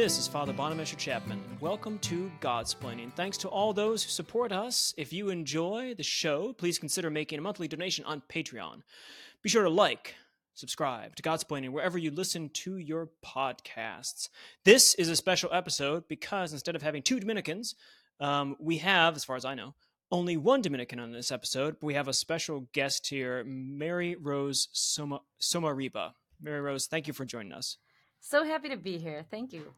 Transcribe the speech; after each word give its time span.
This 0.00 0.18
is 0.18 0.26
Father 0.26 0.54
Bonaventure 0.54 0.96
Chapman. 0.96 1.42
Welcome 1.60 1.98
to 1.98 2.32
Godsplaining. 2.40 3.12
Thanks 3.12 3.36
to 3.36 3.48
all 3.48 3.74
those 3.74 4.02
who 4.02 4.08
support 4.08 4.50
us. 4.50 4.94
If 4.96 5.12
you 5.12 5.28
enjoy 5.28 5.92
the 5.94 6.02
show, 6.02 6.54
please 6.54 6.78
consider 6.78 7.10
making 7.10 7.38
a 7.38 7.42
monthly 7.42 7.68
donation 7.68 8.06
on 8.06 8.22
Patreon. 8.32 8.80
Be 9.42 9.50
sure 9.50 9.62
to 9.62 9.68
like, 9.68 10.14
subscribe 10.54 11.16
to 11.16 11.22
Godsplaining 11.22 11.72
wherever 11.72 11.98
you 11.98 12.10
listen 12.10 12.48
to 12.48 12.78
your 12.78 13.10
podcasts. 13.22 14.30
This 14.64 14.94
is 14.94 15.10
a 15.10 15.16
special 15.16 15.52
episode 15.52 16.08
because 16.08 16.54
instead 16.54 16.76
of 16.76 16.80
having 16.80 17.02
two 17.02 17.20
Dominicans, 17.20 17.74
um, 18.20 18.56
we 18.58 18.78
have, 18.78 19.16
as 19.16 19.24
far 19.26 19.36
as 19.36 19.44
I 19.44 19.54
know, 19.54 19.74
only 20.10 20.38
one 20.38 20.62
Dominican 20.62 20.98
on 20.98 21.12
this 21.12 21.30
episode, 21.30 21.76
but 21.78 21.86
we 21.86 21.92
have 21.92 22.08
a 22.08 22.14
special 22.14 22.66
guest 22.72 23.06
here, 23.06 23.44
Mary 23.44 24.16
Rose 24.16 24.68
Soma 24.72 25.20
Somarriba. 25.38 26.12
Mary 26.40 26.62
Rose, 26.62 26.86
thank 26.86 27.06
you 27.06 27.12
for 27.12 27.26
joining 27.26 27.52
us. 27.52 27.76
So 28.20 28.44
happy 28.44 28.70
to 28.70 28.78
be 28.78 28.96
here. 28.96 29.26
Thank 29.30 29.52
you. 29.52 29.74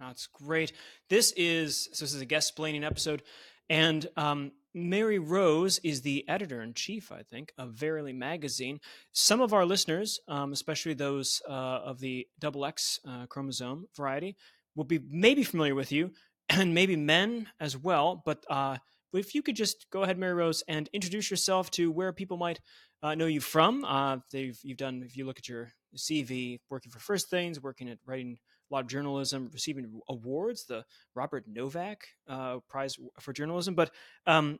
That's 0.00 0.26
great. 0.26 0.72
This 1.08 1.32
is 1.36 1.88
so 1.92 2.04
this 2.04 2.14
is 2.14 2.20
a 2.20 2.26
Guestsplaining 2.26 2.84
episode, 2.84 3.22
and 3.68 4.06
um, 4.16 4.52
Mary 4.74 5.18
Rose 5.18 5.78
is 5.84 6.02
the 6.02 6.28
editor 6.28 6.60
in 6.60 6.74
chief, 6.74 7.12
I 7.12 7.22
think, 7.22 7.52
of 7.56 7.70
Verily 7.70 8.12
magazine. 8.12 8.80
Some 9.12 9.40
of 9.40 9.52
our 9.52 9.64
listeners, 9.64 10.18
um, 10.26 10.52
especially 10.52 10.94
those 10.94 11.40
uh, 11.48 11.52
of 11.52 12.00
the 12.00 12.26
double 12.40 12.64
X 12.66 12.98
uh, 13.08 13.26
chromosome 13.26 13.86
variety, 13.96 14.36
will 14.74 14.84
be 14.84 14.98
maybe 15.08 15.44
familiar 15.44 15.74
with 15.74 15.92
you, 15.92 16.10
and 16.48 16.74
maybe 16.74 16.96
men 16.96 17.48
as 17.60 17.76
well. 17.76 18.20
But 18.24 18.44
uh, 18.50 18.78
if 19.12 19.34
you 19.34 19.42
could 19.42 19.56
just 19.56 19.86
go 19.90 20.02
ahead, 20.02 20.18
Mary 20.18 20.34
Rose, 20.34 20.64
and 20.66 20.88
introduce 20.92 21.30
yourself 21.30 21.70
to 21.72 21.90
where 21.92 22.12
people 22.12 22.36
might 22.36 22.60
uh, 23.02 23.14
know 23.14 23.26
you 23.26 23.40
from. 23.40 23.84
Uh, 23.84 24.18
they've 24.32 24.58
you've 24.64 24.78
done 24.78 25.02
if 25.04 25.16
you 25.16 25.24
look 25.24 25.38
at 25.38 25.48
your 25.48 25.70
CV, 25.96 26.58
working 26.68 26.90
for 26.90 26.98
First 26.98 27.30
Things, 27.30 27.62
working 27.62 27.88
at 27.88 27.98
writing 28.06 28.38
a 28.70 28.74
lot 28.74 28.84
of 28.84 28.86
journalism, 28.88 29.50
receiving 29.52 30.00
awards, 30.08 30.64
the 30.64 30.84
Robert 31.14 31.44
Novak 31.46 32.08
uh, 32.28 32.58
Prize 32.68 32.96
for 33.20 33.32
Journalism. 33.32 33.74
But 33.74 33.90
um, 34.26 34.58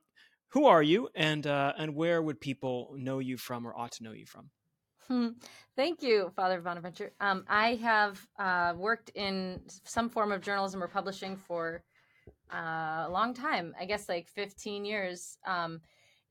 who 0.49 0.67
are 0.67 0.83
you, 0.83 1.09
and 1.15 1.47
uh, 1.47 1.73
and 1.79 1.95
where 1.95 2.23
would 2.23 2.41
people 2.41 2.95
know 2.97 3.19
you 3.19 3.37
from, 3.37 3.67
or 3.67 3.77
ought 3.77 3.93
to 3.93 4.05
know 4.05 4.13
you 4.13 4.27
from? 4.27 4.51
Hmm. 5.09 5.29
Thank 5.77 6.03
you, 6.03 6.33
Father 6.35 6.61
Bonaventure. 6.61 7.13
Um, 7.21 7.45
I 7.49 7.75
have 7.75 8.27
uh, 8.39 8.75
worked 8.77 9.11
in 9.15 9.61
some 9.67 10.09
form 10.09 10.33
of 10.33 10.41
journalism 10.41 10.83
or 10.83 10.89
publishing 10.89 11.37
for 11.37 11.83
uh, 12.53 13.05
a 13.07 13.11
long 13.11 13.35
time. 13.35 13.75
I 13.79 13.85
guess 13.85 14.09
like 14.09 14.29
15 14.29 14.85
years. 14.85 15.37
Um, 15.47 15.81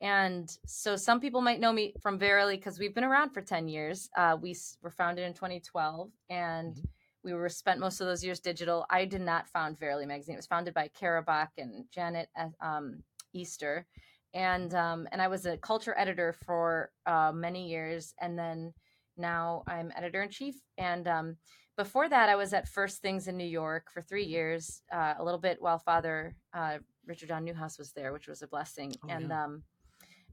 and 0.01 0.49
so 0.65 0.95
some 0.95 1.21
people 1.21 1.41
might 1.41 1.59
know 1.59 1.71
me 1.71 1.93
from 2.01 2.17
Verily 2.17 2.57
because 2.57 2.77
we've 2.79 2.93
been 2.93 3.03
around 3.03 3.29
for 3.29 3.41
10 3.41 3.67
years. 3.67 4.09
Uh, 4.17 4.37
we 4.39 4.55
were 4.81 4.91
founded 4.91 5.25
in 5.25 5.33
2012 5.33 6.09
and 6.29 6.73
mm-hmm. 6.73 6.81
We 7.23 7.33
were 7.33 7.49
spent 7.49 7.79
most 7.79 8.01
of 8.01 8.07
those 8.07 8.23
years 8.23 8.39
digital. 8.39 8.85
I 8.89 9.05
did 9.05 9.21
not 9.21 9.47
found 9.47 9.79
Verily 9.79 10.05
magazine. 10.05 10.35
It 10.35 10.39
was 10.39 10.47
founded 10.47 10.73
by 10.73 10.89
Kara 10.89 11.21
Bach 11.21 11.49
and 11.57 11.85
Janet 11.93 12.29
uh, 12.37 12.49
um, 12.65 13.03
Easter. 13.33 13.87
And, 14.33 14.73
um, 14.73 15.07
and 15.11 15.21
I 15.21 15.27
was 15.27 15.45
a 15.45 15.57
culture 15.57 15.95
editor 15.97 16.33
for 16.45 16.91
uh, 17.05 17.31
many 17.33 17.69
years. 17.69 18.13
And 18.19 18.37
then 18.37 18.73
now 19.15 19.63
I'm 19.67 19.91
editor 19.95 20.23
in 20.23 20.29
chief. 20.29 20.55
And 20.77 21.07
um, 21.07 21.37
before 21.77 22.09
that, 22.09 22.29
I 22.29 22.35
was 22.35 22.53
at 22.53 22.67
First 22.67 23.01
Things 23.01 23.27
in 23.27 23.37
New 23.37 23.47
York 23.47 23.87
for 23.93 24.01
three 24.01 24.25
years, 24.25 24.81
uh, 24.91 25.13
a 25.17 25.23
little 25.23 25.39
bit 25.39 25.61
while 25.61 25.79
Father 25.79 26.35
uh, 26.53 26.77
Richard 27.05 27.29
John 27.29 27.45
Neuhaus 27.45 27.77
was 27.77 27.91
there, 27.91 28.13
which 28.13 28.27
was 28.27 28.41
a 28.41 28.47
blessing. 28.47 28.93
Oh, 29.03 29.09
and 29.09 29.29
yeah. 29.29 29.43
um, 29.43 29.63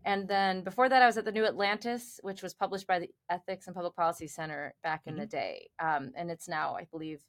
and 0.05 0.27
then 0.29 0.63
before 0.63 0.89
that, 0.89 1.03
I 1.03 1.07
was 1.07 1.19
at 1.19 1.25
the 1.25 1.33
New 1.33 1.45
Atlantis, 1.45 2.21
which 2.23 2.43
was 2.43 2.55
published 2.55 2.87
by 2.87 3.01
the 3.01 3.11
Ethics 3.29 3.67
and 3.67 3.75
Public 3.75 3.95
Policy 3.95 4.27
Center 4.27 4.75
back 4.83 5.03
in 5.07 5.15
mm-hmm. 5.15 5.21
the 5.21 5.27
day. 5.27 5.69
Um, 5.79 6.13
and 6.17 6.31
it's 6.31 6.49
now, 6.49 6.77
I 6.77 6.87
believe, 6.91 7.21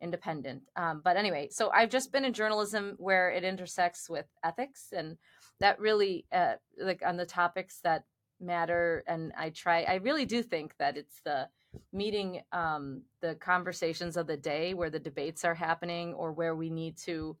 independent. 0.00 0.62
Um, 0.76 1.00
but 1.02 1.16
anyway, 1.16 1.48
so 1.50 1.70
I've 1.70 1.90
just 1.90 2.12
been 2.12 2.24
in 2.24 2.32
journalism 2.32 2.94
where 2.98 3.30
it 3.30 3.44
intersects 3.44 4.08
with 4.08 4.26
ethics 4.44 4.92
and 4.96 5.16
that 5.60 5.80
really, 5.80 6.26
uh, 6.30 6.54
like 6.80 7.02
on 7.04 7.16
the 7.16 7.26
topics 7.26 7.80
that 7.82 8.04
matter. 8.40 9.02
And 9.06 9.32
I 9.36 9.50
try, 9.50 9.82
I 9.82 9.94
really 9.94 10.24
do 10.24 10.42
think 10.42 10.74
that 10.78 10.96
it's 10.96 11.20
the 11.24 11.48
meeting 11.92 12.42
um, 12.52 13.02
the 13.20 13.34
conversations 13.36 14.16
of 14.16 14.26
the 14.26 14.36
day 14.36 14.74
where 14.74 14.90
the 14.90 14.98
debates 14.98 15.44
are 15.44 15.54
happening 15.54 16.14
or 16.14 16.32
where 16.32 16.54
we 16.54 16.70
need 16.70 16.96
to 16.98 17.36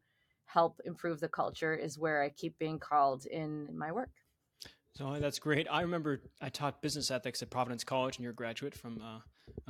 help 0.46 0.80
improve 0.84 1.20
the 1.20 1.28
culture 1.28 1.74
is 1.74 1.98
where 1.98 2.22
I 2.22 2.30
keep 2.30 2.58
being 2.58 2.78
called 2.78 3.26
in 3.26 3.68
my 3.76 3.92
work. 3.92 4.10
So 4.98 5.16
that's 5.20 5.38
great. 5.38 5.68
I 5.70 5.82
remember 5.82 6.22
I 6.42 6.48
taught 6.48 6.82
business 6.82 7.12
ethics 7.12 7.40
at 7.40 7.50
Providence 7.50 7.84
College, 7.84 8.16
and 8.16 8.24
you're 8.24 8.32
a 8.32 8.34
graduate 8.34 8.74
from 8.74 9.00
uh, 9.00 9.20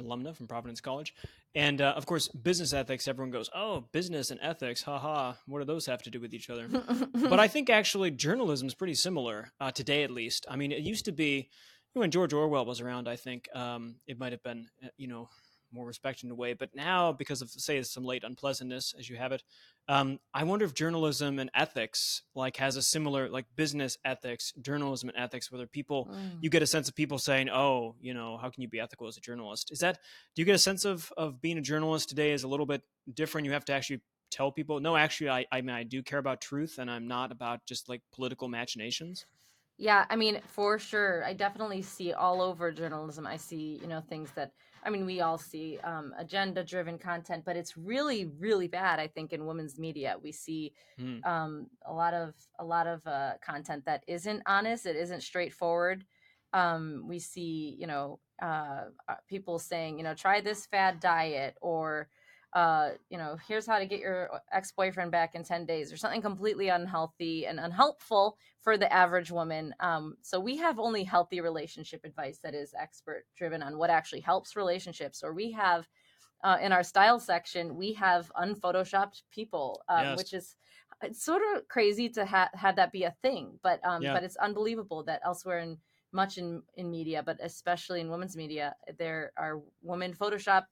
alumna 0.01 0.35
from 0.35 0.47
Providence 0.47 0.81
College. 0.81 1.15
And 1.55 1.83
uh, 1.83 1.93
of 1.95 2.07
course, 2.07 2.29
business 2.29 2.73
ethics, 2.73 3.07
everyone 3.07 3.31
goes, 3.31 3.51
oh, 3.55 3.85
business 3.93 4.31
and 4.31 4.41
ethics, 4.43 4.81
haha, 4.81 5.35
what 5.47 5.59
do 5.59 5.67
those 5.67 5.85
have 5.85 6.03
to 6.05 6.11
do 6.11 6.19
with 6.19 6.33
each 6.33 6.49
other? 6.49 6.67
but 7.13 7.39
I 7.39 7.47
think 7.47 7.69
actually 7.69 8.11
journalism 8.11 8.69
is 8.69 8.75
pretty 8.75 8.95
similar 8.95 9.53
uh, 9.61 9.71
today, 9.71 10.03
at 10.03 10.11
least. 10.11 10.47
I 10.49 10.57
mean, 10.57 10.73
it 10.73 10.81
used 10.81 11.05
to 11.05 11.13
be 11.13 11.51
when 11.93 12.11
George 12.11 12.33
Orwell 12.33 12.65
was 12.65 12.81
around, 12.81 13.07
I 13.07 13.17
think 13.17 13.55
um, 13.55 13.97
it 14.07 14.19
might 14.19 14.33
have 14.33 14.43
been, 14.43 14.69
uh, 14.83 14.89
you 14.97 15.09
know, 15.09 15.29
more 15.73 15.87
respect 15.87 16.23
in 16.23 16.31
a 16.31 16.35
way. 16.35 16.55
But 16.55 16.75
now, 16.75 17.13
because 17.13 17.43
of 17.43 17.51
say 17.51 17.83
some 17.83 18.05
late 18.05 18.25
unpleasantness, 18.25 18.95
as 18.99 19.09
you 19.09 19.17
have 19.17 19.33
it, 19.33 19.43
um, 19.89 20.19
I 20.35 20.45
wonder 20.45 20.65
if 20.65 20.75
journalism 20.75 21.39
and 21.39 21.51
ethics 21.55 22.23
like 22.35 22.57
has 22.59 22.77
a 22.77 22.83
similar 22.83 23.29
like 23.29 23.47
business 23.57 23.97
ethics, 24.05 24.53
journalism 24.61 25.09
and 25.09 25.19
ethics. 25.19 25.51
Whether 25.51 25.67
people 25.67 26.09
mm. 26.11 26.39
you 26.41 26.51
get 26.51 26.63
a 26.63 26.67
sense 26.67 26.89
of 26.89 26.95
people 26.95 27.19
saying, 27.19 27.49
"Oh, 27.49 27.95
you 28.01 28.15
know, 28.15 28.37
how 28.37 28.51
can 28.51 28.63
you 28.63 28.69
be 28.69 28.81
ethical 28.81 29.07
as 29.07 29.17
a 29.17 29.21
journalist?" 29.21 29.73
Is 29.73 29.79
that 29.81 29.99
do 30.35 30.43
you 30.43 30.47
get 30.47 30.55
a 30.55 30.59
sense 30.59 30.85
of 30.85 31.13
of 31.17 31.41
being 31.41 31.59
a 31.59 31.63
journalist 31.63 32.09
today 32.09 32.33
is 32.33 32.43
a 32.43 32.49
little 32.49 32.67
bit 32.67 32.83
different? 33.13 33.47
You 33.47 33.53
have 33.53 33.65
to 33.67 33.73
actually 33.73 34.03
tell 34.31 34.53
people, 34.53 34.81
"No, 34.81 34.97
actually, 34.97 35.31
I 35.31 35.47
I 35.51 35.61
mean 35.63 35.75
I 35.75 35.85
do 35.85 36.03
care 36.03 36.19
about 36.19 36.41
truth, 36.41 36.79
and 36.79 36.91
I'm 36.91 37.09
not 37.09 37.33
about 37.33 37.65
just 37.67 37.89
like 37.89 38.03
political 38.13 38.49
machinations." 38.49 39.25
Yeah, 39.79 40.07
I 40.11 40.17
mean, 40.17 40.41
for 40.45 40.79
sure. 40.81 41.25
I 41.25 41.33
definitely 41.35 41.83
see 41.83 42.13
all 42.13 42.43
over 42.43 42.73
journalism. 42.73 43.27
I 43.27 43.37
see, 43.37 43.79
you 43.81 43.87
know, 43.87 44.01
things 44.01 44.33
that 44.33 44.51
I 44.85 44.91
mean, 44.91 45.07
we 45.07 45.21
all 45.21 45.39
see 45.39 45.79
um, 45.85 46.15
agenda 46.19 46.65
driven 46.65 46.99
content, 46.99 47.45
but 47.45 47.57
it's 47.57 47.77
really, 47.77 48.27
really 48.39 48.69
bad. 48.69 48.99
I 48.99 49.07
think 49.07 49.33
in 49.33 49.47
women's 49.47 49.79
media, 49.79 50.17
we 50.23 50.33
see 50.33 50.73
mm. 51.01 51.25
um, 51.27 51.67
a 51.87 51.93
lot 51.93 52.15
of 52.15 52.35
a 52.59 52.65
lot 52.65 52.87
of 52.87 53.07
uh, 53.07 53.33
content 53.45 53.85
that 53.87 54.05
isn't 54.07 54.43
honest. 54.47 54.87
It 54.87 54.97
isn't 54.97 55.23
straightforward. 55.23 56.05
Um, 56.53 57.05
we 57.07 57.19
see, 57.19 57.77
you 57.79 57.87
know, 57.87 58.21
uh, 58.41 58.85
uh 59.09 59.17
people 59.29 59.59
saying, 59.59 59.99
you 59.99 60.05
know, 60.05 60.15
try 60.15 60.41
this 60.41 60.67
fad 60.67 61.01
diet 61.01 61.57
or 61.61 62.09
uh, 62.55 62.91
you 63.11 63.19
know, 63.19 63.37
here's 63.47 63.67
how 63.67 63.79
to 63.79 63.87
get 63.87 64.01
your 64.01 64.31
ex 64.53 64.73
boyfriend 64.73 65.11
back 65.11 65.35
in 65.35 65.45
10 65.45 65.67
days 65.67 65.93
or 65.93 65.97
something 65.97 66.23
completely 66.23 66.69
unhealthy 66.69 67.47
and 67.47 67.61
unhelpful 67.61 68.39
for 68.61 68.79
the 68.79 68.91
average 68.93 69.31
woman. 69.31 69.75
Um, 69.81 70.17
so 70.23 70.41
we 70.41 70.57
have 70.57 70.79
only 70.79 71.05
healthy 71.05 71.41
relationship 71.41 72.05
advice 72.05 72.39
that 72.43 72.55
is 72.55 72.75
expert 72.81 73.25
driven 73.37 73.63
on 73.63 73.77
what 73.77 73.91
actually 73.91 74.21
helps 74.21 74.57
relationships, 74.57 75.23
or 75.23 75.35
we 75.35 75.53
have 75.53 75.87
uh, 76.45 76.57
in 76.63 76.73
our 76.73 76.85
style 76.85 77.19
section, 77.19 77.77
we 77.77 77.93
have 77.95 78.31
unphotoshopped 78.41 79.23
people, 79.31 79.83
um, 79.89 80.05
yes. 80.05 80.19
which 80.19 80.33
is 80.33 80.57
it's 81.03 81.25
sort 81.25 81.43
of 81.55 81.69
crazy 81.69 82.09
to 82.09 82.25
ha- 82.25 82.51
have 82.55 82.77
that 82.77 82.93
be 82.93 83.05
a 83.05 83.15
thing, 83.23 83.59
but 83.63 83.81
um, 83.85 84.03
yeah. 84.03 84.15
but 84.15 84.25
it's 84.25 84.37
unbelievable 84.37 85.03
that 85.05 85.21
elsewhere 85.25 85.59
in 85.59 85.79
much 86.13 86.39
in 86.39 86.63
in 86.77 86.91
media, 86.91 87.23
but 87.23 87.39
especially 87.43 88.01
in 88.01 88.11
women's 88.11 88.37
media, 88.37 88.75
there 88.99 89.33
are 89.37 89.61
women 89.83 90.15
photoshopped 90.15 90.67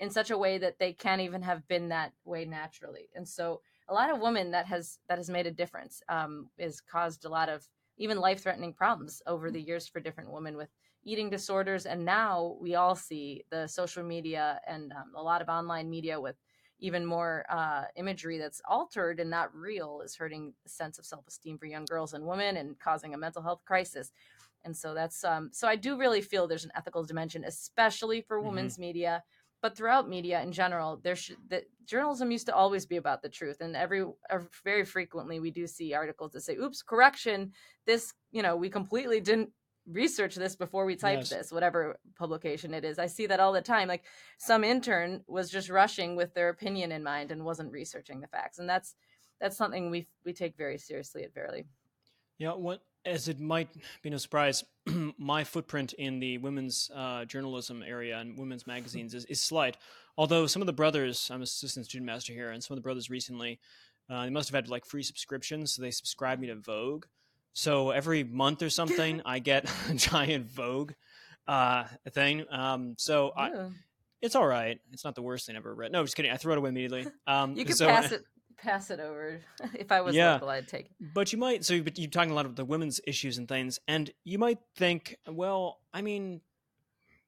in 0.00 0.10
such 0.10 0.30
a 0.30 0.38
way 0.38 0.58
that 0.58 0.78
they 0.78 0.92
can't 0.92 1.20
even 1.20 1.42
have 1.42 1.66
been 1.68 1.88
that 1.88 2.12
way 2.24 2.44
naturally. 2.44 3.08
And 3.14 3.26
so 3.26 3.60
a 3.88 3.94
lot 3.94 4.10
of 4.10 4.20
women 4.20 4.50
that 4.52 4.66
has 4.66 4.98
that 5.08 5.18
has 5.18 5.30
made 5.30 5.46
a 5.46 5.50
difference 5.50 6.02
um, 6.08 6.50
is 6.58 6.80
caused 6.80 7.24
a 7.24 7.28
lot 7.28 7.48
of 7.48 7.66
even 7.96 8.18
life 8.18 8.42
threatening 8.42 8.72
problems 8.72 9.22
over 9.26 9.50
the 9.50 9.60
years 9.60 9.88
for 9.88 10.00
different 10.00 10.30
women 10.30 10.56
with 10.56 10.68
eating 11.04 11.30
disorders. 11.30 11.86
And 11.86 12.04
now 12.04 12.56
we 12.60 12.74
all 12.74 12.94
see 12.94 13.44
the 13.50 13.66
social 13.66 14.04
media 14.04 14.60
and 14.66 14.92
um, 14.92 15.12
a 15.16 15.22
lot 15.22 15.42
of 15.42 15.48
online 15.48 15.90
media 15.90 16.20
with 16.20 16.36
even 16.80 17.04
more 17.04 17.44
uh, 17.50 17.84
imagery 17.96 18.38
that's 18.38 18.60
altered 18.68 19.18
and 19.20 19.30
not 19.30 19.54
real 19.54 20.00
is 20.04 20.14
hurting 20.14 20.52
the 20.62 20.70
sense 20.70 20.98
of 20.98 21.04
self-esteem 21.04 21.58
for 21.58 21.66
young 21.66 21.84
girls 21.86 22.14
and 22.14 22.24
women 22.24 22.56
and 22.56 22.78
causing 22.78 23.14
a 23.14 23.18
mental 23.18 23.42
health 23.42 23.62
crisis 23.64 24.12
and 24.64 24.76
so 24.76 24.94
that's 24.94 25.24
um, 25.24 25.50
so 25.52 25.66
i 25.66 25.74
do 25.74 25.98
really 25.98 26.20
feel 26.20 26.46
there's 26.46 26.64
an 26.64 26.72
ethical 26.76 27.04
dimension 27.04 27.44
especially 27.44 28.20
for 28.20 28.38
mm-hmm. 28.38 28.48
women's 28.48 28.78
media 28.78 29.22
but 29.62 29.76
throughout 29.76 30.08
media 30.08 30.40
in 30.42 30.52
general 30.52 31.00
there 31.02 31.16
should 31.16 31.36
the 31.48 31.62
journalism 31.84 32.30
used 32.30 32.46
to 32.46 32.54
always 32.54 32.86
be 32.86 32.96
about 32.96 33.22
the 33.22 33.28
truth 33.28 33.60
and 33.60 33.74
every 33.74 34.04
very 34.64 34.84
frequently 34.84 35.40
we 35.40 35.50
do 35.50 35.66
see 35.66 35.94
articles 35.94 36.32
that 36.32 36.42
say 36.42 36.56
oops 36.56 36.82
correction 36.82 37.52
this 37.86 38.12
you 38.30 38.42
know 38.42 38.56
we 38.56 38.68
completely 38.68 39.20
didn't 39.20 39.50
research 39.90 40.34
this 40.34 40.54
before 40.54 40.84
we 40.84 40.94
typed 40.94 41.22
yes. 41.22 41.30
this 41.30 41.52
whatever 41.52 41.98
publication 42.16 42.74
it 42.74 42.84
is 42.84 42.98
i 42.98 43.06
see 43.06 43.26
that 43.26 43.40
all 43.40 43.52
the 43.52 43.60
time 43.60 43.88
like 43.88 44.04
some 44.36 44.62
intern 44.62 45.22
was 45.26 45.50
just 45.50 45.70
rushing 45.70 46.14
with 46.14 46.34
their 46.34 46.50
opinion 46.50 46.92
in 46.92 47.02
mind 47.02 47.30
and 47.32 47.42
wasn't 47.42 47.72
researching 47.72 48.20
the 48.20 48.26
facts 48.26 48.58
and 48.58 48.68
that's 48.68 48.94
that's 49.40 49.56
something 49.56 49.90
we 49.90 50.06
we 50.24 50.32
take 50.32 50.56
very 50.56 50.78
seriously 50.78 51.24
at 51.24 51.32
verily 51.32 51.64
Yeah, 52.38 52.54
what 52.54 52.82
as 53.08 53.28
it 53.28 53.40
might 53.40 53.68
be 54.02 54.10
no 54.10 54.16
surprise, 54.16 54.64
my 55.18 55.44
footprint 55.44 55.92
in 55.94 56.20
the 56.20 56.38
women's 56.38 56.90
uh, 56.94 57.24
journalism 57.24 57.82
area 57.86 58.18
and 58.18 58.38
women's 58.38 58.66
magazines 58.66 59.14
is, 59.14 59.24
is 59.26 59.40
slight. 59.40 59.76
Although 60.16 60.46
some 60.46 60.62
of 60.62 60.66
the 60.66 60.72
brothers, 60.72 61.28
I'm 61.30 61.36
an 61.36 61.42
assistant 61.42 61.86
student 61.86 62.06
master 62.06 62.32
here, 62.32 62.50
and 62.50 62.62
some 62.62 62.74
of 62.74 62.78
the 62.78 62.86
brothers 62.86 63.08
recently, 63.08 63.60
uh, 64.10 64.24
they 64.24 64.30
must 64.30 64.48
have 64.48 64.54
had 64.54 64.68
like 64.68 64.84
free 64.84 65.02
subscriptions, 65.02 65.74
so 65.74 65.82
they 65.82 65.90
subscribed 65.90 66.40
me 66.40 66.48
to 66.48 66.56
Vogue. 66.56 67.06
So 67.52 67.90
every 67.90 68.24
month 68.24 68.62
or 68.62 68.70
something, 68.70 69.22
I 69.26 69.38
get 69.38 69.70
a 69.90 69.94
giant 69.94 70.50
Vogue 70.50 70.92
uh, 71.46 71.84
thing. 72.10 72.44
Um, 72.50 72.94
so 72.98 73.32
I, 73.36 73.70
it's 74.20 74.34
all 74.34 74.46
right. 74.46 74.80
It's 74.92 75.04
not 75.04 75.14
the 75.14 75.22
worst 75.22 75.46
thing 75.46 75.56
I've 75.56 75.62
ever 75.62 75.74
read. 75.74 75.92
No, 75.92 76.02
just 76.02 76.16
kidding. 76.16 76.30
I 76.30 76.36
throw 76.36 76.54
it 76.54 76.58
away 76.58 76.70
immediately. 76.70 77.06
Um, 77.26 77.56
you 77.56 77.64
could 77.64 77.76
so, 77.76 77.86
pass 77.86 78.10
it 78.10 78.24
pass 78.58 78.90
it 78.90 79.00
over. 79.00 79.40
if 79.74 79.90
I 79.92 80.00
was 80.00 80.16
Yeah. 80.16 80.34
local, 80.34 80.48
I'd 80.48 80.68
take 80.68 80.86
it. 80.86 80.96
But 81.00 81.32
you 81.32 81.38
might 81.38 81.64
so 81.64 81.80
but 81.82 81.98
you're 81.98 82.10
talking 82.10 82.32
a 82.32 82.34
lot 82.34 82.46
about 82.46 82.56
the 82.56 82.64
women's 82.64 83.00
issues 83.06 83.38
and 83.38 83.48
things, 83.48 83.78
and 83.86 84.10
you 84.24 84.38
might 84.38 84.58
think, 84.76 85.16
well, 85.26 85.80
I 85.92 86.02
mean, 86.02 86.40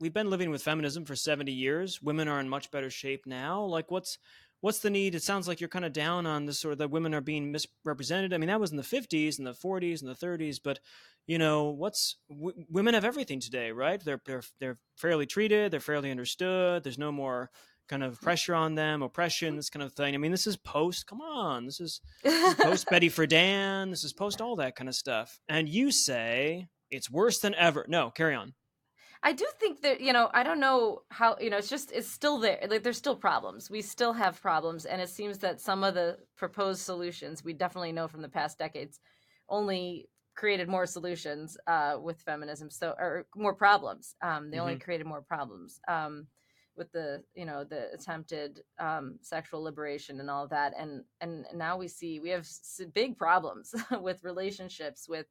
we've 0.01 0.13
been 0.15 0.31
living 0.31 0.51
with 0.51 0.63
feminism 0.63 1.05
for 1.05 1.17
70 1.17 1.53
years. 1.53 2.03
Women 2.03 2.29
are 2.29 2.41
in 2.41 2.49
much 2.49 2.71
better 2.71 2.91
shape 2.91 3.27
now. 3.27 3.63
Like 3.65 3.91
what's 3.91 4.19
what's 4.61 4.81
the 4.81 4.91
need? 4.91 5.15
It 5.15 5.23
sounds 5.23 5.49
like 5.49 5.61
you're 5.61 5.69
kind 5.69 5.85
of 5.85 5.93
down 5.93 6.27
on 6.27 6.47
this 6.47 6.59
sort 6.59 6.73
of 6.73 6.79
that 6.79 6.91
women 6.91 7.15
are 7.15 7.21
being 7.21 7.53
misrepresented. 7.53 8.35
I 8.35 8.39
mean, 8.39 8.49
that 8.49 8.61
was 8.61 8.71
in 8.73 8.77
the 8.77 8.83
50s 8.83 9.39
and 9.39 9.47
the 9.47 9.55
40s 9.55 10.03
and 10.03 10.11
the 10.11 10.15
30s, 10.15 10.59
but 10.59 10.81
you 11.27 11.39
know, 11.39 11.71
what's 11.71 12.17
w- 12.29 12.65
women 12.69 12.95
have 12.95 13.05
everything 13.05 13.41
today, 13.41 13.73
right? 13.73 14.03
They're 14.05 14.21
they're 14.25 14.43
they're 14.59 14.79
fairly 14.97 15.27
treated, 15.27 15.71
they're 15.73 15.81
fairly 15.81 16.11
understood. 16.11 16.83
There's 16.83 16.99
no 16.99 17.13
more 17.13 17.51
kind 17.91 18.05
of 18.05 18.21
pressure 18.21 18.55
on 18.55 18.77
them, 18.77 19.03
oppression, 19.03 19.57
this 19.57 19.69
kind 19.69 19.83
of 19.83 19.93
thing. 19.93 20.15
I 20.15 20.19
mean, 20.19 20.31
this 20.31 20.47
is 20.47 20.57
post. 20.57 21.07
Come 21.07 21.21
on, 21.21 21.67
this 21.67 21.81
is 21.81 22.01
post 22.25 22.89
Betty 22.89 23.11
Friedan. 23.11 23.91
This 23.91 24.05
is 24.05 24.13
post 24.13 24.41
all 24.41 24.57
that 24.57 24.77
kind 24.77 24.89
of 24.89 24.95
stuff. 24.95 25.41
And 25.49 25.69
you 25.69 25.91
say 25.91 26.69
it's 26.91 27.11
worse 27.11 27.41
than 27.41 27.55
ever. 27.57 27.85
No, 27.89 28.11
carry 28.11 28.35
on. 28.35 28.55
I 29.23 29.33
do 29.33 29.47
think 29.59 29.83
that 29.83 30.01
you 30.01 30.15
know 30.15 30.31
I 30.33 30.43
don't 30.43 30.61
know 30.61 31.03
how 31.11 31.37
you 31.41 31.51
know 31.51 31.59
it's 31.59 31.69
just 31.69 31.93
it's 31.93 32.09
still 32.09 32.39
there 32.39 32.59
like 32.71 32.83
there's 32.83 32.97
still 32.97 33.17
problems 33.17 33.71
we 33.71 33.83
still 33.83 34.15
have 34.15 34.41
problems 34.41 34.87
and 34.87 35.03
it 35.03 35.11
seems 35.11 35.39
that 35.39 35.61
some 35.61 35.85
of 35.85 35.93
the 35.93 36.17
proposed 36.39 36.81
solutions 36.81 37.45
we 37.45 37.53
definitely 37.53 37.93
know 37.93 38.09
from 38.09 38.23
the 38.23 38.31
past 38.31 38.59
decades 38.59 38.99
only 39.51 40.09
created 40.37 40.69
more 40.69 40.87
solutions 40.87 41.59
uh, 41.67 41.99
with 42.01 42.23
feminism 42.23 42.71
so 42.71 42.95
or 42.99 43.27
more 43.37 43.55
problems 43.55 44.15
um, 44.23 44.51
they 44.51 44.59
only 44.59 44.79
created 44.79 45.07
more 45.07 45.21
problems 45.21 45.81
um, 45.87 46.27
with 46.81 46.91
the 46.91 47.23
you 47.35 47.45
know 47.47 47.63
the 47.63 47.93
attempted 47.95 48.63
um, 48.81 49.21
sexual 49.23 49.63
liberation 49.63 50.19
and 50.19 50.29
all 50.29 50.49
that 50.49 50.75
and 50.77 51.05
and 51.21 51.47
now 51.55 51.79
we 51.79 51.87
see 51.87 52.19
we 52.19 52.31
have 52.31 52.49
big 52.93 53.17
problems 53.17 53.73
with 54.01 54.25
relationships 54.25 55.07
with 55.09 55.27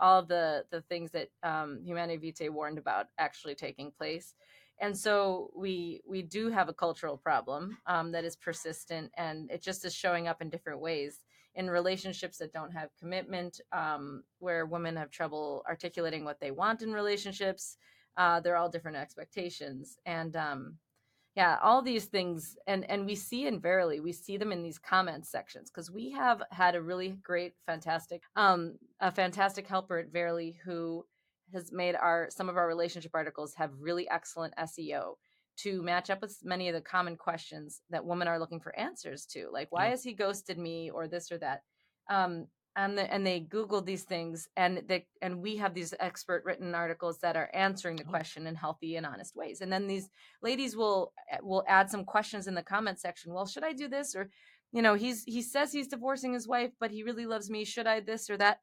all 0.00 0.18
of 0.18 0.28
the 0.28 0.64
the 0.70 0.82
things 0.82 1.10
that 1.12 1.28
um, 1.42 1.80
Humanae 1.84 2.16
Vitae 2.16 2.48
warned 2.48 2.78
about 2.78 3.06
actually 3.18 3.54
taking 3.54 3.90
place. 3.92 4.34
And 4.80 4.96
so 4.96 5.50
we 5.56 6.00
we 6.06 6.22
do 6.22 6.50
have 6.50 6.68
a 6.68 6.74
cultural 6.74 7.16
problem 7.16 7.78
um, 7.86 8.10
that 8.12 8.24
is 8.24 8.36
persistent, 8.36 9.12
and 9.16 9.50
it 9.50 9.62
just 9.62 9.84
is 9.84 9.94
showing 9.94 10.26
up 10.26 10.42
in 10.42 10.50
different 10.50 10.80
ways 10.80 11.20
in 11.54 11.70
relationships 11.70 12.38
that 12.38 12.52
don't 12.52 12.72
have 12.72 12.88
commitment, 12.98 13.60
um, 13.70 14.24
where 14.40 14.66
women 14.66 14.96
have 14.96 15.10
trouble 15.10 15.62
articulating 15.68 16.24
what 16.24 16.40
they 16.40 16.50
want 16.50 16.82
in 16.82 16.92
relationships. 16.92 17.76
Uh, 18.16 18.40
they're 18.40 18.56
all 18.56 18.68
different 18.68 18.96
expectations, 18.96 19.96
and 20.06 20.34
um, 20.34 20.76
yeah 21.34 21.58
all 21.62 21.82
these 21.82 22.04
things 22.06 22.56
and 22.66 22.88
and 22.90 23.06
we 23.06 23.14
see 23.14 23.46
in 23.46 23.60
verily 23.60 24.00
we 24.00 24.12
see 24.12 24.36
them 24.36 24.52
in 24.52 24.62
these 24.62 24.78
comment 24.78 25.26
sections 25.26 25.70
because 25.70 25.90
we 25.90 26.10
have 26.10 26.42
had 26.50 26.74
a 26.74 26.82
really 26.82 27.10
great 27.22 27.54
fantastic 27.66 28.22
um 28.36 28.76
a 29.00 29.10
fantastic 29.10 29.66
helper 29.66 29.98
at 29.98 30.12
verily 30.12 30.56
who 30.64 31.04
has 31.52 31.72
made 31.72 31.94
our 31.94 32.28
some 32.30 32.48
of 32.48 32.56
our 32.56 32.66
relationship 32.68 33.10
articles 33.14 33.54
have 33.54 33.70
really 33.78 34.08
excellent 34.08 34.54
seo 34.56 35.14
to 35.56 35.82
match 35.82 36.10
up 36.10 36.20
with 36.20 36.36
many 36.42 36.68
of 36.68 36.74
the 36.74 36.80
common 36.80 37.16
questions 37.16 37.82
that 37.90 38.04
women 38.04 38.26
are 38.26 38.40
looking 38.40 38.60
for 38.60 38.76
answers 38.78 39.24
to 39.26 39.48
like 39.52 39.68
why 39.70 39.84
Yeah. 39.84 39.90
has 39.90 40.02
he 40.02 40.12
ghosted 40.14 40.58
me 40.58 40.90
or 40.90 41.06
this 41.08 41.30
or 41.30 41.38
that 41.38 41.62
um 42.10 42.46
and 42.76 42.98
the, 42.98 43.12
and 43.12 43.26
they 43.26 43.40
googled 43.40 43.86
these 43.86 44.02
things 44.02 44.48
and 44.56 44.82
they 44.88 45.06
and 45.22 45.40
we 45.40 45.56
have 45.56 45.74
these 45.74 45.94
expert 46.00 46.44
written 46.44 46.74
articles 46.74 47.18
that 47.18 47.36
are 47.36 47.50
answering 47.54 47.96
the 47.96 48.04
Oh. 48.04 48.10
question 48.10 48.46
in 48.46 48.54
healthy 48.54 48.96
and 48.96 49.06
honest 49.06 49.36
ways 49.36 49.60
and 49.60 49.72
then 49.72 49.86
these 49.86 50.08
ladies 50.42 50.76
will 50.76 51.12
eh, 51.30 51.38
will 51.42 51.64
add 51.68 51.90
some 51.90 52.04
questions 52.04 52.46
in 52.46 52.54
the 52.54 52.62
comment 52.62 52.98
section 53.00 53.32
well 53.32 53.46
should 53.46 53.64
i 53.64 53.72
do 53.72 53.88
this 53.88 54.14
or 54.14 54.30
you 54.72 54.82
know 54.82 54.94
he's 54.94 55.24
he 55.24 55.42
says 55.42 55.72
he's 55.72 55.88
divorcing 55.88 56.32
his 56.32 56.48
wife 56.48 56.72
but 56.80 56.90
he 56.90 57.02
really 57.02 57.26
loves 57.26 57.50
me 57.50 57.64
should 57.64 57.86
i 57.86 58.00
this 58.00 58.28
or 58.28 58.36
that 58.36 58.58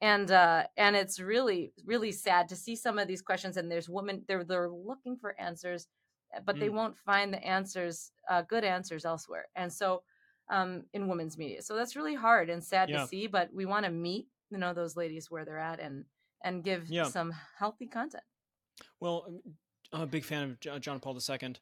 and 0.00 0.30
uh 0.30 0.64
and 0.76 0.94
it's 0.94 1.18
really 1.18 1.72
really 1.84 2.12
sad 2.12 2.48
to 2.48 2.56
see 2.56 2.76
some 2.76 2.98
of 2.98 3.08
these 3.08 3.22
questions 3.22 3.56
and 3.56 3.70
there's 3.70 3.88
women 3.88 4.22
they're 4.28 4.44
they're 4.44 4.70
looking 4.70 5.16
for 5.16 5.38
answers 5.40 5.88
eh, 6.34 6.40
but 6.44 6.60
they 6.60 6.68
Mm. 6.68 6.74
won't 6.74 6.98
find 6.98 7.32
the 7.32 7.44
answers 7.44 8.12
uh 8.30 8.42
good 8.42 8.64
answers 8.64 9.04
elsewhere 9.04 9.46
and 9.56 9.72
so 9.72 10.02
um 10.48 10.84
in 10.92 11.08
women's 11.08 11.36
media 11.36 11.62
so 11.62 11.74
that's 11.76 11.96
really 11.96 12.14
hard 12.14 12.48
and 12.50 12.62
sad 12.62 12.88
Yeah. 12.88 12.98
to 13.02 13.06
see 13.08 13.26
but 13.26 13.52
we 13.52 13.66
want 13.66 13.84
to 13.84 13.90
meet 13.90 14.28
you 14.50 14.58
know 14.58 14.72
those 14.72 14.96
ladies 14.96 15.30
where 15.30 15.44
they're 15.44 15.58
at 15.58 15.80
and 15.80 16.04
and 16.44 16.62
give 16.62 16.88
Yeah. 16.88 17.04
some 17.04 17.32
healthy 17.58 17.86
content 17.86 18.24
Well, 19.00 19.24
um, 19.28 19.40
I'm 19.92 20.02
a 20.02 20.06
big 20.06 20.24
fan 20.24 20.56
of 20.66 20.80
John 20.80 21.00
Paul 21.00 21.16
II, 21.18 21.54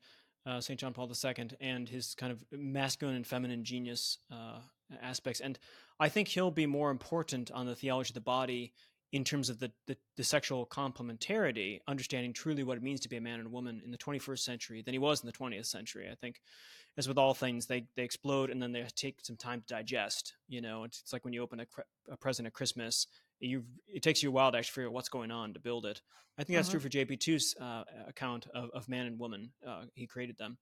uh, 0.47 0.61
St. 0.61 0.79
John 0.81 0.93
Paul 0.93 1.11
II, 1.11 1.51
and 1.61 1.89
his 1.89 2.15
kind 2.15 2.33
of 2.33 2.45
masculine 2.53 3.17
and 3.17 3.27
feminine 3.27 3.65
genius 3.65 4.19
uh, 4.31 4.61
aspects. 5.03 5.41
And 5.41 5.59
I 6.01 6.09
think 6.09 6.29
he'll 6.29 6.51
be 6.51 6.67
more 6.67 6.91
important 6.91 7.51
on 7.51 7.67
the 7.67 7.75
theology 7.77 8.11
of 8.11 8.15
the 8.15 8.21
body 8.21 8.73
in 9.15 9.23
terms 9.23 9.49
of 9.49 9.61
the, 9.61 9.71
the, 9.87 9.97
the 10.17 10.25
sexual 10.25 10.67
complementarity, 10.67 11.79
understanding 11.87 12.33
truly 12.33 12.65
what 12.65 12.77
it 12.77 12.83
means 12.83 12.99
to 12.99 13.09
be 13.09 13.17
a 13.17 13.21
man 13.21 13.39
and 13.39 13.47
a 13.47 13.49
woman 13.49 13.81
in 13.85 13.93
the 13.93 13.97
21st 13.97 14.41
century 14.41 14.83
than 14.83 14.93
he 14.93 14.99
was 14.99 15.23
in 15.23 15.29
the 15.29 15.33
20th 15.33 15.67
century. 15.67 16.09
I 16.11 16.17
think, 16.17 16.41
as 16.99 17.07
with 17.07 17.17
all 17.17 17.33
things, 17.33 17.67
they, 17.67 17.87
they 17.95 18.03
explode 18.03 18.51
and 18.51 18.61
then 18.61 18.73
they 18.73 18.85
take 18.97 19.21
some 19.23 19.37
time 19.37 19.61
to 19.61 19.67
digest. 19.73 20.35
You 20.49 20.61
know, 20.61 20.83
it's, 20.83 21.01
it's 21.01 21.13
like 21.13 21.25
when 21.25 21.33
you 21.33 21.43
open 21.45 21.61
a, 21.61 21.67
a 22.11 22.17
present 22.17 22.47
at 22.49 22.55
Christmas, 22.55 23.07
you 23.39 23.63
it 23.87 24.03
takes 24.03 24.21
you 24.21 24.31
a 24.31 24.33
while 24.33 24.51
to 24.51 24.59
actually 24.59 24.73
figure 24.73 24.89
out 24.89 24.95
what's 24.95 25.09
going 25.09 25.31
on 25.31 25.55
to 25.55 25.61
build 25.61 25.87
it. 25.87 26.03
I 26.37 26.43
think 26.43 26.57
that's 26.57 26.69
Mhm. 26.69 26.73
true 26.73 26.81
for 26.81 26.89
JP2's 26.89 27.55
uh, 27.61 27.85
account 28.09 28.49
of, 28.53 28.71
of 28.75 28.89
man 28.89 29.07
and 29.07 29.17
woman. 29.17 29.53
Uh, 29.65 29.85
he 29.95 30.09
created 30.09 30.39
them. 30.39 30.59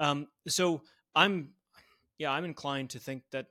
Um, 0.00 0.26
so 0.48 0.82
I'm, 1.14 1.50
yeah, 2.18 2.32
I'm 2.32 2.44
inclined 2.44 2.90
to 2.90 2.98
think 2.98 3.22
that 3.30 3.46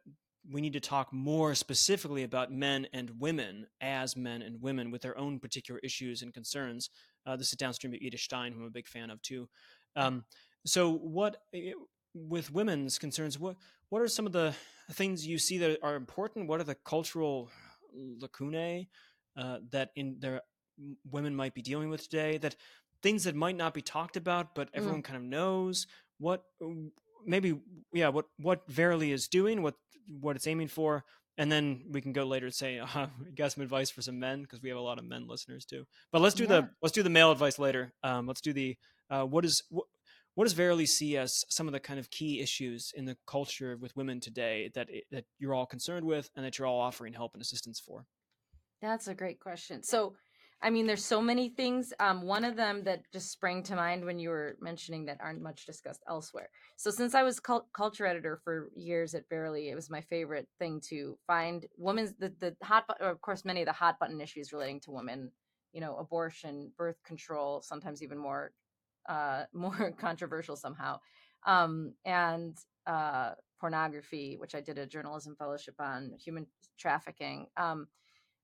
we 0.51 0.61
need 0.61 0.73
to 0.73 0.79
talk 0.79 1.11
more 1.11 1.55
specifically 1.55 2.23
about 2.23 2.51
men 2.51 2.87
and 2.93 3.11
women 3.19 3.67
as 3.81 4.15
men 4.15 4.41
and 4.41 4.61
women 4.61 4.91
with 4.91 5.01
their 5.01 5.17
own 5.17 5.39
particular 5.39 5.79
issues 5.83 6.21
and 6.21 6.33
concerns. 6.33 6.89
Uh, 7.25 7.35
this 7.35 7.47
is 7.47 7.57
downstream 7.57 7.93
of 7.93 7.99
Edith 8.01 8.19
Stein, 8.19 8.53
who 8.53 8.61
I'm 8.61 8.67
a 8.67 8.71
big 8.71 8.87
fan 8.87 9.09
of 9.09 9.21
too. 9.21 9.49
Um, 9.95 10.25
so, 10.65 10.91
what 10.91 11.37
eh, 11.53 11.71
with 12.13 12.51
women's 12.51 12.99
concerns? 12.99 13.39
What 13.39 13.57
what 13.89 14.01
are 14.01 14.07
some 14.07 14.25
of 14.25 14.31
the 14.31 14.53
things 14.91 15.25
you 15.25 15.37
see 15.37 15.57
that 15.59 15.79
are 15.81 15.95
important? 15.95 16.47
What 16.47 16.59
are 16.59 16.65
the 16.65 16.75
cultural 16.75 17.49
lacunae 17.93 18.87
uh, 19.37 19.59
that 19.71 19.91
in 19.95 20.17
their 20.19 20.41
women 21.09 21.35
might 21.35 21.53
be 21.53 21.61
dealing 21.61 21.89
with 21.89 22.03
today? 22.03 22.37
That 22.37 22.55
things 23.01 23.23
that 23.23 23.35
might 23.35 23.55
not 23.55 23.73
be 23.73 23.81
talked 23.81 24.17
about, 24.17 24.55
but 24.55 24.69
everyone 24.73 25.01
kind 25.01 25.17
of 25.17 25.23
knows. 25.23 25.87
What 26.17 26.43
maybe 27.25 27.59
yeah 27.93 28.09
what 28.09 28.25
what 28.37 28.61
verily 28.69 29.11
is 29.11 29.27
doing 29.27 29.61
what 29.61 29.75
what 30.19 30.35
it's 30.35 30.47
aiming 30.47 30.67
for 30.67 31.03
and 31.37 31.51
then 31.51 31.83
we 31.91 31.99
can 32.01 32.13
go 32.13 32.23
later 32.23 32.45
and 32.45 32.55
say 32.55 32.79
uh, 32.95 33.07
got 33.35 33.51
some 33.51 33.63
advice 33.63 33.89
for 33.89 34.01
some 34.01 34.19
men 34.19 34.41
because 34.41 34.61
we 34.61 34.69
have 34.69 34.77
a 34.77 34.81
lot 34.81 34.97
of 34.97 35.05
men 35.05 35.27
listeners 35.27 35.65
too 35.65 35.85
but 36.11 36.21
let's 36.21 36.35
do 36.35 36.43
Yeah. 36.43 36.61
the 36.61 36.69
let's 36.81 36.93
do 36.93 37.03
the 37.03 37.09
male 37.09 37.31
advice 37.31 37.59
later 37.59 37.93
um, 38.03 38.27
let's 38.27 38.41
do 38.41 38.53
the 38.53 38.77
uh, 39.09 39.23
what 39.23 39.45
is 39.45 39.63
what, 39.69 39.85
what 40.35 40.43
does 40.45 40.53
verily 40.53 40.85
see 40.85 41.15
as 41.15 41.45
some 41.49 41.67
of 41.67 41.73
the 41.73 41.79
kind 41.79 41.99
of 41.99 42.09
key 42.09 42.41
issues 42.41 42.91
in 42.95 43.05
the 43.05 43.15
culture 43.25 43.77
with 43.77 43.95
women 43.95 44.19
today 44.19 44.69
that 44.75 44.89
it, 44.89 45.05
that 45.11 45.25
you're 45.39 45.53
all 45.53 45.65
concerned 45.65 46.05
with 46.05 46.29
and 46.35 46.45
that 46.45 46.57
you're 46.57 46.67
all 46.67 46.79
offering 46.81 47.13
help 47.13 47.33
and 47.33 47.41
assistance 47.41 47.79
for 47.79 48.05
That's 48.81 49.07
a 49.07 49.15
great 49.15 49.39
question. 49.39 49.81
So, 49.83 50.15
I 50.65 50.71
mean, 50.71 50.87
there's 50.87 51.05
so 51.05 51.21
many 51.21 51.49
things. 51.49 51.93
Um, 51.99 52.23
one 52.23 52.43
of 52.43 52.55
them 52.55 52.83
that 52.85 53.03
just 53.13 53.31
sprang 53.31 53.61
to 53.63 53.75
mind 53.75 54.03
when 54.03 54.17
you 54.17 54.29
were 54.29 54.57
mentioning 54.59 55.05
that 55.05 55.19
aren't 55.21 55.43
much 55.43 55.67
discussed 55.67 56.01
elsewhere. 56.09 56.49
So, 56.75 56.89
since 56.89 57.13
I 57.13 57.21
was 57.21 57.39
cult- 57.39 57.71
culture 57.71 58.07
editor 58.07 58.41
for 58.43 58.71
years 58.75 59.13
at 59.13 59.29
Verily, 59.29 59.69
it 59.69 59.75
was 59.75 59.91
my 59.91 60.01
favorite 60.01 60.47
thing 60.57 60.81
to 60.89 61.19
find 61.27 61.67
women's 61.77 62.15
the 62.17 62.33
the 62.39 62.55
hot, 62.63 62.87
bu- 62.87 63.05
of 63.05 63.21
course, 63.21 63.45
many 63.45 63.61
of 63.61 63.67
the 63.67 63.73
hot 63.73 63.99
button 63.99 64.19
issues 64.19 64.51
relating 64.51 64.79
to 64.81 64.91
women. 64.91 65.31
You 65.71 65.81
know, 65.81 65.97
abortion, 65.97 66.71
birth 66.75 66.97
control, 67.05 67.61
sometimes 67.61 68.01
even 68.01 68.17
more, 68.17 68.51
uh, 69.07 69.43
more 69.53 69.93
controversial 69.99 70.55
somehow, 70.55 70.99
um, 71.45 71.93
and 72.05 72.57
uh, 72.87 73.33
pornography, 73.59 74.37
which 74.39 74.55
I 74.55 74.61
did 74.61 74.79
a 74.79 74.87
journalism 74.87 75.35
fellowship 75.37 75.75
on, 75.79 76.13
human 76.17 76.47
trafficking. 76.79 77.45
Um, 77.55 77.87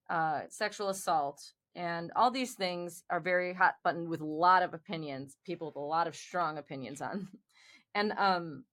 uh, 0.09 0.41
sexual 0.49 0.89
assault, 0.89 1.41
and 1.75 2.11
all 2.15 2.31
these 2.31 2.53
things 2.53 3.03
are 3.09 3.19
very 3.19 3.53
hot 3.53 3.75
button 3.83 4.09
with 4.09 4.21
a 4.21 4.25
lot 4.25 4.63
of 4.63 4.73
opinions, 4.73 5.37
people 5.45 5.67
with 5.67 5.75
a 5.75 5.79
lot 5.79 6.07
of 6.07 6.15
strong 6.15 6.57
opinions 6.57 7.01
on. 7.01 7.27
And 7.93 8.13
um, 8.13 8.63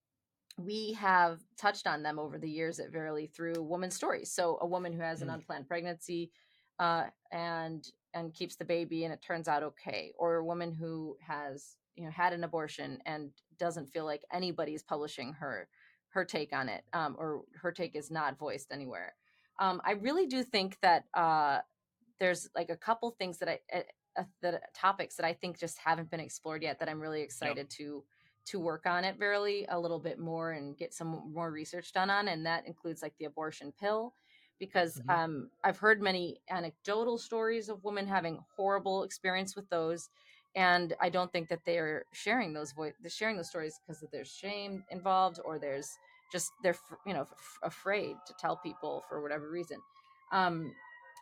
we 0.59 0.93
have 0.95 1.40
touched 1.57 1.87
on 1.87 2.02
them 2.02 2.19
over 2.19 2.38
the 2.38 2.50
years 2.50 2.78
at 2.81 2.90
Verily 2.93 3.26
through 3.26 3.62
woman 3.62 3.90
stories. 3.90 4.33
So, 4.33 4.59
a 4.61 4.67
woman 4.67 4.93
who 4.93 5.00
has 5.02 5.23
an 5.23 5.28
Mm. 5.28 5.35
unplanned 5.35 5.69
pregnancy, 5.69 6.31
uh, 6.78 7.07
and 7.33 7.88
and 8.14 8.33
keeps 8.35 8.57
the 8.57 8.64
baby 8.64 9.05
and 9.05 9.12
it 9.12 9.21
turns 9.23 9.49
out 9.49 9.62
okay 9.62 10.12
or 10.19 10.37
a 10.37 10.45
woman 10.45 10.73
who 10.73 11.17
has 11.21 11.76
you 11.97 12.05
know 12.05 12.11
had 12.11 12.33
an 12.33 12.45
abortion 12.45 12.99
and 13.07 13.31
doesn't 13.59 13.87
feel 13.88 14.05
like 14.05 14.25
anybody's 14.33 14.83
publishing 14.83 15.33
her 15.35 15.69
her 16.09 16.25
take 16.25 16.52
on 16.52 16.69
it 16.69 16.85
um, 16.93 17.17
or 17.19 17.43
her 17.55 17.73
take 17.73 17.95
is 17.95 18.11
not 18.11 18.38
voiced 18.38 18.73
anywhere 18.73 19.14
um, 19.59 19.81
i 19.85 19.93
really 19.93 20.26
do 20.26 20.43
think 20.43 20.78
that 20.81 21.05
uh, 21.14 21.59
there's 22.18 22.48
like 22.54 22.70
a 22.70 22.76
couple 22.76 23.10
things 23.10 23.38
that 23.38 23.48
i 23.48 23.58
uh, 24.16 24.22
the 24.42 24.60
topics 24.75 25.16
that 25.16 25.26
i 25.26 25.32
think 25.32 25.58
just 25.58 25.78
haven't 25.78 26.10
been 26.10 26.20
explored 26.20 26.62
yet 26.62 26.78
that 26.78 26.88
i'm 26.88 27.00
really 27.00 27.22
excited 27.22 27.68
to 27.70 28.02
to 28.44 28.58
work 28.58 28.87
on 28.87 29.04
it 29.04 29.16
very 29.18 29.66
a 29.68 29.78
little 29.78 29.98
bit 29.98 30.18
more 30.18 30.52
and 30.52 30.76
get 30.76 30.94
some 30.94 31.22
more 31.32 31.50
research 31.50 31.92
done 31.92 32.10
on 32.10 32.28
and 32.28 32.46
that 32.46 32.66
includes 32.66 33.02
like 33.02 33.12
the 33.18 33.26
abortion 33.26 33.72
pill 33.78 34.14
because 34.58 34.98
mm-hmm. 34.98 35.10
um, 35.10 35.50
I've 35.64 35.78
heard 35.78 36.02
many 36.02 36.40
anecdotal 36.50 37.18
stories 37.18 37.68
of 37.68 37.82
women 37.84 38.06
having 38.06 38.38
horrible 38.56 39.04
experience 39.04 39.56
with 39.56 39.68
those, 39.70 40.08
and 40.54 40.94
I 41.00 41.08
don't 41.08 41.30
think 41.32 41.48
that 41.48 41.64
they 41.64 41.78
are 41.78 42.04
sharing 42.12 42.52
those 42.52 42.72
voice 42.72 42.94
sharing 43.08 43.37
those 43.37 43.48
stories 43.48 43.80
because 43.87 44.02
of 44.02 44.10
there's 44.10 44.30
shame 44.30 44.84
involved 44.90 45.38
or 45.44 45.58
there's 45.58 45.90
just 46.32 46.50
they're 46.62 46.76
you 47.06 47.14
know 47.14 47.22
f- 47.22 47.58
afraid 47.62 48.16
to 48.26 48.34
tell 48.38 48.56
people 48.56 49.04
for 49.08 49.22
whatever 49.22 49.50
reason. 49.50 49.78
Um, 50.32 50.72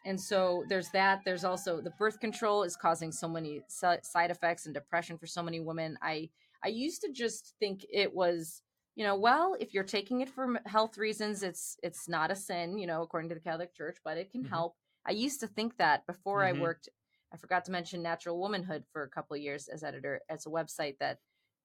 and 0.06 0.20
so 0.20 0.64
there's 0.68 0.88
that. 0.90 1.22
There's 1.25 1.44
also 1.44 1.80
the 1.80 1.90
birth 1.90 2.20
control 2.20 2.62
is 2.62 2.76
causing 2.76 3.12
so 3.12 3.28
many 3.28 3.60
side 3.68 4.30
effects 4.30 4.66
and 4.66 4.75
depression 4.75 5.18
for 5.18 5.26
so 5.26 5.42
many 5.42 5.60
women. 5.60 5.98
I 6.00 6.30
I 6.64 6.68
used 6.68 7.02
to 7.02 7.12
just 7.12 7.54
think 7.60 7.84
it 7.92 8.14
was 8.14 8.62
you 8.96 9.04
know 9.04 9.14
well 9.14 9.56
if 9.60 9.72
you're 9.75 9.84
taking 9.84 10.22
it 10.22 10.28
for 10.28 10.58
health 10.66 10.98
reasons 10.98 11.42
it's 11.42 11.76
it's 11.82 12.08
not 12.08 12.30
a 12.30 12.34
sin 12.34 12.78
you 12.78 12.86
know 12.86 13.02
according 13.02 13.28
to 13.28 13.34
the 13.34 13.40
catholic 13.40 13.75
church 13.75 13.98
but 14.02 14.16
it 14.16 14.30
can 14.30 14.42
mm-hmm. 14.42 14.52
help 14.52 14.75
i 15.06 15.12
used 15.12 15.38
to 15.38 15.46
think 15.46 15.76
that 15.76 16.04
before 16.06 16.42
mm-hmm. 16.42 16.58
i 16.58 16.62
worked 16.62 16.88
i 17.32 17.36
forgot 17.36 17.64
to 17.64 17.70
mention 17.70 18.02
natural 18.02 18.40
womanhood 18.40 18.84
for 18.90 19.02
a 19.02 19.08
couple 19.08 19.36
of 19.36 19.42
years 19.42 19.68
as 19.68 19.84
editor 19.84 20.20
it's 20.30 20.46
a 20.46 20.50
website 20.50 20.96
that 20.98 21.18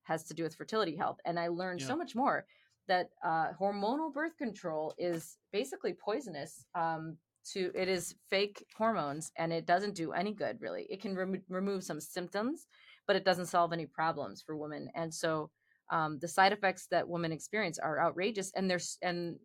has 0.03 0.23
to 0.23 0.33
do 0.33 0.43
with 0.43 0.55
fertility 0.55 0.95
health 0.95 1.19
and 1.25 1.39
i 1.39 1.47
learned 1.47 1.79
yeah. 1.79 1.87
so 1.87 1.95
much 1.95 2.15
more 2.15 2.45
that 2.87 3.11
uh, 3.23 3.53
hormonal 3.59 4.13
birth 4.13 4.35
control 4.37 4.93
is 4.97 5.37
basically 5.53 5.93
poisonous 5.93 6.65
um, 6.75 7.15
to 7.53 7.71
it 7.75 7.87
is 7.87 8.15
fake 8.29 8.65
hormones 8.75 9.31
and 9.37 9.51
it 9.51 9.65
doesn't 9.65 9.95
do 9.95 10.11
any 10.11 10.33
good 10.33 10.57
really. 10.59 10.87
It 10.89 11.01
can 11.01 11.15
rem- 11.15 11.43
remove 11.49 11.83
some 11.83 11.99
symptoms 11.99 12.67
but 13.07 13.15
it 13.15 13.25
doesn't 13.25 13.47
solve 13.47 13.73
any 13.73 13.85
problems 13.85 14.41
for 14.41 14.55
women. 14.55 14.89
And 14.95 15.13
so 15.13 15.49
um, 15.89 16.19
the 16.19 16.27
side 16.27 16.53
effects 16.53 16.87
that 16.91 17.07
women 17.07 17.31
experience 17.31 17.77
are 17.77 17.99
outrageous 17.99 18.51
and 18.55 18.69
there's 18.69 18.97
and 19.01 19.35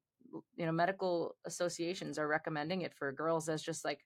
you 0.56 0.66
know 0.66 0.72
medical 0.72 1.34
associations 1.46 2.18
are 2.18 2.28
recommending 2.28 2.82
it 2.82 2.94
for 2.94 3.10
girls 3.10 3.48
as 3.48 3.62
just 3.62 3.84
like 3.84 4.04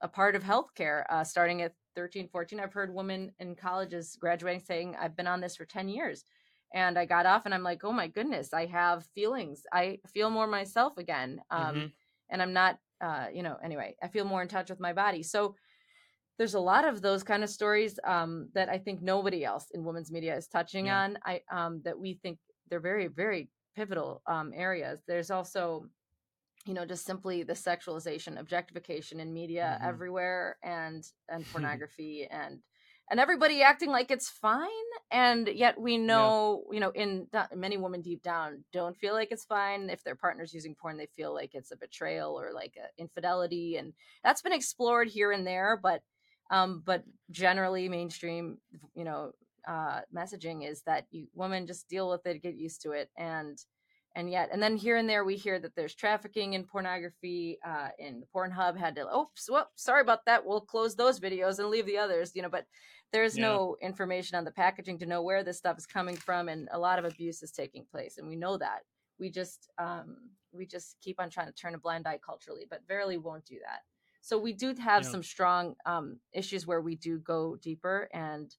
a 0.00 0.08
part 0.08 0.34
of 0.34 0.42
healthcare 0.42 1.04
uh, 1.10 1.24
starting 1.24 1.62
at 1.62 1.72
13 1.96 2.28
14 2.28 2.60
i've 2.60 2.72
heard 2.72 2.94
women 2.94 3.32
in 3.40 3.54
colleges 3.54 4.16
graduating 4.20 4.60
saying 4.60 4.94
i've 5.00 5.16
been 5.16 5.26
on 5.26 5.40
this 5.40 5.56
for 5.56 5.64
10 5.64 5.88
years 5.88 6.24
and 6.74 6.98
i 6.98 7.04
got 7.04 7.26
off 7.26 7.46
and 7.46 7.54
i'm 7.54 7.62
like 7.62 7.84
oh 7.84 7.92
my 7.92 8.06
goodness 8.06 8.52
i 8.52 8.66
have 8.66 9.06
feelings. 9.14 9.62
I 9.72 9.98
feel 10.12 10.30
more 10.30 10.46
myself 10.46 10.98
again 10.98 11.40
um, 11.50 11.74
mm-hmm. 11.74 11.86
and 12.30 12.42
i'm 12.42 12.52
not 12.52 12.78
uh, 13.00 13.26
you 13.32 13.42
know 13.42 13.56
anyway 13.62 13.94
i 14.02 14.08
feel 14.08 14.24
more 14.24 14.42
in 14.42 14.48
touch 14.48 14.70
with 14.70 14.80
my 14.80 14.92
body 14.92 15.22
so 15.22 15.54
there's 16.38 16.54
a 16.54 16.60
lot 16.60 16.86
of 16.86 17.00
those 17.00 17.22
kind 17.22 17.42
of 17.42 17.50
stories 17.50 17.98
um, 18.04 18.48
that 18.54 18.68
I 18.68 18.78
think 18.78 19.00
nobody 19.00 19.44
else 19.44 19.66
in 19.72 19.84
women's 19.84 20.12
media 20.12 20.36
is 20.36 20.48
touching 20.48 20.86
yeah. 20.86 21.02
on. 21.02 21.18
I 21.24 21.40
um, 21.50 21.80
that 21.84 21.98
we 21.98 22.18
think 22.22 22.38
they're 22.68 22.80
very 22.80 23.06
very 23.06 23.48
pivotal 23.74 24.22
um, 24.26 24.52
areas. 24.54 25.00
There's 25.06 25.30
also, 25.30 25.86
you 26.66 26.74
know, 26.74 26.84
just 26.84 27.04
simply 27.04 27.42
the 27.42 27.52
sexualization, 27.52 28.38
objectification 28.38 29.20
in 29.20 29.32
media 29.32 29.78
mm-hmm. 29.78 29.88
everywhere, 29.88 30.56
and 30.62 31.04
and 31.28 31.44
pornography 31.52 32.26
and 32.30 32.60
and 33.10 33.20
everybody 33.20 33.62
acting 33.62 33.90
like 33.90 34.10
it's 34.10 34.28
fine 34.28 34.68
and 35.10 35.48
yet 35.48 35.80
we 35.80 35.96
know 35.96 36.64
yeah. 36.66 36.74
you 36.74 36.80
know 36.80 36.90
in 36.90 37.26
many 37.54 37.76
women 37.76 38.02
deep 38.02 38.22
down 38.22 38.64
don't 38.72 38.96
feel 38.96 39.14
like 39.14 39.28
it's 39.30 39.44
fine 39.44 39.88
if 39.90 40.02
their 40.02 40.16
partner's 40.16 40.52
using 40.52 40.74
porn 40.74 40.96
they 40.96 41.08
feel 41.16 41.32
like 41.32 41.54
it's 41.54 41.70
a 41.70 41.76
betrayal 41.76 42.38
or 42.38 42.52
like 42.52 42.74
a 42.76 43.00
infidelity 43.00 43.76
and 43.76 43.92
that's 44.24 44.42
been 44.42 44.52
explored 44.52 45.08
here 45.08 45.32
and 45.32 45.46
there 45.46 45.78
but 45.80 46.02
um, 46.50 46.82
but 46.84 47.04
generally, 47.30 47.88
mainstream, 47.88 48.58
you 48.94 49.04
know, 49.04 49.32
uh, 49.66 50.00
messaging 50.14 50.68
is 50.68 50.82
that 50.82 51.06
you 51.10 51.26
women 51.34 51.66
just 51.66 51.88
deal 51.88 52.08
with 52.08 52.24
it, 52.26 52.42
get 52.42 52.54
used 52.54 52.82
to 52.82 52.92
it, 52.92 53.10
and 53.16 53.58
and 54.16 54.30
yet, 54.30 54.48
and 54.50 54.62
then 54.62 54.76
here 54.78 54.96
and 54.96 55.08
there, 55.08 55.24
we 55.24 55.36
hear 55.36 55.58
that 55.58 55.76
there's 55.76 55.94
trafficking 55.94 56.54
in 56.54 56.64
pornography. 56.64 57.58
Uh, 57.64 57.88
and 57.98 58.24
Pornhub 58.34 58.76
had 58.76 58.96
to, 58.96 59.06
oops, 59.14 59.46
whoop, 59.48 59.68
sorry 59.76 60.00
about 60.00 60.24
that. 60.24 60.44
We'll 60.44 60.62
close 60.62 60.96
those 60.96 61.20
videos 61.20 61.58
and 61.58 61.68
leave 61.68 61.84
the 61.84 61.98
others, 61.98 62.32
you 62.34 62.40
know. 62.40 62.48
But 62.48 62.64
there's 63.12 63.36
yeah. 63.36 63.44
no 63.44 63.76
information 63.82 64.38
on 64.38 64.44
the 64.44 64.50
packaging 64.50 64.98
to 65.00 65.06
know 65.06 65.22
where 65.22 65.44
this 65.44 65.58
stuff 65.58 65.76
is 65.76 65.84
coming 65.84 66.16
from, 66.16 66.48
and 66.48 66.66
a 66.72 66.78
lot 66.78 66.98
of 66.98 67.04
abuse 67.04 67.42
is 67.42 67.52
taking 67.52 67.84
place, 67.84 68.16
and 68.16 68.26
we 68.26 68.36
know 68.36 68.56
that. 68.56 68.80
We 69.20 69.30
just 69.30 69.68
um, 69.78 70.16
we 70.50 70.64
just 70.64 70.96
keep 71.02 71.20
on 71.20 71.28
trying 71.28 71.48
to 71.48 71.52
turn 71.52 71.74
a 71.74 71.78
blind 71.78 72.06
eye 72.06 72.18
culturally, 72.24 72.66
but 72.68 72.88
Verily 72.88 73.18
won't 73.18 73.44
do 73.44 73.58
that. 73.66 73.80
So 74.22 74.38
we 74.38 74.54
do 74.54 74.68
have 74.68 75.02
yeah. 75.02 75.10
some 75.10 75.22
strong 75.22 75.74
um, 75.84 76.18
issues 76.32 76.66
where 76.66 76.80
we 76.80 76.96
do 76.96 77.18
go 77.18 77.56
deeper 77.62 78.08
and 78.14 78.50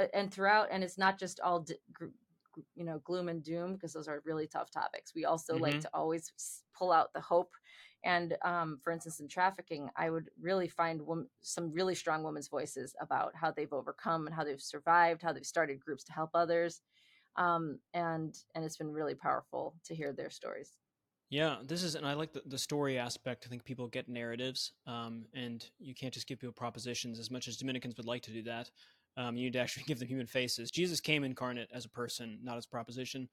uh, 0.00 0.06
and 0.14 0.32
throughout, 0.32 0.68
and 0.72 0.82
it's 0.82 0.96
not 0.96 1.18
just 1.18 1.38
all 1.40 1.66
you 2.74 2.84
know 2.84 3.00
gloom 3.04 3.28
and 3.28 3.42
doom 3.42 3.74
because 3.74 3.92
those 3.92 4.08
are 4.08 4.22
really 4.24 4.46
tough 4.46 4.70
topics. 4.70 5.14
We 5.14 5.24
also 5.24 5.54
mm-hmm. 5.54 5.62
like 5.62 5.80
to 5.80 5.90
always 5.94 6.32
pull 6.76 6.92
out 6.92 7.12
the 7.12 7.20
hope. 7.20 7.50
And 8.04 8.36
um, 8.44 8.80
for 8.82 8.92
instance, 8.92 9.20
in 9.20 9.28
trafficking, 9.28 9.88
I 9.96 10.10
would 10.10 10.28
really 10.40 10.66
find 10.66 11.00
wom- 11.02 11.28
some 11.40 11.72
really 11.72 11.94
strong 11.94 12.24
women's 12.24 12.48
voices 12.48 12.96
about 13.00 13.32
how 13.36 13.52
they've 13.52 13.72
overcome 13.72 14.26
and 14.26 14.34
how 14.34 14.42
they've 14.42 14.60
survived, 14.60 15.22
how 15.22 15.32
they've 15.32 15.46
started 15.46 15.78
groups 15.78 16.02
to 16.04 16.12
help 16.12 16.30
others, 16.34 16.80
um, 17.36 17.78
and 17.94 18.36
and 18.54 18.64
it's 18.64 18.76
been 18.76 18.92
really 18.92 19.14
powerful 19.14 19.74
to 19.84 19.94
hear 19.94 20.12
their 20.12 20.30
stories. 20.30 20.72
Yeah, 21.32 21.56
this 21.66 21.82
is, 21.82 21.94
and 21.94 22.06
I 22.06 22.12
like 22.12 22.34
the, 22.34 22.42
the 22.44 22.58
story 22.58 22.98
aspect. 22.98 23.44
I 23.46 23.48
think 23.48 23.64
people 23.64 23.88
get 23.88 24.06
narratives, 24.06 24.72
um, 24.86 25.24
and 25.32 25.64
you 25.78 25.94
can't 25.94 26.12
just 26.12 26.26
give 26.26 26.38
people 26.38 26.52
propositions 26.52 27.18
as 27.18 27.30
much 27.30 27.48
as 27.48 27.56
Dominicans 27.56 27.96
would 27.96 28.04
like 28.04 28.20
to 28.24 28.32
do 28.32 28.42
that. 28.42 28.70
Um, 29.16 29.36
you 29.36 29.44
need 29.44 29.52
to 29.54 29.58
actually 29.58 29.84
give 29.86 29.98
them 29.98 30.08
human 30.08 30.26
faces. 30.26 30.70
Jesus 30.70 31.00
came 31.00 31.24
incarnate 31.24 31.68
as 31.72 31.84
a 31.84 31.88
person, 31.90 32.38
not 32.42 32.56
as 32.56 32.64
a 32.64 32.68
proposition. 32.68 33.28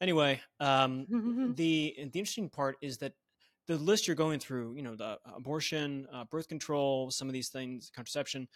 Anyway, 0.00 0.40
um, 0.60 1.06
the 1.56 1.94
the 1.96 2.18
interesting 2.18 2.48
part 2.48 2.76
is 2.80 2.98
that 2.98 3.12
the 3.66 3.76
list 3.76 4.06
you're 4.06 4.16
going 4.16 4.38
through, 4.38 4.74
you 4.76 4.82
know, 4.82 4.94
the 4.94 5.18
abortion, 5.34 6.06
uh, 6.12 6.24
birth 6.24 6.48
control, 6.48 7.10
some 7.10 7.28
of 7.28 7.32
these 7.32 7.48
things, 7.48 7.90
contraception. 7.94 8.46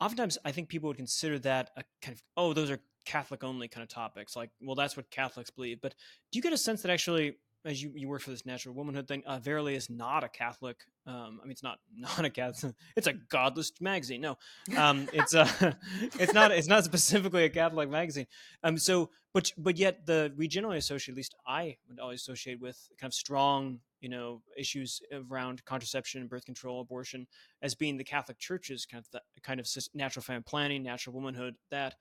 Oftentimes, 0.00 0.38
I 0.44 0.52
think 0.52 0.68
people 0.68 0.88
would 0.88 0.96
consider 0.96 1.38
that 1.40 1.70
a 1.76 1.84
kind 2.02 2.16
of 2.16 2.22
oh, 2.36 2.52
those 2.52 2.70
are 2.70 2.80
Catholic 3.04 3.44
only 3.44 3.68
kind 3.68 3.82
of 3.82 3.88
topics. 3.88 4.36
Like, 4.36 4.50
well, 4.60 4.74
that's 4.74 4.96
what 4.96 5.10
Catholics 5.10 5.50
believe. 5.50 5.80
But 5.80 5.94
do 6.32 6.38
you 6.38 6.42
get 6.42 6.52
a 6.52 6.58
sense 6.58 6.82
that 6.82 6.90
actually 6.90 7.36
as 7.64 7.82
you, 7.82 7.92
you 7.94 8.08
work 8.08 8.20
for 8.20 8.30
this 8.30 8.44
natural 8.44 8.74
womanhood 8.74 9.08
thing, 9.08 9.22
uh, 9.26 9.38
Verily 9.38 9.74
is 9.74 9.88
not 9.88 10.22
a 10.22 10.28
Catholic. 10.28 10.76
Um, 11.06 11.40
I 11.40 11.44
mean, 11.44 11.52
it's 11.52 11.62
not 11.62 11.78
not 11.96 12.24
a 12.24 12.30
Catholic. 12.30 12.74
It's 12.96 13.06
a 13.06 13.12
godless 13.12 13.72
magazine. 13.80 14.20
No, 14.20 14.36
um, 14.76 15.08
it's 15.12 15.34
a 15.34 15.76
it's 16.18 16.34
not 16.34 16.52
it's 16.52 16.68
not 16.68 16.84
specifically 16.84 17.44
a 17.44 17.48
Catholic 17.48 17.88
magazine. 17.88 18.26
Um, 18.62 18.78
so 18.78 19.10
but 19.32 19.52
but 19.56 19.76
yet 19.76 20.06
the 20.06 20.32
we 20.36 20.46
generally 20.46 20.78
associate, 20.78 21.14
at 21.14 21.16
least 21.16 21.34
I 21.46 21.76
would 21.88 21.98
always 21.98 22.20
associate 22.20 22.60
with 22.60 22.88
kind 22.98 23.10
of 23.10 23.14
strong 23.14 23.80
you 24.00 24.08
know 24.08 24.42
issues 24.56 25.00
around 25.12 25.64
contraception, 25.64 26.26
birth 26.26 26.44
control, 26.44 26.80
abortion 26.80 27.26
as 27.62 27.74
being 27.74 27.96
the 27.96 28.04
Catholic 28.04 28.38
Church's 28.38 28.86
kind 28.86 29.02
of 29.04 29.10
the, 29.10 29.40
kind 29.42 29.58
of 29.58 29.68
natural 29.94 30.22
family 30.22 30.44
planning, 30.46 30.82
natural 30.82 31.14
womanhood. 31.14 31.54
That, 31.70 31.94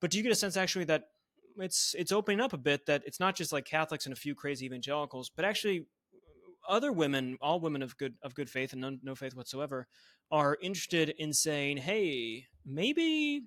but 0.00 0.10
do 0.10 0.16
you 0.16 0.22
get 0.22 0.32
a 0.32 0.36
sense 0.36 0.56
actually 0.56 0.84
that 0.84 1.08
it's 1.58 1.94
it's 1.98 2.12
opening 2.12 2.40
up 2.40 2.52
a 2.52 2.58
bit 2.58 2.86
that 2.86 3.02
it's 3.06 3.20
not 3.20 3.36
just 3.36 3.52
like 3.52 3.64
Catholics 3.64 4.06
and 4.06 4.12
a 4.12 4.16
few 4.16 4.34
crazy 4.34 4.66
evangelicals, 4.66 5.30
but 5.34 5.44
actually 5.44 5.86
other 6.68 6.92
women, 6.92 7.36
all 7.40 7.60
women 7.60 7.82
of 7.82 7.96
good 7.96 8.14
of 8.22 8.34
good 8.34 8.50
faith 8.50 8.72
and 8.72 8.80
no, 8.80 8.96
no 9.02 9.14
faith 9.14 9.34
whatsoever, 9.34 9.86
are 10.30 10.56
interested 10.62 11.10
in 11.18 11.32
saying, 11.32 11.78
"Hey, 11.78 12.46
maybe 12.64 13.42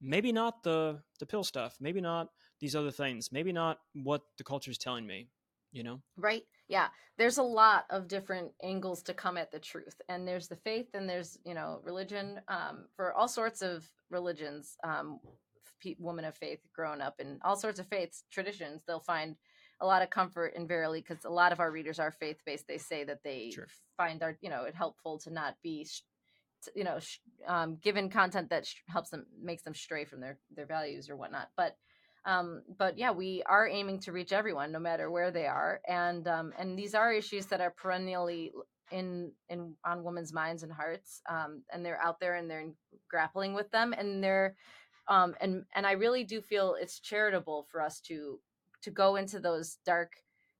maybe 0.00 0.32
not 0.32 0.62
the 0.62 1.02
the 1.18 1.26
pill 1.26 1.44
stuff, 1.44 1.76
maybe 1.80 2.00
not 2.00 2.28
these 2.60 2.76
other 2.76 2.90
things, 2.90 3.30
maybe 3.32 3.52
not 3.52 3.78
what 3.94 4.22
the 4.36 4.44
culture 4.44 4.70
is 4.70 4.78
telling 4.78 5.06
me." 5.06 5.28
You 5.72 5.82
know, 5.82 6.00
right? 6.16 6.42
Yeah, 6.68 6.88
there's 7.16 7.38
a 7.38 7.42
lot 7.42 7.84
of 7.90 8.08
different 8.08 8.52
angles 8.62 9.02
to 9.04 9.14
come 9.14 9.36
at 9.36 9.50
the 9.50 9.58
truth, 9.58 10.00
and 10.08 10.26
there's 10.26 10.48
the 10.48 10.56
faith, 10.56 10.88
and 10.94 11.08
there's 11.08 11.38
you 11.44 11.54
know 11.54 11.80
religion 11.82 12.40
um, 12.48 12.86
for 12.96 13.12
all 13.14 13.28
sorts 13.28 13.62
of 13.62 13.88
religions. 14.10 14.76
Um, 14.84 15.20
pe- 15.80 15.96
women 15.98 16.24
of 16.24 16.36
faith 16.36 16.60
growing 16.74 17.00
up 17.00 17.14
in 17.18 17.38
all 17.42 17.56
sorts 17.56 17.78
of 17.78 17.86
faiths 17.88 18.24
traditions 18.30 18.82
they'll 18.86 19.00
find 19.00 19.36
a 19.80 19.86
lot 19.86 20.02
of 20.02 20.10
comfort 20.10 20.54
in 20.56 20.66
verily 20.66 21.00
because 21.00 21.24
a 21.24 21.30
lot 21.30 21.52
of 21.52 21.60
our 21.60 21.70
readers 21.70 21.98
are 21.98 22.10
faith 22.10 22.40
based 22.44 22.66
they 22.66 22.78
say 22.78 23.04
that 23.04 23.22
they 23.22 23.50
sure. 23.54 23.68
find 23.96 24.22
our 24.22 24.36
you 24.40 24.50
know 24.50 24.64
it 24.64 24.74
helpful 24.74 25.18
to 25.18 25.30
not 25.32 25.54
be 25.62 25.86
you 26.74 26.84
know 26.84 26.98
um, 27.46 27.76
given 27.82 28.10
content 28.10 28.50
that 28.50 28.66
helps 28.88 29.10
them 29.10 29.26
makes 29.40 29.62
them 29.62 29.74
stray 29.74 30.04
from 30.04 30.20
their 30.20 30.38
their 30.54 30.66
values 30.66 31.08
or 31.08 31.16
whatnot 31.16 31.48
but 31.56 31.76
um, 32.24 32.62
but 32.76 32.98
yeah 32.98 33.12
we 33.12 33.42
are 33.46 33.68
aiming 33.68 34.00
to 34.00 34.12
reach 34.12 34.32
everyone 34.32 34.72
no 34.72 34.78
matter 34.80 35.10
where 35.10 35.30
they 35.30 35.46
are 35.46 35.80
and 35.86 36.26
um, 36.26 36.52
and 36.58 36.78
these 36.78 36.94
are 36.94 37.12
issues 37.12 37.46
that 37.46 37.60
are 37.60 37.70
perennially 37.70 38.52
in 38.90 39.30
in 39.48 39.74
on 39.84 40.02
women's 40.02 40.32
minds 40.32 40.62
and 40.62 40.72
hearts 40.72 41.22
um, 41.28 41.62
and 41.72 41.84
they're 41.84 42.02
out 42.02 42.18
there 42.20 42.36
and 42.36 42.50
they're 42.50 42.70
grappling 43.08 43.54
with 43.54 43.70
them 43.70 43.92
and 43.96 44.22
they're 44.22 44.56
um, 45.08 45.34
and 45.40 45.64
and 45.74 45.86
i 45.86 45.92
really 45.92 46.24
do 46.24 46.40
feel 46.40 46.76
it's 46.80 47.00
charitable 47.00 47.66
for 47.70 47.80
us 47.80 48.00
to 48.00 48.38
to 48.82 48.90
go 48.90 49.16
into 49.16 49.40
those 49.40 49.78
dark 49.84 50.12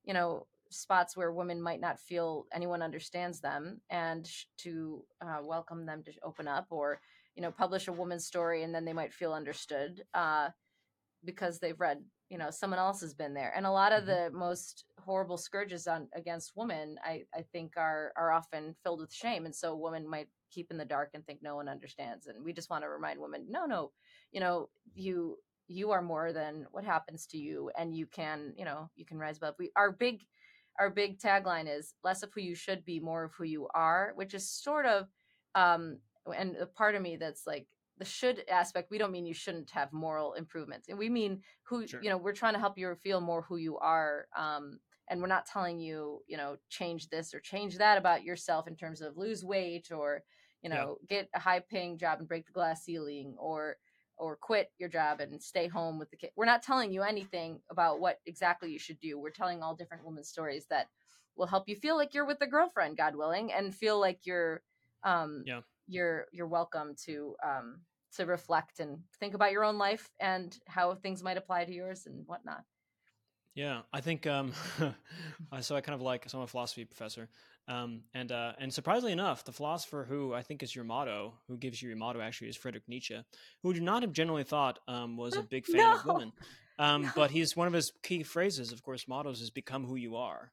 you 0.04 0.14
know 0.14 0.46
spots 0.70 1.16
where 1.16 1.32
women 1.32 1.60
might 1.60 1.80
not 1.80 1.98
feel 1.98 2.46
anyone 2.52 2.82
understands 2.82 3.40
them 3.40 3.80
and 3.90 4.28
to 4.58 5.02
uh, 5.20 5.38
welcome 5.42 5.86
them 5.86 6.02
to 6.02 6.12
open 6.22 6.46
up 6.46 6.66
or 6.70 7.00
you 7.34 7.42
know 7.42 7.50
publish 7.50 7.88
a 7.88 7.92
woman's 7.92 8.26
story 8.26 8.62
and 8.62 8.74
then 8.74 8.84
they 8.84 8.92
might 8.92 9.12
feel 9.12 9.32
understood 9.32 10.02
uh, 10.14 10.48
because 11.24 11.58
they've 11.58 11.80
read 11.80 12.02
you 12.28 12.38
know 12.38 12.50
someone 12.50 12.78
else 12.78 13.00
has 13.00 13.14
been 13.14 13.34
there 13.34 13.52
and 13.56 13.66
a 13.66 13.70
lot 13.70 13.92
of 13.92 14.04
mm-hmm. 14.04 14.32
the 14.32 14.38
most 14.38 14.84
horrible 14.98 15.38
scourges 15.38 15.86
on 15.86 16.08
against 16.14 16.52
women 16.56 16.96
i 17.04 17.22
i 17.34 17.42
think 17.52 17.72
are 17.76 18.12
are 18.16 18.32
often 18.32 18.74
filled 18.82 19.00
with 19.00 19.12
shame 19.12 19.46
and 19.46 19.54
so 19.54 19.74
women 19.74 20.08
might 20.08 20.28
keep 20.50 20.70
in 20.70 20.78
the 20.78 20.84
dark 20.84 21.10
and 21.14 21.24
think 21.26 21.40
no 21.42 21.56
one 21.56 21.68
understands 21.68 22.26
and 22.26 22.44
we 22.44 22.52
just 22.52 22.70
want 22.70 22.82
to 22.82 22.88
remind 22.88 23.20
women 23.20 23.46
no 23.48 23.66
no 23.66 23.90
you 24.32 24.40
know 24.40 24.68
you 24.94 25.36
you 25.68 25.90
are 25.90 26.02
more 26.02 26.32
than 26.32 26.66
what 26.72 26.84
happens 26.84 27.26
to 27.26 27.38
you 27.38 27.70
and 27.78 27.94
you 27.94 28.06
can 28.06 28.52
you 28.56 28.64
know 28.64 28.90
you 28.96 29.04
can 29.04 29.18
rise 29.18 29.36
above 29.36 29.54
we 29.58 29.70
our 29.76 29.92
big 29.92 30.24
our 30.78 30.90
big 30.90 31.18
tagline 31.18 31.68
is 31.68 31.94
less 32.02 32.22
of 32.22 32.30
who 32.34 32.40
you 32.40 32.54
should 32.54 32.84
be 32.84 33.00
more 33.00 33.24
of 33.24 33.32
who 33.34 33.44
you 33.44 33.68
are 33.74 34.12
which 34.16 34.34
is 34.34 34.48
sort 34.48 34.86
of 34.86 35.08
um 35.54 35.98
and 36.36 36.56
a 36.56 36.66
part 36.66 36.94
of 36.94 37.02
me 37.02 37.16
that's 37.16 37.46
like 37.46 37.66
the 37.98 38.04
should 38.04 38.44
aspect 38.48 38.90
we 38.90 38.98
don't 38.98 39.12
mean 39.12 39.26
you 39.26 39.34
shouldn't 39.34 39.70
have 39.70 39.92
moral 39.92 40.34
improvements 40.34 40.88
and 40.88 40.98
we 40.98 41.08
mean 41.08 41.40
who 41.62 41.86
sure. 41.86 42.02
you 42.02 42.08
know 42.08 42.16
we're 42.16 42.32
trying 42.32 42.54
to 42.54 42.60
help 42.60 42.78
you 42.78 42.94
feel 43.02 43.20
more 43.20 43.42
who 43.42 43.56
you 43.56 43.76
are 43.78 44.26
um 44.36 44.78
and 45.10 45.20
we're 45.20 45.26
not 45.26 45.46
telling 45.46 45.80
you 45.80 46.22
you 46.26 46.36
know 46.36 46.56
change 46.68 47.08
this 47.08 47.34
or 47.34 47.40
change 47.40 47.78
that 47.78 47.98
about 47.98 48.24
yourself 48.24 48.66
in 48.68 48.76
terms 48.76 49.00
of 49.00 49.16
lose 49.16 49.44
weight 49.44 49.88
or 49.90 50.22
you 50.62 50.70
know 50.70 50.98
yeah. 51.02 51.16
get 51.16 51.28
a 51.34 51.38
high 51.38 51.60
paying 51.60 51.98
job 51.98 52.18
and 52.18 52.28
break 52.28 52.46
the 52.46 52.52
glass 52.52 52.84
ceiling 52.84 53.34
or 53.38 53.76
or 54.16 54.36
quit 54.36 54.70
your 54.78 54.88
job 54.88 55.20
and 55.20 55.40
stay 55.42 55.68
home 55.68 55.98
with 55.98 56.10
the 56.10 56.16
kid 56.16 56.30
we're 56.36 56.44
not 56.44 56.62
telling 56.62 56.92
you 56.92 57.02
anything 57.02 57.60
about 57.70 58.00
what 58.00 58.18
exactly 58.26 58.70
you 58.70 58.78
should 58.78 58.98
do 59.00 59.18
we're 59.18 59.30
telling 59.30 59.62
all 59.62 59.74
different 59.74 60.04
women's 60.04 60.28
stories 60.28 60.66
that 60.70 60.88
will 61.36 61.46
help 61.46 61.68
you 61.68 61.76
feel 61.76 61.96
like 61.96 62.14
you're 62.14 62.26
with 62.26 62.40
a 62.40 62.46
girlfriend 62.46 62.96
god 62.96 63.14
willing 63.14 63.52
and 63.52 63.74
feel 63.74 64.00
like 64.00 64.20
you're 64.24 64.62
um 65.04 65.42
yeah 65.46 65.60
you're 65.86 66.26
you're 66.32 66.46
welcome 66.46 66.94
to 67.06 67.34
um 67.44 67.80
to 68.16 68.26
reflect 68.26 68.80
and 68.80 68.98
think 69.20 69.34
about 69.34 69.52
your 69.52 69.64
own 69.64 69.78
life 69.78 70.08
and 70.20 70.58
how 70.66 70.94
things 70.94 71.22
might 71.22 71.36
apply 71.36 71.64
to 71.64 71.72
yours 71.72 72.06
and 72.06 72.26
whatnot. 72.26 72.62
Yeah, 73.54 73.80
I 73.92 74.00
think 74.00 74.26
um, 74.26 74.52
so. 75.60 75.76
I 75.76 75.80
kind 75.80 75.94
of 75.94 76.02
like. 76.02 76.28
So 76.28 76.38
I'm 76.38 76.44
a 76.44 76.46
philosophy 76.46 76.84
professor, 76.84 77.28
um, 77.66 78.02
and 78.14 78.30
uh, 78.30 78.52
and 78.58 78.72
surprisingly 78.72 79.12
enough, 79.12 79.44
the 79.44 79.52
philosopher 79.52 80.06
who 80.08 80.32
I 80.32 80.42
think 80.42 80.62
is 80.62 80.74
your 80.74 80.84
motto, 80.84 81.34
who 81.48 81.56
gives 81.56 81.82
you 81.82 81.88
your 81.88 81.98
motto, 81.98 82.20
actually 82.20 82.48
is 82.48 82.56
Friedrich 82.56 82.84
Nietzsche, 82.86 83.20
who 83.62 83.68
would 83.68 83.82
not 83.82 84.02
have 84.02 84.12
generally 84.12 84.44
thought 84.44 84.78
um, 84.86 85.16
was 85.16 85.36
a 85.36 85.42
big 85.42 85.66
fan 85.72 85.78
no. 85.78 85.94
of 85.94 86.06
women. 86.06 86.32
Um, 86.78 87.02
no. 87.02 87.10
But 87.16 87.30
he's 87.30 87.56
one 87.56 87.66
of 87.66 87.72
his 87.72 87.92
key 88.02 88.22
phrases, 88.22 88.70
of 88.70 88.82
course, 88.82 89.08
mottos 89.08 89.40
is 89.40 89.50
"become 89.50 89.84
who 89.84 89.96
you 89.96 90.16
are." 90.16 90.52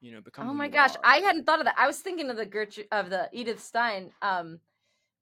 You 0.00 0.12
know, 0.12 0.20
become. 0.20 0.48
Oh 0.48 0.54
my 0.54 0.68
gosh, 0.68 0.94
are. 0.96 1.02
I 1.04 1.18
hadn't 1.18 1.44
thought 1.44 1.58
of 1.58 1.66
that. 1.66 1.76
I 1.78 1.86
was 1.86 2.00
thinking 2.00 2.30
of 2.30 2.36
the 2.36 2.46
Gertrude 2.46 2.88
of 2.90 3.10
the 3.10 3.28
Edith 3.32 3.62
Stein. 3.62 4.12
Um, 4.22 4.60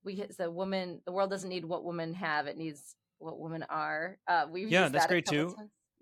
we 0.04 0.25
the 0.38 0.50
woman 0.50 1.00
the 1.04 1.12
world 1.12 1.31
doesn't 1.31 1.49
need 1.49 1.64
what 1.64 1.85
women 1.85 2.14
have 2.14 2.47
it 2.47 2.57
needs 2.57 2.97
what 3.19 3.40
women 3.40 3.64
are 3.71 4.19
uh 4.28 4.45
we 4.50 4.66
yeah 4.66 4.88
that's 4.88 5.04
that 5.04 5.09
great 5.09 5.26
too 5.26 5.54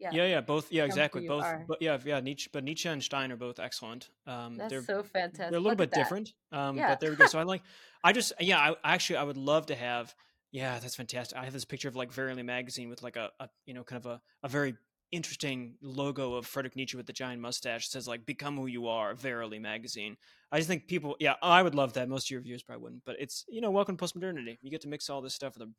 yeah. 0.02 0.10
yeah 0.12 0.26
yeah 0.26 0.40
both 0.40 0.70
yeah 0.72 0.84
exactly 0.84 1.26
both 1.26 1.46
but 1.68 1.80
yeah 1.80 1.98
yeah 2.04 2.20
nietzsche 2.20 2.50
but 2.52 2.64
nietzsche 2.64 2.88
and 2.88 3.02
stein 3.02 3.30
are 3.32 3.36
both 3.36 3.58
excellent 3.58 4.10
um 4.26 4.56
that's 4.56 4.70
they're 4.70 4.82
so 4.82 5.02
fantastic 5.02 5.50
they're 5.50 5.58
a 5.58 5.62
little 5.62 5.70
Look 5.70 5.78
bit 5.78 5.92
different 5.92 6.32
um 6.50 6.76
yeah. 6.76 6.88
but 6.88 7.00
there 7.00 7.10
we 7.10 7.16
go 7.16 7.26
so 7.26 7.38
i 7.38 7.42
like 7.42 7.62
i 8.02 8.12
just 8.12 8.32
yeah 8.40 8.58
i 8.58 8.94
actually 8.94 9.16
i 9.16 9.22
would 9.22 9.36
love 9.36 9.66
to 9.66 9.74
have 9.74 10.14
yeah 10.50 10.78
that's 10.78 10.96
fantastic 10.96 11.38
i 11.38 11.44
have 11.44 11.52
this 11.52 11.64
picture 11.64 11.88
of 11.88 11.96
like 11.96 12.12
verily 12.12 12.42
magazine 12.42 12.88
with 12.88 13.02
like 13.02 13.16
a, 13.16 13.30
a 13.40 13.48
you 13.66 13.74
know 13.74 13.84
kind 13.84 14.04
of 14.04 14.10
a, 14.10 14.20
a 14.42 14.48
very 14.48 14.74
interesting 15.12 15.74
logo 15.82 16.34
of 16.34 16.46
Friedrich 16.46 16.74
Nietzsche 16.74 16.96
with 16.96 17.06
the 17.06 17.12
giant 17.12 17.40
mustache. 17.40 17.86
It 17.86 17.90
says 17.92 18.08
like 18.08 18.26
"Become 18.26 18.56
who 18.56 18.66
you 18.66 18.88
are." 18.88 19.14
Verily 19.14 19.58
magazine. 19.58 20.16
I 20.50 20.56
just 20.56 20.68
think 20.68 20.88
people, 20.88 21.16
yeah, 21.20 21.34
I 21.42 21.62
would 21.62 21.74
love 21.74 21.92
that. 21.94 22.08
Most 22.08 22.26
of 22.26 22.30
your 22.30 22.40
viewers 22.40 22.62
probably 22.62 22.82
wouldn't, 22.82 23.04
but 23.04 23.16
it's 23.18 23.44
you 23.48 23.60
know, 23.60 23.70
welcome 23.70 23.96
to 23.96 24.04
postmodernity. 24.04 24.58
You 24.62 24.70
get 24.70 24.80
to 24.82 24.88
mix 24.88 25.08
all 25.08 25.20
this 25.20 25.34
stuff 25.34 25.54
with 25.54 25.68
a, 25.68 25.72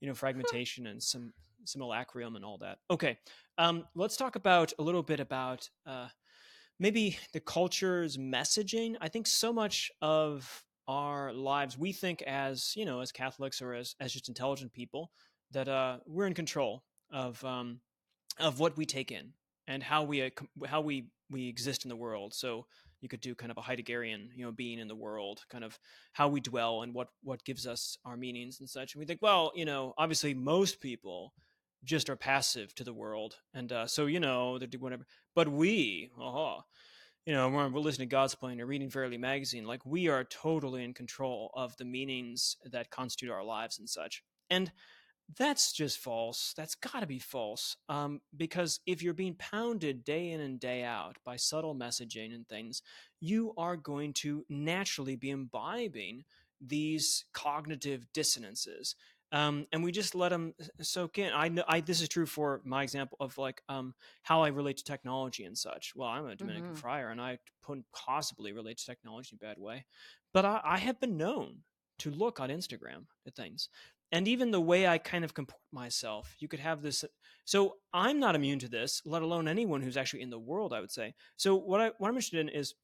you 0.00 0.08
know, 0.08 0.14
fragmentation 0.14 0.86
and 0.86 1.02
some 1.02 1.32
simulacrum 1.64 2.36
and 2.36 2.44
all 2.44 2.58
that. 2.58 2.78
Okay, 2.90 3.18
um, 3.58 3.84
let's 3.94 4.16
talk 4.16 4.36
about 4.36 4.72
a 4.78 4.82
little 4.82 5.02
bit 5.02 5.20
about 5.20 5.68
uh, 5.86 6.08
maybe 6.78 7.18
the 7.32 7.40
culture's 7.40 8.16
messaging. 8.16 8.96
I 9.00 9.08
think 9.08 9.26
so 9.26 9.52
much 9.52 9.90
of 10.00 10.64
our 10.86 11.34
lives 11.34 11.76
we 11.76 11.92
think 11.92 12.22
as 12.22 12.72
you 12.74 12.86
know 12.86 13.00
as 13.00 13.12
Catholics 13.12 13.60
or 13.60 13.74
as 13.74 13.94
as 14.00 14.12
just 14.12 14.28
intelligent 14.28 14.72
people 14.72 15.10
that 15.50 15.68
uh, 15.68 15.98
we're 16.06 16.26
in 16.26 16.34
control 16.34 16.82
of 17.10 17.42
um, 17.44 17.80
of 18.38 18.60
what 18.60 18.76
we 18.76 18.86
take 18.86 19.12
in 19.12 19.32
and 19.66 19.82
how 19.82 20.02
we 20.02 20.22
uh, 20.22 20.30
how 20.66 20.80
we 20.80 21.08
we 21.30 21.48
exist 21.48 21.84
in 21.84 21.88
the 21.88 21.96
world. 21.96 22.34
So 22.34 22.66
you 23.00 23.08
could 23.08 23.20
do 23.20 23.34
kind 23.34 23.50
of 23.50 23.58
a 23.58 23.62
Heideggerian, 23.62 24.28
you 24.34 24.44
know, 24.44 24.52
being 24.52 24.78
in 24.78 24.88
the 24.88 24.94
world, 24.94 25.42
kind 25.48 25.64
of 25.64 25.78
how 26.12 26.28
we 26.28 26.40
dwell 26.40 26.82
and 26.82 26.94
what 26.94 27.08
what 27.22 27.44
gives 27.44 27.66
us 27.66 27.98
our 28.04 28.16
meanings 28.16 28.60
and 28.60 28.68
such. 28.68 28.94
And 28.94 29.00
we 29.00 29.06
think, 29.06 29.20
well, 29.22 29.52
you 29.54 29.64
know, 29.64 29.94
obviously 29.98 30.34
most 30.34 30.80
people 30.80 31.32
just 31.84 32.10
are 32.10 32.16
passive 32.16 32.74
to 32.74 32.84
the 32.84 32.92
world, 32.92 33.36
and 33.54 33.72
uh, 33.72 33.86
so 33.86 34.06
you 34.06 34.20
know 34.20 34.58
they 34.58 34.66
do 34.66 34.78
whatever. 34.78 35.06
But 35.34 35.48
we, 35.48 36.10
uh-huh, 36.20 36.62
you 37.24 37.34
know, 37.34 37.48
we're, 37.48 37.68
we're 37.68 37.80
listening 37.80 38.08
to 38.08 38.16
Godsplain 38.16 38.58
or 38.60 38.66
reading 38.66 38.90
Verily 38.90 39.18
magazine, 39.18 39.64
like 39.64 39.84
we 39.84 40.08
are 40.08 40.24
totally 40.24 40.82
in 40.82 40.94
control 40.94 41.50
of 41.54 41.76
the 41.76 41.84
meanings 41.84 42.56
that 42.64 42.90
constitute 42.90 43.30
our 43.30 43.44
lives 43.44 43.78
and 43.78 43.88
such. 43.88 44.22
And 44.50 44.72
that's 45.36 45.72
just 45.72 45.98
false. 45.98 46.54
That's 46.56 46.74
got 46.74 47.00
to 47.00 47.06
be 47.06 47.18
false. 47.18 47.76
Um, 47.88 48.20
because 48.36 48.80
if 48.86 49.02
you're 49.02 49.14
being 49.14 49.34
pounded 49.34 50.04
day 50.04 50.30
in 50.30 50.40
and 50.40 50.58
day 50.58 50.84
out 50.84 51.16
by 51.24 51.36
subtle 51.36 51.74
messaging 51.74 52.34
and 52.34 52.48
things, 52.48 52.82
you 53.20 53.52
are 53.58 53.76
going 53.76 54.14
to 54.14 54.44
naturally 54.48 55.16
be 55.16 55.30
imbibing 55.30 56.24
these 56.60 57.24
cognitive 57.34 58.06
dissonances. 58.14 58.96
Um, 59.30 59.66
and 59.72 59.84
we 59.84 59.92
just 59.92 60.14
let 60.14 60.30
them 60.30 60.54
soak 60.80 61.18
in. 61.18 61.30
I 61.34 61.48
know 61.48 61.64
I, 61.68 61.80
this 61.80 62.00
is 62.00 62.08
true 62.08 62.24
for 62.24 62.62
my 62.64 62.82
example 62.82 63.18
of 63.20 63.36
like 63.36 63.60
um, 63.68 63.94
how 64.22 64.42
I 64.42 64.48
relate 64.48 64.78
to 64.78 64.84
technology 64.84 65.44
and 65.44 65.56
such. 65.56 65.92
Well, 65.94 66.08
I'm 66.08 66.26
a 66.26 66.34
Dominican 66.34 66.70
mm-hmm. 66.70 66.76
friar, 66.76 67.10
and 67.10 67.20
I 67.20 67.38
couldn't 67.62 67.84
possibly 67.94 68.52
relate 68.52 68.78
to 68.78 68.86
technology 68.86 69.30
in 69.32 69.46
a 69.46 69.46
bad 69.46 69.58
way, 69.58 69.84
but 70.32 70.46
I, 70.46 70.60
I 70.64 70.78
have 70.78 70.98
been 70.98 71.18
known 71.18 71.58
to 71.98 72.10
look 72.10 72.40
on 72.40 72.48
Instagram 72.48 73.04
at 73.26 73.34
things 73.34 73.68
and 74.10 74.26
even 74.26 74.50
the 74.50 74.60
way 74.60 74.86
I 74.86 74.98
kind 74.98 75.24
of 75.24 75.34
comport 75.34 75.60
myself, 75.72 76.34
you 76.38 76.48
could 76.48 76.60
have 76.60 76.82
this. 76.82 77.04
So 77.44 77.76
I'm 77.92 78.18
not 78.18 78.34
immune 78.34 78.58
to 78.60 78.68
this, 78.68 79.02
let 79.04 79.22
alone 79.22 79.48
anyone 79.48 79.82
who's 79.82 79.96
actually 79.96 80.22
in 80.22 80.30
the 80.30 80.38
world. 80.38 80.72
I 80.72 80.80
would 80.80 80.90
say. 80.90 81.14
So 81.36 81.54
what 81.54 81.80
I 81.80 81.90
what 81.98 82.08
I'm 82.08 82.14
interested 82.14 82.40
in 82.40 82.48
is, 82.48 82.74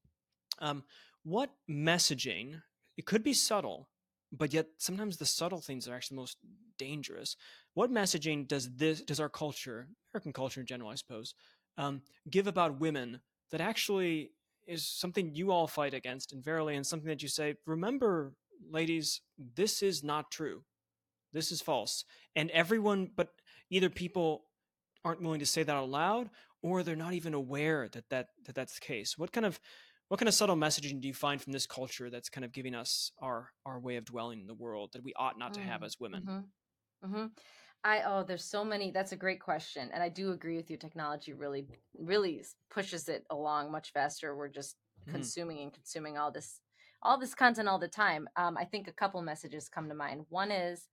um, 0.58 0.84
what 1.22 1.50
messaging? 1.68 2.60
It 2.96 3.06
could 3.06 3.24
be 3.24 3.34
subtle, 3.34 3.88
but 4.30 4.52
yet 4.52 4.66
sometimes 4.78 5.16
the 5.16 5.26
subtle 5.26 5.60
things 5.60 5.88
are 5.88 5.94
actually 5.94 6.16
the 6.16 6.20
most 6.20 6.38
dangerous. 6.78 7.36
What 7.72 7.90
messaging 7.90 8.46
does 8.46 8.70
this 8.76 9.00
does 9.00 9.20
our 9.20 9.28
culture, 9.28 9.88
American 10.12 10.32
culture 10.32 10.60
in 10.60 10.66
general, 10.66 10.90
I 10.90 10.94
suppose, 10.94 11.34
um, 11.78 12.02
give 12.30 12.46
about 12.46 12.80
women 12.80 13.20
that 13.50 13.60
actually 13.60 14.30
is 14.66 14.86
something 14.86 15.34
you 15.34 15.50
all 15.50 15.66
fight 15.66 15.94
against, 15.94 16.32
and 16.32 16.42
verily, 16.42 16.76
and 16.76 16.86
something 16.86 17.08
that 17.08 17.22
you 17.22 17.28
say, 17.28 17.54
remember, 17.66 18.32
ladies, 18.70 19.20
this 19.56 19.82
is 19.82 20.02
not 20.02 20.30
true 20.30 20.62
this 21.34 21.52
is 21.52 21.60
false. 21.60 22.04
And 22.34 22.50
everyone, 22.50 23.10
but 23.14 23.28
either 23.70 23.90
people 23.90 24.44
aren't 25.04 25.20
willing 25.20 25.40
to 25.40 25.46
say 25.46 25.62
that 25.62 25.76
out 25.76 25.90
loud 25.90 26.30
or 26.62 26.82
they're 26.82 26.96
not 26.96 27.12
even 27.12 27.34
aware 27.34 27.88
that, 27.92 28.08
that, 28.08 28.28
that 28.46 28.54
that's 28.54 28.74
the 28.74 28.80
case. 28.80 29.18
What 29.18 29.32
kind 29.32 29.44
of 29.44 29.60
what 30.08 30.20
kind 30.20 30.28
of 30.28 30.34
subtle 30.34 30.56
messaging 30.56 31.00
do 31.00 31.08
you 31.08 31.14
find 31.14 31.40
from 31.40 31.52
this 31.52 31.66
culture 31.66 32.10
that's 32.10 32.28
kind 32.28 32.44
of 32.44 32.52
giving 32.52 32.74
us 32.74 33.10
our 33.18 33.48
our 33.64 33.80
way 33.80 33.96
of 33.96 34.04
dwelling 34.04 34.40
in 34.40 34.46
the 34.46 34.54
world 34.54 34.90
that 34.92 35.02
we 35.02 35.12
ought 35.16 35.38
not 35.38 35.54
to 35.54 35.60
have 35.60 35.80
mm, 35.80 35.86
as 35.86 35.96
women? 35.98 36.22
Mm-hmm. 36.22 37.06
Mm-hmm. 37.06 37.26
I 37.84 38.02
oh, 38.06 38.22
there's 38.22 38.44
so 38.44 38.64
many. 38.64 38.90
That's 38.90 39.12
a 39.12 39.16
great 39.16 39.40
question, 39.40 39.90
and 39.92 40.02
I 40.02 40.08
do 40.08 40.32
agree 40.32 40.56
with 40.56 40.70
you. 40.70 40.76
Technology 40.76 41.32
really, 41.32 41.66
really 41.98 42.44
pushes 42.70 43.08
it 43.08 43.24
along 43.30 43.72
much 43.72 43.92
faster. 43.92 44.36
We're 44.36 44.48
just 44.48 44.76
mm. 45.08 45.12
consuming 45.12 45.60
and 45.60 45.72
consuming 45.72 46.16
all 46.16 46.30
this, 46.30 46.60
all 47.02 47.18
this 47.18 47.34
content 47.34 47.68
all 47.68 47.78
the 47.78 47.88
time. 47.88 48.28
Um, 48.36 48.56
I 48.56 48.64
think 48.64 48.88
a 48.88 48.92
couple 48.92 49.20
messages 49.22 49.68
come 49.68 49.88
to 49.88 49.94
mind. 49.94 50.26
One 50.28 50.50
is 50.50 50.88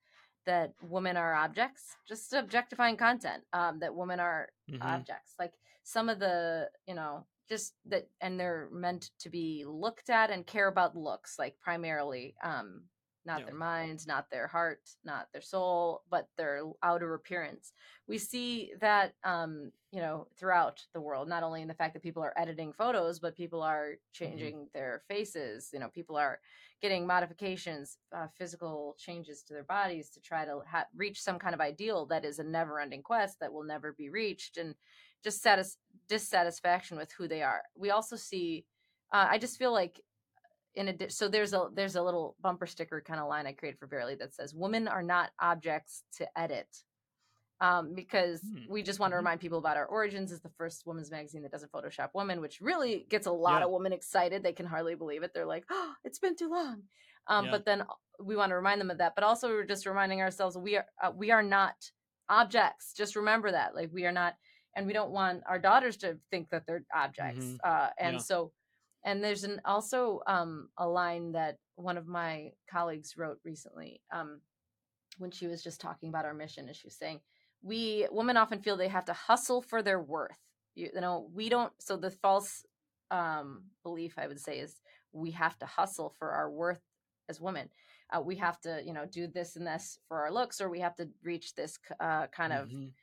that 0.46 0.74
women 0.82 1.18
are 1.18 1.34
objects, 1.34 1.96
just 2.08 2.34
objectifying 2.34 2.98
content. 2.98 3.44
Um, 3.54 3.80
that 3.80 3.96
women 3.96 4.20
are 4.20 4.50
mm-hmm. 4.70 4.82
objects. 4.82 5.36
Like 5.40 5.54
some 5.84 6.10
of 6.10 6.20
the, 6.20 6.70
you 6.88 6.96
know, 6.96 7.26
just 7.50 7.74
that, 7.88 8.08
and 8.22 8.40
they're 8.40 8.70
meant 8.72 9.12
to 9.20 9.30
be 9.30 9.66
looked 9.68 10.10
at 10.10 10.32
and 10.32 10.46
care 10.48 10.68
about 10.68 10.96
looks, 10.96 11.38
like 11.38 11.60
primarily. 11.60 12.36
Um, 12.44 12.84
not 13.26 13.40
Yeah. 13.40 13.46
their 13.46 13.56
minds, 13.56 14.08
not 14.08 14.30
their 14.30 14.48
heart, 14.48 14.82
not 15.04 15.32
their 15.32 15.42
soul, 15.42 16.04
but 16.10 16.28
their 16.38 16.64
outer 16.82 17.14
appearance. 17.14 17.74
We 18.08 18.18
see 18.18 18.74
that, 18.80 19.14
um, 19.24 19.72
you 19.92 20.00
know, 20.00 20.28
throughout 20.38 20.86
the 20.94 21.02
world, 21.02 21.28
not 21.28 21.44
only 21.44 21.62
in 21.62 21.68
the 21.68 21.74
fact 21.74 21.94
that 21.94 22.04
people 22.04 22.24
are 22.24 22.34
editing 22.38 22.74
photos, 22.74 23.20
but 23.20 23.36
people 23.36 23.62
are 23.62 23.96
changing 24.12 24.70
their 24.74 25.04
faces. 25.08 25.70
You 25.74 25.80
know, 25.80 25.90
people 25.90 26.18
are 26.18 26.40
getting 26.82 27.06
modifications, 27.06 27.98
uh, 28.16 28.28
physical 28.38 28.96
changes 28.98 29.44
to 29.44 29.54
their 29.54 29.64
bodies 29.64 30.10
to 30.12 30.22
try 30.22 30.46
to 30.46 30.62
ha- 30.68 30.88
reach 30.96 31.22
some 31.22 31.38
kind 31.38 31.54
of 31.54 31.62
ideal 31.62 32.06
that 32.08 32.26
is 32.26 32.40
a 32.40 32.44
never 32.44 32.80
ending 32.80 33.04
quest 33.04 33.40
that 33.40 33.54
will 33.54 33.64
never 33.64 33.94
be 33.94 34.10
reached. 34.10 34.58
And 34.58 34.76
just 35.24 35.42
satis- 35.42 35.78
dissatisfaction 36.08 36.98
with 36.98 37.12
who 37.12 37.28
they 37.28 37.44
are. 37.44 37.64
We 37.76 37.92
also 37.92 38.16
see, 38.16 38.66
uh, 39.14 39.28
I 39.30 39.38
just 39.38 39.60
feel 39.60 39.72
like 39.72 40.02
in 40.76 40.88
a 40.90 41.10
so 41.10 41.28
there's 41.28 41.54
a 41.54 41.70
there's 41.74 41.96
a 41.96 42.02
little 42.04 42.36
bumper 42.40 42.66
sticker 42.66 43.02
kind 43.02 43.20
of 43.20 43.28
line 43.28 43.46
I 43.48 43.54
created 43.54 43.80
for 43.80 43.88
Verily 43.88 44.16
that 44.16 44.34
says 44.34 44.54
women 44.56 44.88
are 44.88 45.04
not 45.04 45.32
objects 45.40 46.04
to 46.14 46.40
edit. 46.40 46.84
Um, 47.60 47.94
because 47.94 48.42
Hmm. 48.42 48.66
we 48.68 48.82
just 48.82 49.00
want 49.00 49.12
to 49.12 49.16
Mhm. 49.16 49.18
remind 49.18 49.40
people 49.40 49.60
about 49.60 49.78
our 49.78 49.86
origins 49.86 50.32
as 50.32 50.42
the 50.42 50.50
first 50.50 50.88
women's 50.88 51.12
magazine 51.12 51.44
that 51.44 51.52
doesn't 51.52 51.72
Photoshop 51.72 52.10
women, 52.16 52.42
which 52.42 52.60
really 52.60 53.04
gets 53.04 53.28
a 53.28 53.32
lot 53.32 53.62
Yeah. 53.62 53.66
of 53.66 53.72
women 53.72 53.94
excited. 53.94 54.42
They 54.42 54.54
can 54.54 54.66
hardly 54.66 54.96
believe 54.96 55.22
it. 55.22 55.32
They're 55.34 55.46
like, 55.46 55.66
"Oh, 55.70 55.96
it's 56.04 56.18
been 56.18 56.36
too 56.36 56.50
long." 56.50 56.90
Um, 57.28 57.46
Yeah. 57.46 57.52
But 57.52 57.66
then 57.66 57.88
we 58.20 58.36
want 58.36 58.50
to 58.50 58.56
remind 58.56 58.82
them 58.82 58.90
of 58.90 58.98
that. 58.98 59.14
But 59.14 59.24
also, 59.24 59.50
we're 59.50 59.66
just 59.66 59.86
reminding 59.86 60.22
ourselves 60.22 60.58
we 60.58 60.76
are 60.78 60.88
uh, 61.02 61.12
we 61.16 61.30
are 61.32 61.44
not 61.44 61.92
objects. 62.30 62.94
Just 62.94 63.16
remember 63.16 63.52
that, 63.52 63.76
like 63.76 63.92
we 63.94 64.06
are 64.08 64.12
not, 64.12 64.38
and 64.76 64.88
we 64.88 64.94
don't 64.94 65.12
want 65.12 65.44
our 65.46 65.60
daughters 65.60 65.98
to 65.98 66.20
think 66.32 66.50
that 66.50 66.66
they're 66.66 66.86
objects. 66.94 67.46
Mhm. 67.46 67.60
Uh, 67.64 67.92
and 68.00 68.16
Yeah. 68.16 68.22
so, 68.22 68.54
and 69.04 69.24
there's 69.24 69.44
an 69.44 69.62
also 69.66 70.22
um, 70.28 70.70
a 70.78 70.88
line 70.88 71.32
that 71.34 71.58
one 71.76 71.98
of 71.98 72.08
my 72.08 72.52
colleagues 72.70 73.18
wrote 73.18 73.40
recently 73.44 74.02
um, 74.12 74.42
when 75.18 75.32
she 75.32 75.48
was 75.48 75.64
just 75.64 75.82
talking 75.82 76.10
about 76.10 76.26
our 76.26 76.34
mission, 76.34 76.68
and 76.68 76.76
she 76.76 76.88
was 76.88 76.96
saying, 76.98 77.20
"We 77.62 78.08
women 78.12 78.38
often 78.38 78.62
feel 78.62 78.78
they 78.78 78.88
have 78.90 79.06
to 79.06 79.14
hustle 79.14 79.62
for 79.62 79.82
their 79.82 80.02
worth. 80.02 80.40
You, 80.76 80.90
you 80.94 81.02
know, 81.02 81.30
we 81.34 81.50
don't. 81.50 81.74
So 81.80 81.98
the 81.98 82.12
false 82.12 82.66
um, 83.12 83.64
belief, 83.84 84.14
I 84.18 84.28
would 84.28 84.40
say, 84.40 84.60
is 84.60 84.82
we 85.14 85.32
have 85.32 85.58
to 85.60 85.66
hustle 85.66 86.16
for 86.20 86.32
our 86.32 86.50
worth 86.52 86.82
as 87.30 87.42
women." 87.42 87.70
Uh, 88.16 88.22
we 88.22 88.36
have 88.36 88.60
to, 88.62 88.82
you 88.86 88.94
know, 88.94 89.06
do 89.06 89.28
this 89.28 89.56
and 89.56 89.66
this 89.66 89.98
for 90.08 90.22
our 90.22 90.32
looks, 90.32 90.62
or 90.62 90.70
we 90.70 90.80
have 90.82 90.96
to 90.96 91.10
reach 91.24 91.56
this 91.56 91.80
uh, 92.00 92.28
kind 92.28 92.54
of 92.54 92.70
Mhm. 92.70 92.94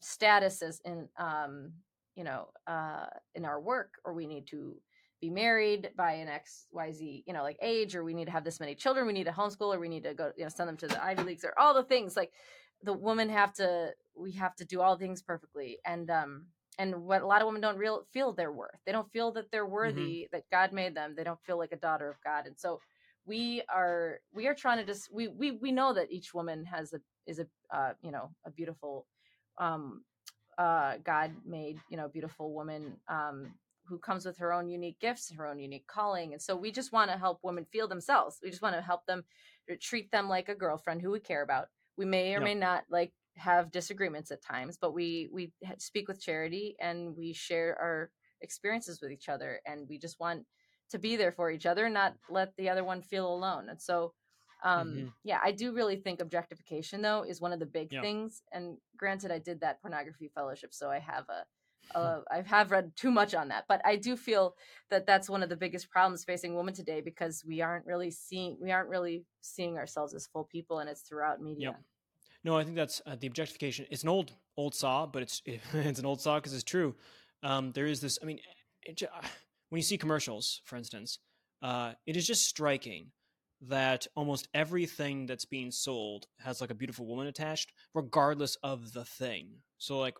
status 0.00 0.62
as 0.62 0.80
in 0.84 1.08
um 1.16 1.72
you 2.14 2.24
know 2.24 2.48
uh 2.66 3.06
in 3.34 3.44
our 3.44 3.60
work 3.60 3.94
or 4.04 4.12
we 4.14 4.26
need 4.26 4.46
to 4.46 4.76
be 5.24 5.30
married 5.30 5.90
by 5.96 6.12
an 6.12 6.28
xyz 6.28 7.22
you 7.26 7.32
know 7.32 7.42
like 7.42 7.56
age 7.62 7.94
or 7.96 8.04
we 8.04 8.14
need 8.14 8.26
to 8.26 8.30
have 8.30 8.44
this 8.44 8.60
many 8.60 8.74
children 8.74 9.06
we 9.06 9.12
need 9.12 9.24
to 9.24 9.32
homeschool 9.32 9.74
or 9.74 9.78
we 9.80 9.88
need 9.88 10.02
to 10.02 10.14
go 10.14 10.30
you 10.36 10.44
know 10.44 10.50
send 10.50 10.68
them 10.68 10.76
to 10.76 10.86
the 10.86 11.02
ivy 11.02 11.22
leagues 11.22 11.44
or 11.44 11.54
all 11.58 11.72
the 11.72 11.82
things 11.82 12.16
like 12.16 12.32
the 12.82 12.92
women 12.92 13.28
have 13.28 13.52
to 13.52 13.90
we 14.14 14.32
have 14.32 14.54
to 14.54 14.64
do 14.64 14.80
all 14.80 14.96
things 14.96 15.22
perfectly 15.22 15.78
and 15.86 16.10
um 16.10 16.44
and 16.78 16.94
what 17.04 17.22
a 17.22 17.26
lot 17.26 17.40
of 17.40 17.46
women 17.46 17.60
don't 17.60 17.78
real 17.78 18.04
feel 18.12 18.32
their 18.32 18.50
worth. 18.50 18.80
They 18.84 18.90
don't 18.90 19.10
feel 19.12 19.30
that 19.32 19.52
they're 19.52 19.64
worthy 19.64 20.26
that 20.32 20.42
god 20.50 20.72
made 20.72 20.96
them. 20.96 21.14
They 21.16 21.22
don't 21.22 21.38
feel 21.46 21.56
like 21.56 21.72
a 21.72 21.76
daughter 21.76 22.10
of 22.10 22.16
god 22.24 22.46
and 22.46 22.58
so 22.58 22.80
we 23.24 23.62
are 23.72 24.18
we 24.32 24.46
are 24.48 24.54
trying 24.54 24.78
to 24.78 24.84
just 24.84 25.12
we 25.12 25.28
we 25.28 25.52
we 25.52 25.72
know 25.72 25.94
that 25.94 26.10
each 26.10 26.34
woman 26.34 26.64
has 26.64 26.92
a 26.92 27.00
is 27.26 27.38
a 27.38 27.46
uh, 27.74 27.92
you 28.02 28.10
know 28.10 28.30
a 28.44 28.50
beautiful 28.50 29.06
um 29.58 30.02
uh 30.58 30.94
god 31.04 31.30
made 31.46 31.78
you 31.88 31.96
know 31.96 32.08
beautiful 32.08 32.52
woman 32.52 32.96
um 33.08 33.54
who 33.86 33.98
comes 33.98 34.24
with 34.24 34.38
her 34.38 34.52
own 34.52 34.68
unique 34.68 34.98
gifts 35.00 35.32
her 35.32 35.46
own 35.46 35.58
unique 35.58 35.86
calling 35.86 36.32
and 36.32 36.42
so 36.42 36.56
we 36.56 36.70
just 36.70 36.92
want 36.92 37.10
to 37.10 37.16
help 37.16 37.38
women 37.42 37.64
feel 37.64 37.88
themselves 37.88 38.38
we 38.42 38.50
just 38.50 38.62
want 38.62 38.74
to 38.74 38.82
help 38.82 39.04
them 39.06 39.24
uh, 39.70 39.74
treat 39.80 40.10
them 40.10 40.28
like 40.28 40.48
a 40.48 40.54
girlfriend 40.54 41.00
who 41.02 41.10
we 41.10 41.20
care 41.20 41.42
about 41.42 41.68
we 41.96 42.04
may 42.04 42.34
or 42.34 42.40
Yep. 42.40 42.40
may 42.40 42.54
not 42.54 42.84
like 42.90 43.12
have 43.36 43.70
disagreements 43.70 44.30
at 44.30 44.42
times 44.42 44.76
but 44.80 44.92
we 44.94 45.28
we 45.32 45.52
speak 45.78 46.08
with 46.08 46.20
charity 46.20 46.76
and 46.80 47.16
we 47.16 47.32
share 47.32 47.76
our 47.80 48.10
experiences 48.40 49.00
with 49.00 49.10
each 49.10 49.28
other 49.28 49.60
and 49.66 49.88
we 49.88 49.98
just 49.98 50.20
want 50.20 50.44
to 50.90 50.98
be 50.98 51.16
there 51.16 51.32
for 51.32 51.50
each 51.50 51.66
other 51.66 51.88
not 51.88 52.14
let 52.28 52.54
the 52.56 52.68
other 52.68 52.84
one 52.84 53.02
feel 53.02 53.32
alone 53.32 53.68
and 53.68 53.80
so 53.80 54.12
um 54.64 55.04
Mhm. 55.04 55.12
yeah 55.24 55.40
i 55.42 55.50
do 55.50 55.72
really 55.72 55.96
think 55.96 56.20
objectification 56.20 57.02
though 57.02 57.22
is 57.22 57.40
one 57.40 57.52
of 57.52 57.58
the 57.58 57.66
big 57.66 57.90
Yeah. 57.90 58.00
things 58.00 58.42
and 58.52 58.76
granted 58.96 59.30
i 59.32 59.38
did 59.38 59.60
that 59.60 59.80
pornography 59.80 60.28
fellowship 60.34 60.72
so 60.72 60.90
i 60.90 60.98
have 60.98 61.28
a 61.28 61.44
uh, 61.94 62.20
I 62.30 62.42
have 62.42 62.70
read 62.70 62.92
too 62.96 63.10
much 63.10 63.34
on 63.34 63.48
that, 63.48 63.64
but 63.68 63.80
I 63.84 63.96
do 63.96 64.16
feel 64.16 64.54
that 64.90 65.06
that's 65.06 65.28
one 65.28 65.42
of 65.42 65.48
the 65.48 65.56
biggest 65.56 65.90
problems 65.90 66.24
facing 66.24 66.54
women 66.54 66.74
today 66.74 67.00
because 67.00 67.44
we 67.46 67.60
aren't 67.60 67.86
really 67.86 68.10
seeing 68.10 68.56
we 68.60 68.70
aren't 68.70 68.88
really 68.88 69.24
seeing 69.40 69.76
ourselves 69.76 70.14
as 70.14 70.26
full 70.26 70.44
people, 70.44 70.78
and 70.78 70.88
it's 70.88 71.02
throughout 71.02 71.40
media. 71.40 71.68
Yep. 71.68 71.80
No, 72.44 72.58
I 72.58 72.64
think 72.64 72.76
that's 72.76 73.00
uh, 73.06 73.16
the 73.18 73.26
objectification. 73.26 73.86
It's 73.90 74.02
an 74.02 74.08
old 74.08 74.32
old 74.56 74.74
saw, 74.74 75.06
but 75.06 75.22
it's 75.22 75.42
it's 75.46 75.98
an 75.98 76.06
old 76.06 76.20
saw 76.20 76.36
because 76.36 76.54
it's 76.54 76.64
true. 76.64 76.94
Um, 77.42 77.72
there 77.72 77.86
is 77.86 78.00
this. 78.00 78.18
I 78.22 78.26
mean, 78.26 78.40
it, 78.82 79.02
when 79.70 79.78
you 79.78 79.82
see 79.82 79.98
commercials, 79.98 80.60
for 80.64 80.76
instance, 80.76 81.18
uh, 81.62 81.92
it 82.06 82.16
is 82.16 82.26
just 82.26 82.46
striking 82.46 83.10
that 83.68 84.06
almost 84.14 84.48
everything 84.52 85.26
that's 85.26 85.46
being 85.46 85.70
sold 85.70 86.26
has 86.38 86.60
like 86.60 86.70
a 86.70 86.74
beautiful 86.74 87.06
woman 87.06 87.26
attached, 87.26 87.72
regardless 87.94 88.56
of 88.62 88.92
the 88.92 89.04
thing. 89.04 89.48
So 89.78 89.98
like, 89.98 90.16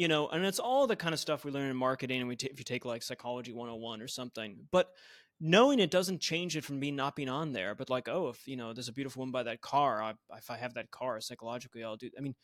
you 0.00 0.08
know, 0.08 0.28
and 0.28 0.46
it's 0.46 0.58
all 0.58 0.86
the 0.86 0.96
kind 0.96 1.12
of 1.12 1.20
stuff 1.20 1.44
we 1.44 1.50
learn 1.50 1.68
in 1.68 1.76
marketing, 1.76 2.20
and 2.20 2.28
we 2.28 2.34
ta 2.34 2.48
if 2.50 2.58
you 2.58 2.64
take 2.64 2.86
like 2.86 3.02
psychology 3.02 3.52
101 3.52 4.00
or 4.00 4.08
something, 4.08 4.56
but 4.70 4.88
knowing 5.40 5.78
it 5.78 5.90
doesn't 5.90 6.20
change 6.20 6.56
it 6.56 6.64
from 6.64 6.80
being 6.80 6.96
not 6.96 7.16
being 7.16 7.28
on 7.30 7.52
there 7.54 7.74
but 7.74 7.88
like 7.88 8.10
oh 8.10 8.28
if 8.28 8.46
you 8.46 8.58
know 8.58 8.74
there's 8.74 8.88
a 8.88 8.92
beautiful 8.92 9.20
woman 9.20 9.32
by 9.32 9.42
that 9.42 9.62
car 9.62 10.02
I, 10.02 10.12
if 10.36 10.50
i 10.50 10.56
have 10.58 10.74
that 10.74 10.90
car 10.90 11.18
psychologically 11.18 11.82
i'll 11.82 11.96
do 11.96 12.10
i 12.18 12.20
mean 12.20 12.34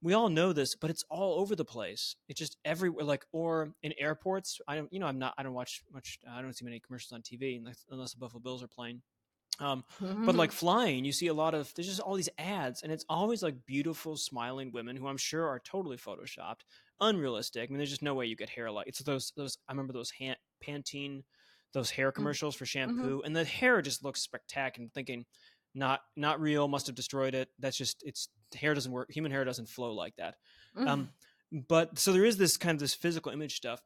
we 0.00 0.12
all 0.12 0.28
know 0.28 0.52
this 0.52 0.76
but 0.76 0.88
it's 0.88 1.04
all 1.10 1.40
over 1.40 1.56
the 1.56 1.64
place. 1.64 2.14
It's 2.28 2.38
just 2.38 2.56
everywhere 2.64 3.04
like 3.04 3.24
or 3.32 3.72
in 3.82 3.92
airports 3.98 4.60
i 4.68 4.76
don't 4.76 4.92
you 4.92 5.00
know 5.00 5.06
i'm 5.06 5.18
not 5.18 5.34
i 5.36 5.42
don't 5.42 5.52
watch 5.52 5.82
much 5.92 6.20
i 6.30 6.40
don't 6.40 6.56
see 6.56 6.64
many 6.64 6.78
commercials 6.78 7.12
on 7.12 7.22
tv 7.22 7.58
unless, 7.58 7.84
unless 7.90 8.12
the 8.12 8.20
buffalo 8.20 8.40
bills 8.40 8.62
are 8.62 8.68
playing 8.68 9.02
um 9.60 9.84
but 10.26 10.34
like 10.34 10.50
flying 10.50 11.04
you 11.04 11.12
see 11.12 11.28
a 11.28 11.34
lot 11.34 11.54
of 11.54 11.72
there's 11.74 11.86
just 11.86 12.00
all 12.00 12.14
these 12.14 12.28
ads 12.38 12.82
and 12.82 12.90
it's 12.90 13.04
always 13.08 13.42
like 13.42 13.54
beautiful 13.66 14.16
smiling 14.16 14.72
women 14.72 14.96
who 14.96 15.06
i'm 15.06 15.16
sure 15.16 15.46
are 15.46 15.60
totally 15.60 15.96
photoshopped 15.96 16.62
unrealistic 17.00 17.68
i 17.68 17.70
mean 17.70 17.78
there's 17.78 17.90
just 17.90 18.02
no 18.02 18.14
way 18.14 18.26
you 18.26 18.34
get 18.36 18.50
hair 18.50 18.70
like 18.70 18.86
it's 18.88 18.98
those 19.00 19.32
those 19.36 19.56
i 19.68 19.72
remember 19.72 19.92
those 19.92 20.10
hand, 20.10 20.36
pantene 20.60 21.22
those 21.72 21.90
hair 21.90 22.10
commercials 22.12 22.54
for 22.54 22.66
shampoo 22.66 23.22
and 23.24 23.34
the 23.36 23.44
hair 23.44 23.80
just 23.82 24.04
looks 24.04 24.20
spectacular 24.20 24.84
I'm 24.86 24.90
thinking 24.90 25.24
not 25.74 26.00
not 26.16 26.40
real 26.40 26.68
must 26.68 26.86
have 26.86 26.94
destroyed 26.96 27.34
it 27.34 27.48
that's 27.58 27.76
just 27.76 28.02
it's 28.04 28.28
hair 28.54 28.74
doesn't 28.74 28.92
work 28.92 29.10
human 29.10 29.32
hair 29.32 29.44
doesn't 29.44 29.68
flow 29.68 29.92
like 29.92 30.14
that. 30.16 30.36
Um 30.88 31.10
but 31.68 31.98
so 31.98 32.12
there 32.12 32.24
is 32.24 32.36
this 32.36 32.56
kind 32.56 32.74
of 32.76 32.80
this 32.80 32.94
physical 32.94 33.32
image 33.32 33.56
stuff. 33.56 33.80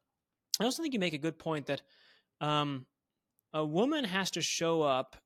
I 0.60 0.64
also 0.64 0.82
think 0.82 0.92
you 0.94 1.00
make 1.00 1.14
a 1.14 1.18
good 1.18 1.38
point 1.38 1.66
that 1.66 1.82
um 2.40 2.86
a 3.54 3.64
woman 3.64 4.04
has 4.04 4.30
to 4.32 4.42
show 4.42 4.82
up 4.82 5.16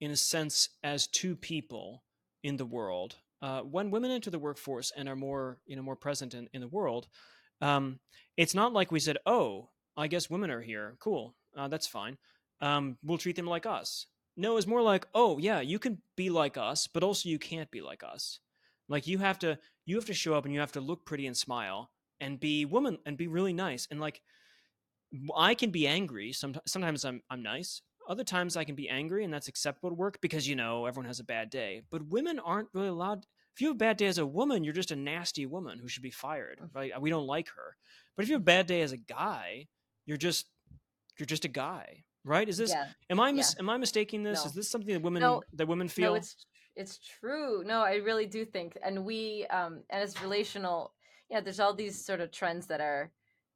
in 0.00 0.10
a 0.10 0.16
sense 0.16 0.68
as 0.82 1.06
two 1.06 1.36
people 1.36 2.04
in 2.42 2.56
the 2.56 2.66
world. 2.66 3.16
Uh, 3.40 3.60
when 3.60 3.90
women 3.90 4.10
enter 4.10 4.30
the 4.30 4.38
workforce 4.38 4.92
and 4.96 5.08
are 5.08 5.16
more 5.16 5.58
you 5.66 5.76
know 5.76 5.82
more 5.82 5.96
present 5.96 6.34
in, 6.34 6.48
in 6.52 6.60
the 6.60 6.68
world 6.68 7.06
um, 7.60 8.00
it's 8.36 8.54
not 8.54 8.72
like 8.72 8.90
we 8.90 8.98
said 8.98 9.16
oh 9.26 9.68
i 9.96 10.06
guess 10.06 10.30
women 10.30 10.50
are 10.50 10.60
here. 10.60 10.96
Cool. 11.00 11.34
Uh, 11.56 11.68
that's 11.68 11.86
fine. 11.86 12.16
Um, 12.60 12.98
we'll 13.02 13.18
treat 13.18 13.36
them 13.36 13.46
like 13.46 13.66
us. 13.66 14.06
No 14.36 14.56
it's 14.56 14.66
more 14.66 14.82
like 14.82 15.06
oh 15.14 15.38
yeah 15.38 15.60
you 15.60 15.78
can 15.78 15.98
be 16.16 16.30
like 16.30 16.56
us 16.56 16.88
but 16.88 17.02
also 17.02 17.28
you 17.28 17.38
can't 17.38 17.70
be 17.70 17.80
like 17.80 18.02
us. 18.02 18.40
Like 18.88 19.06
you 19.06 19.18
have 19.18 19.38
to 19.40 19.58
you 19.86 19.96
have 19.96 20.06
to 20.06 20.14
show 20.14 20.34
up 20.34 20.44
and 20.44 20.54
you 20.54 20.60
have 20.60 20.72
to 20.72 20.80
look 20.80 21.04
pretty 21.04 21.26
and 21.26 21.36
smile 21.36 21.90
and 22.20 22.40
be 22.40 22.64
woman 22.64 22.98
and 23.06 23.16
be 23.16 23.28
really 23.28 23.52
nice. 23.52 23.86
And 23.90 24.00
like 24.00 24.20
I 25.36 25.54
can 25.54 25.70
be 25.70 25.86
angry. 25.86 26.32
Sometimes, 26.32 26.70
sometimes 26.70 27.04
I'm 27.04 27.22
I'm 27.30 27.42
nice. 27.42 27.82
Other 28.08 28.24
times 28.24 28.56
I 28.56 28.64
can 28.64 28.74
be 28.74 28.88
angry, 28.88 29.22
and 29.22 29.32
that's 29.32 29.48
acceptable 29.48 29.92
work 29.94 30.20
because 30.22 30.48
you 30.48 30.56
know 30.56 30.86
everyone 30.86 31.06
has 31.08 31.20
a 31.20 31.24
bad 31.24 31.50
day. 31.50 31.82
But 31.90 32.08
women 32.08 32.38
aren't 32.38 32.68
really 32.72 32.88
allowed. 32.88 33.26
If 33.54 33.60
you 33.60 33.68
have 33.68 33.76
a 33.76 33.78
bad 33.78 33.98
day 33.98 34.06
as 34.06 34.16
a 34.18 34.26
woman, 34.26 34.64
you're 34.64 34.72
just 34.72 34.90
a 34.90 34.96
nasty 34.96 35.44
woman 35.44 35.78
who 35.78 35.88
should 35.88 36.02
be 36.02 36.10
fired. 36.10 36.58
Right? 36.74 36.98
We 37.00 37.10
don't 37.10 37.26
like 37.26 37.48
her. 37.48 37.76
But 38.16 38.22
if 38.22 38.30
you 38.30 38.34
have 38.36 38.42
a 38.42 38.44
bad 38.44 38.66
day 38.66 38.80
as 38.80 38.92
a 38.92 38.96
guy, 38.96 39.66
you're 40.06 40.16
just 40.16 40.46
you're 41.18 41.26
just 41.26 41.44
a 41.44 41.48
guy. 41.48 42.04
Right? 42.24 42.48
Is 42.48 42.56
this? 42.56 42.70
yeah. 42.70 42.86
Am 43.10 43.20
I 43.20 43.30
mis- 43.30 43.56
am 43.58 43.68
I 43.68 43.76
mistaking 43.76 44.22
this? 44.22 44.42
No. 44.42 44.46
Is 44.48 44.54
this 44.54 44.70
something 44.70 44.94
that 44.94 45.02
women 45.02 45.20
No. 45.20 45.42
that 45.52 45.68
women 45.68 45.88
feel? 45.88 46.12
No, 46.12 46.16
it's 46.16 46.34
it's 46.76 46.98
true. 47.20 47.62
No, 47.64 47.82
I 47.82 47.96
really 47.96 48.26
do 48.26 48.44
think, 48.44 48.78
and 48.82 49.04
we 49.04 49.44
um 49.50 49.82
and 49.90 50.02
it's 50.02 50.22
relational. 50.22 50.94
Yeah, 51.28 51.40
there's 51.42 51.60
all 51.60 51.74
these 51.74 52.02
sort 52.02 52.20
of 52.20 52.30
trends 52.32 52.66
that 52.68 52.80
are 52.80 53.10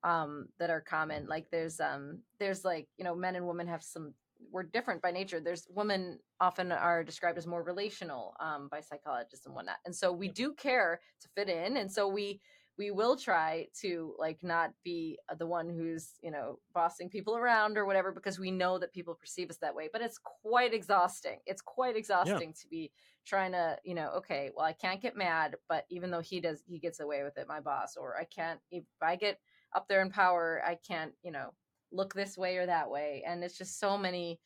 um 0.05 0.49
that 0.59 0.69
are 0.69 0.81
common. 0.81 1.27
Like 1.27 1.51
there's 1.51 1.81
um 1.81 2.19
there's 2.39 2.65
like 2.65 2.89
you 2.99 3.05
know 3.05 3.15
men 3.15 3.37
and 3.37 3.47
women 3.47 3.67
have 3.69 3.83
some 3.83 4.13
we're 4.53 4.63
different 4.63 5.03
by 5.03 5.11
nature. 5.11 5.41
There's 5.41 5.67
women 5.71 6.19
often 6.41 6.71
are 6.71 7.03
described 7.03 7.39
as 7.39 7.47
more 7.47 7.63
relational 7.63 8.35
um 8.39 8.69
by 8.71 8.81
psychologists 8.81 9.47
and 9.47 9.55
whatnot, 9.55 9.79
and 9.85 9.95
so 9.95 10.13
we 10.13 10.29
do 10.29 10.53
care 10.55 11.01
to 11.21 11.29
fit 11.35 11.49
in, 11.49 11.77
and 11.79 11.91
so 11.91 12.07
we 12.09 12.41
we 12.79 12.91
will 12.91 13.17
try 13.17 13.67
to 13.81 14.15
like 14.19 14.39
not 14.43 14.71
be 14.83 15.19
the 15.39 15.47
one 15.47 15.69
who's 15.69 16.13
you 16.23 16.31
know 16.31 16.59
bossing 16.75 17.09
people 17.09 17.37
around 17.37 17.77
or 17.77 17.85
whatever 17.85 18.13
because 18.13 18.39
we 18.39 18.51
know 18.51 18.79
that 18.79 18.93
people 18.93 19.15
perceive 19.15 19.51
us 19.51 19.59
that 19.59 19.75
way 19.75 19.89
but 19.93 20.03
it's 20.03 20.19
quite 20.19 20.73
exhausting 20.73 21.39
it's 21.47 21.63
quite 21.63 21.97
exhausting 21.97 22.49
yeah. 22.49 22.61
to 22.61 22.69
be 22.69 22.91
trying 23.27 23.53
to 23.53 23.77
you 23.85 23.95
know 23.95 24.11
okay 24.17 24.51
well 24.57 24.67
i 24.67 24.73
can't 24.73 25.03
get 25.03 25.17
mad 25.17 25.55
but 25.69 25.85
even 25.91 26.11
though 26.11 26.21
he 26.21 26.41
does 26.41 26.63
he 26.67 26.79
gets 26.79 27.01
away 27.01 27.23
with 27.23 27.37
it 27.37 27.47
my 27.49 27.61
boss 27.61 27.97
or 27.97 28.17
i 28.19 28.25
can't 28.25 28.61
if 28.71 28.85
i 29.03 29.17
get 29.17 29.39
up 29.75 29.87
there 29.89 30.03
in 30.03 30.11
power 30.11 30.63
i 30.67 30.77
can't 30.87 31.13
you 31.23 31.31
know 31.31 31.53
look 31.93 32.15
this 32.15 32.37
way 32.37 32.57
or 32.57 32.67
that 32.67 32.91
way 32.91 33.23
and 33.27 33.45
it's 33.45 33.59
just 33.59 33.79
so 33.79 33.97
many 33.97 34.41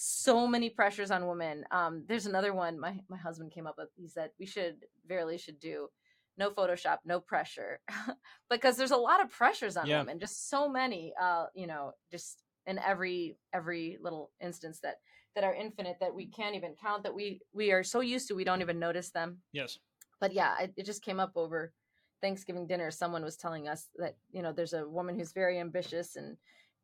so 0.00 0.46
many 0.46 0.70
pressures 0.70 1.10
on 1.10 1.26
women. 1.26 1.64
Um 1.72 2.04
there's 2.06 2.26
another 2.26 2.54
one 2.54 2.78
my 2.78 3.00
my 3.08 3.16
husband 3.16 3.50
came 3.50 3.66
up 3.66 3.74
with. 3.76 3.88
He 3.96 4.06
said 4.06 4.30
we 4.38 4.46
should 4.46 4.76
verily 5.08 5.38
should 5.38 5.58
do 5.58 5.88
no 6.36 6.50
photoshop 6.50 6.98
no 7.04 7.20
pressure. 7.20 7.80
Because 8.50 8.76
there's 8.76 8.92
a 8.92 8.96
lot 8.96 9.22
of 9.22 9.30
pressures 9.30 9.76
on 9.76 9.86
yeah. 9.86 9.98
women 9.98 10.20
just 10.20 10.48
so 10.48 10.68
many 10.68 11.12
uh 11.20 11.46
you 11.54 11.66
know 11.66 11.92
just 12.12 12.42
in 12.66 12.78
every 12.78 13.36
every 13.52 13.98
little 14.00 14.30
instance 14.40 14.78
that 14.84 14.96
that 15.34 15.42
are 15.42 15.54
infinite 15.54 15.96
that 16.00 16.14
we 16.14 16.26
can't 16.26 16.54
even 16.54 16.74
count 16.80 17.02
that 17.02 17.14
we 17.14 17.40
we 17.52 17.72
are 17.72 17.82
so 17.82 18.00
used 18.00 18.28
to 18.28 18.34
we 18.34 18.44
don't 18.44 18.62
even 18.62 18.78
notice 18.78 19.10
them. 19.10 19.38
Yes. 19.52 19.78
But 20.20 20.32
yeah 20.32 20.60
it, 20.60 20.74
it 20.76 20.86
just 20.86 21.02
came 21.02 21.18
up 21.18 21.32
over 21.34 21.72
thanksgiving 22.20 22.68
dinner. 22.68 22.92
Someone 22.92 23.24
was 23.24 23.36
telling 23.36 23.66
us 23.66 23.88
that 23.96 24.16
you 24.30 24.42
know 24.42 24.52
there's 24.52 24.74
a 24.74 24.88
woman 24.88 25.18
who's 25.18 25.32
very 25.32 25.58
ambitious 25.58 26.14
and 26.14 26.36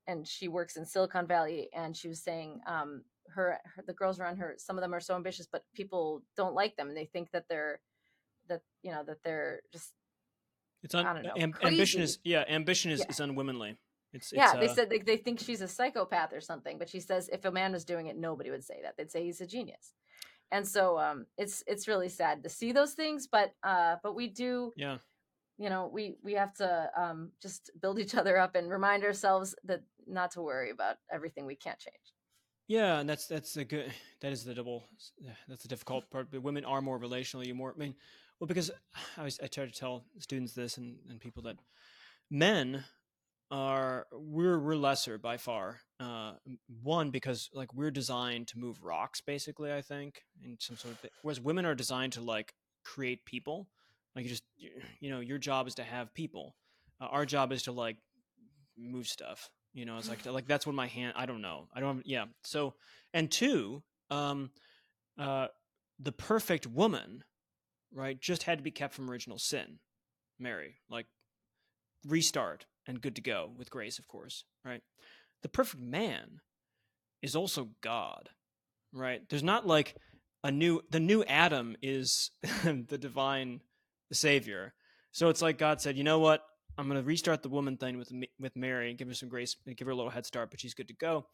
and 0.06 0.26
she 0.26 0.48
works 0.48 0.76
in 0.76 0.84
silicon 0.84 1.26
valley 1.26 1.68
and 1.74 1.96
she 1.96 2.08
was 2.08 2.22
saying 2.22 2.60
um 2.66 3.02
her, 3.28 3.58
her 3.64 3.82
the 3.86 3.92
girls 3.92 4.20
around 4.20 4.36
her 4.36 4.54
some 4.58 4.76
of 4.76 4.82
them 4.82 4.94
are 4.94 5.00
so 5.00 5.14
ambitious 5.14 5.48
but 5.50 5.64
people 5.74 6.22
don't 6.36 6.54
like 6.54 6.76
them 6.76 6.88
and 6.88 6.96
they 6.96 7.06
think 7.06 7.30
that 7.32 7.44
they're 7.48 7.80
that 8.48 8.60
you 8.82 8.92
know 8.92 9.02
that 9.04 9.22
they're 9.24 9.60
just 9.72 9.92
it's 10.82 10.94
un- 10.94 11.22
know, 11.22 11.32
am- 11.36 11.54
ambition 11.62 12.02
is 12.02 12.18
yeah 12.24 12.44
ambition 12.48 12.90
is, 12.90 13.00
yeah. 13.00 13.06
is 13.08 13.20
unwomanly 13.20 13.76
it's, 14.14 14.32
yeah 14.32 14.52
it's, 14.52 14.60
they 14.60 14.68
uh, 14.68 14.74
said 14.74 14.90
they, 14.90 14.98
they 15.00 15.16
think 15.16 15.40
she's 15.40 15.60
a 15.60 15.68
psychopath 15.68 16.32
or 16.32 16.40
something 16.40 16.78
but 16.78 16.88
she 16.88 17.00
says 17.00 17.28
if 17.32 17.44
a 17.44 17.50
man 17.50 17.72
was 17.72 17.84
doing 17.84 18.06
it 18.06 18.16
nobody 18.16 18.50
would 18.50 18.64
say 18.64 18.80
that. 18.82 18.96
They'd 18.96 19.10
say 19.10 19.24
he's 19.24 19.40
a 19.40 19.46
genius. 19.46 19.92
And 20.52 20.66
so 20.66 20.98
um 20.98 21.26
it's 21.36 21.64
it's 21.66 21.88
really 21.88 22.08
sad 22.08 22.44
to 22.44 22.48
see 22.48 22.70
those 22.72 22.92
things 22.92 23.26
but 23.26 23.52
uh 23.64 23.96
but 24.02 24.14
we 24.14 24.28
do 24.28 24.72
yeah. 24.76 24.98
you 25.58 25.68
know 25.68 25.90
we 25.92 26.16
we 26.22 26.34
have 26.34 26.54
to 26.54 26.90
um 26.96 27.32
just 27.42 27.70
build 27.80 27.98
each 27.98 28.14
other 28.14 28.38
up 28.38 28.54
and 28.54 28.70
remind 28.70 29.02
ourselves 29.04 29.56
that 29.64 29.82
not 30.06 30.30
to 30.32 30.42
worry 30.42 30.70
about 30.70 30.96
everything 31.12 31.46
we 31.46 31.56
can't 31.56 31.78
change 31.78 32.14
yeah, 32.66 32.98
and 32.98 33.08
that's 33.08 33.26
that's 33.26 33.56
a 33.56 33.64
good. 33.64 33.92
That 34.20 34.32
is 34.32 34.44
the 34.44 34.54
double. 34.54 34.84
That's 35.48 35.62
the 35.62 35.68
difficult 35.68 36.10
part. 36.10 36.28
But 36.30 36.42
women 36.42 36.64
are 36.64 36.80
more 36.80 36.96
relational. 36.96 37.46
You 37.46 37.54
more. 37.54 37.74
I 37.76 37.78
mean, 37.78 37.94
well, 38.40 38.48
because 38.48 38.70
I, 39.18 39.26
I 39.26 39.46
try 39.48 39.66
to 39.66 39.70
tell 39.70 40.04
students 40.18 40.54
this 40.54 40.78
and, 40.78 40.96
and 41.10 41.20
people 41.20 41.42
that 41.42 41.56
men 42.30 42.84
are 43.50 44.06
we're 44.12 44.58
we're 44.58 44.76
lesser 44.76 45.18
by 45.18 45.36
far. 45.36 45.80
Uh, 46.00 46.32
one 46.82 47.10
because 47.10 47.50
like 47.52 47.74
we're 47.74 47.90
designed 47.90 48.48
to 48.48 48.58
move 48.58 48.82
rocks, 48.82 49.20
basically. 49.20 49.70
I 49.70 49.82
think 49.82 50.22
in 50.42 50.56
some 50.58 50.78
sort 50.78 50.94
of 50.94 51.10
whereas 51.20 51.40
women 51.40 51.66
are 51.66 51.74
designed 51.74 52.14
to 52.14 52.22
like 52.22 52.54
create 52.82 53.26
people. 53.26 53.68
Like 54.16 54.24
you 54.24 54.30
just 54.30 54.44
you 55.00 55.10
know 55.10 55.20
your 55.20 55.38
job 55.38 55.66
is 55.66 55.74
to 55.74 55.84
have 55.84 56.14
people. 56.14 56.56
Uh, 56.98 57.06
our 57.06 57.26
job 57.26 57.52
is 57.52 57.64
to 57.64 57.72
like 57.72 57.98
move 58.78 59.06
stuff. 59.06 59.50
You 59.74 59.84
know, 59.84 59.98
it's 59.98 60.08
like 60.08 60.24
like 60.24 60.46
that's 60.46 60.66
what 60.66 60.74
my 60.74 60.86
hand. 60.86 61.14
I 61.16 61.26
don't 61.26 61.42
know. 61.42 61.68
I 61.74 61.80
don't. 61.80 62.06
Yeah. 62.06 62.26
So 62.44 62.74
and 63.12 63.30
two, 63.30 63.82
um, 64.10 64.50
uh, 65.18 65.48
the 65.98 66.12
perfect 66.12 66.66
woman 66.66 67.24
right, 67.94 68.20
just 68.20 68.42
had 68.42 68.58
to 68.58 68.64
be 68.64 68.70
kept 68.70 68.94
from 68.94 69.10
original 69.10 69.38
sin. 69.38 69.78
Mary, 70.38 70.76
like 70.90 71.06
restart 72.06 72.66
and 72.86 73.00
good 73.00 73.16
to 73.16 73.22
go 73.22 73.52
with 73.56 73.70
grace, 73.70 73.98
of 73.98 74.08
course, 74.08 74.44
right? 74.64 74.82
The 75.42 75.48
perfect 75.48 75.82
man 75.82 76.40
is 77.22 77.36
also 77.36 77.70
God, 77.80 78.30
right? 78.92 79.22
There's 79.28 79.42
not 79.42 79.66
like 79.66 79.94
a 80.42 80.50
new, 80.50 80.82
the 80.90 81.00
new 81.00 81.24
Adam 81.24 81.76
is 81.80 82.30
the 82.64 82.98
divine 82.98 83.60
savior. 84.12 84.74
So 85.12 85.28
it's 85.28 85.40
like 85.40 85.56
God 85.56 85.80
said, 85.80 85.96
you 85.96 86.04
know 86.04 86.18
what? 86.18 86.42
I'm 86.76 86.88
going 86.88 87.00
to 87.00 87.06
restart 87.06 87.42
the 87.42 87.48
woman 87.48 87.76
thing 87.76 87.98
with 87.98 88.12
with 88.38 88.56
Mary 88.56 88.90
and 88.90 88.98
give 88.98 89.08
her 89.08 89.14
some 89.14 89.28
grace, 89.28 89.56
give 89.76 89.86
her 89.86 89.92
a 89.92 89.96
little 89.96 90.10
head 90.10 90.26
start, 90.26 90.50
but 90.50 90.60
she's 90.60 90.74
good 90.74 90.88
to 90.88 90.94
go 90.94 91.26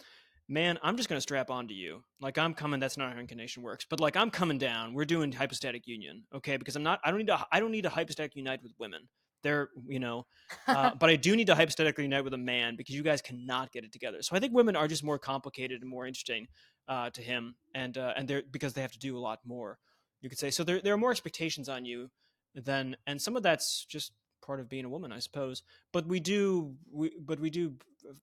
man, 0.51 0.79
I'm 0.83 0.97
just 0.97 1.09
going 1.09 1.17
to 1.17 1.23
strap 1.23 1.49
onto 1.49 1.73
you. 1.73 2.03
Like 2.21 2.37
I'm 2.37 2.53
coming. 2.53 2.81
That's 2.81 2.99
not 2.99 3.15
how 3.15 3.21
incarnation 3.21 3.63
works. 3.63 3.87
But 3.89 4.01
like 4.01 4.17
I'm 4.17 4.31
coming 4.31 4.59
down. 4.59 4.93
We're 4.93 5.07
doing 5.07 5.33
hypostatic 5.33 5.87
union, 5.87 6.25
okay? 6.35 6.59
Because 6.59 6.77
I'm 6.77 6.83
not. 6.83 7.01
I 7.05 7.11
don't 7.11 7.19
need 7.19 7.29
to. 7.29 7.47
I 7.51 7.61
don't 7.61 7.71
need 7.71 7.83
to 7.83 7.89
hypostatic 7.89 8.37
unite 8.37 8.63
with 8.63 8.73
women. 8.79 9.09
They're, 9.43 9.71
you 9.89 10.01
know, 10.01 10.27
uh, 10.67 10.91
but 10.99 11.09
I 11.09 11.17
do 11.17 11.35
need 11.35 11.47
to 11.47 11.55
hypostatically 11.55 12.03
unite 12.03 12.25
with 12.25 12.35
a 12.35 12.39
man 12.39 12.77
because 12.77 12.95
you 12.95 13.03
guys 13.03 13.23
cannot 13.23 13.73
get 13.73 13.85
it 13.85 13.93
together. 13.93 14.19
So 14.21 14.37
I 14.37 14.41
think 14.41 14.53
women 14.53 14.77
are 14.77 14.89
just 14.89 15.03
more 15.03 15.19
complicated 15.19 15.81
and 15.81 15.89
more 15.89 16.07
interesting 16.07 16.47
uh, 16.89 17.09
to 17.11 17.23
him, 17.23 17.55
and 17.75 17.97
uh, 17.97 18.13
and 18.17 18.29
they're 18.29 18.43
because 18.51 18.75
they 18.75 18.83
have 18.83 18.93
to 18.93 18.99
do 18.99 19.17
a 19.17 19.21
lot 19.21 19.39
more. 19.47 19.79
You 20.21 20.29
could 20.29 20.39
say 20.39 20.51
so. 20.51 20.65
There 20.65 20.81
there 20.81 20.93
are 20.93 20.99
more 20.99 21.13
expectations 21.13 21.69
on 21.69 21.85
you 21.85 22.11
than, 22.55 22.97
and 23.07 23.23
some 23.23 23.37
of 23.37 23.43
that's 23.43 23.87
just 23.87 24.13
part 24.43 24.61
of 24.61 24.69
being 24.69 24.85
a 24.85 24.89
woman, 24.89 25.13
I 25.13 25.19
suppose. 25.19 25.63
But 25.93 26.07
we 26.07 26.21
do, 26.21 26.75
we, 26.91 27.13
but 27.21 27.41
we 27.41 27.51
do 27.51 27.75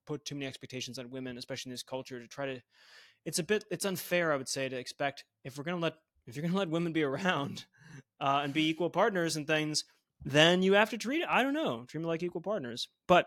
put 0.06 0.24
too 0.24 0.34
many 0.34 0.46
expectations 0.46 0.98
on 0.98 1.10
women, 1.10 1.38
especially 1.38 1.70
in 1.70 1.74
this 1.74 1.82
culture, 1.82 2.20
to 2.20 2.26
try 2.26 2.46
to. 2.46 2.60
It's 3.24 3.38
a 3.38 3.42
bit, 3.42 3.64
it's 3.70 3.84
unfair, 3.84 4.32
I 4.32 4.36
would 4.36 4.48
say, 4.48 4.68
to 4.68 4.78
expect 4.78 5.24
if 5.44 5.58
we're 5.58 5.64
gonna 5.64 5.78
let 5.78 5.94
if 6.26 6.36
you're 6.36 6.44
gonna 6.44 6.58
let 6.58 6.70
women 6.70 6.92
be 6.92 7.02
around 7.02 7.66
uh, 8.20 8.40
and 8.44 8.52
be 8.52 8.68
equal 8.68 8.90
partners 8.90 9.36
and 9.36 9.46
things, 9.46 9.84
then 10.24 10.62
you 10.62 10.74
have 10.74 10.90
to 10.90 10.98
treat 10.98 11.24
I 11.28 11.42
don't 11.42 11.54
know, 11.54 11.84
treat 11.88 12.00
them 12.00 12.08
like 12.08 12.22
equal 12.22 12.40
partners. 12.40 12.88
But 13.06 13.26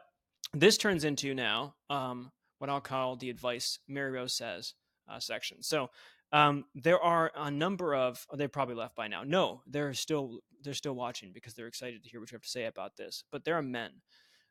this 0.54 0.77
turns 0.77 1.04
into 1.04 1.34
now 1.34 1.75
um, 1.89 2.32
what 2.60 2.69
I'll 2.69 2.82
call 2.82 3.15
the 3.15 3.30
advice 3.30 3.80
Mary 3.88 4.12
Rose 4.12 4.34
says 4.34 4.73
uh, 5.12 5.19
section. 5.19 5.62
So 5.62 5.89
um, 6.32 6.65
there 6.76 7.00
are 7.00 7.32
a 7.36 7.52
number 7.52 7.93
of 7.95 8.26
oh, 8.32 8.38
they 8.38 8.47
probably 8.47 8.76
left 8.76 8.95
by 8.95 9.08
now. 9.08 9.24
No, 9.24 9.62
they're 9.67 9.93
still 9.93 10.39
they're 10.63 10.74
still 10.74 10.93
watching 10.95 11.32
because 11.34 11.54
they're 11.54 11.67
excited 11.67 12.04
to 12.04 12.10
hear 12.10 12.19
what 12.19 12.32
you 12.32 12.36
have 12.36 12.43
to 12.43 12.50
say 12.50 12.65
about 12.65 12.95
this. 12.97 13.24
But 13.32 13.43
there 13.43 13.56
are 13.56 13.63
men 13.63 13.91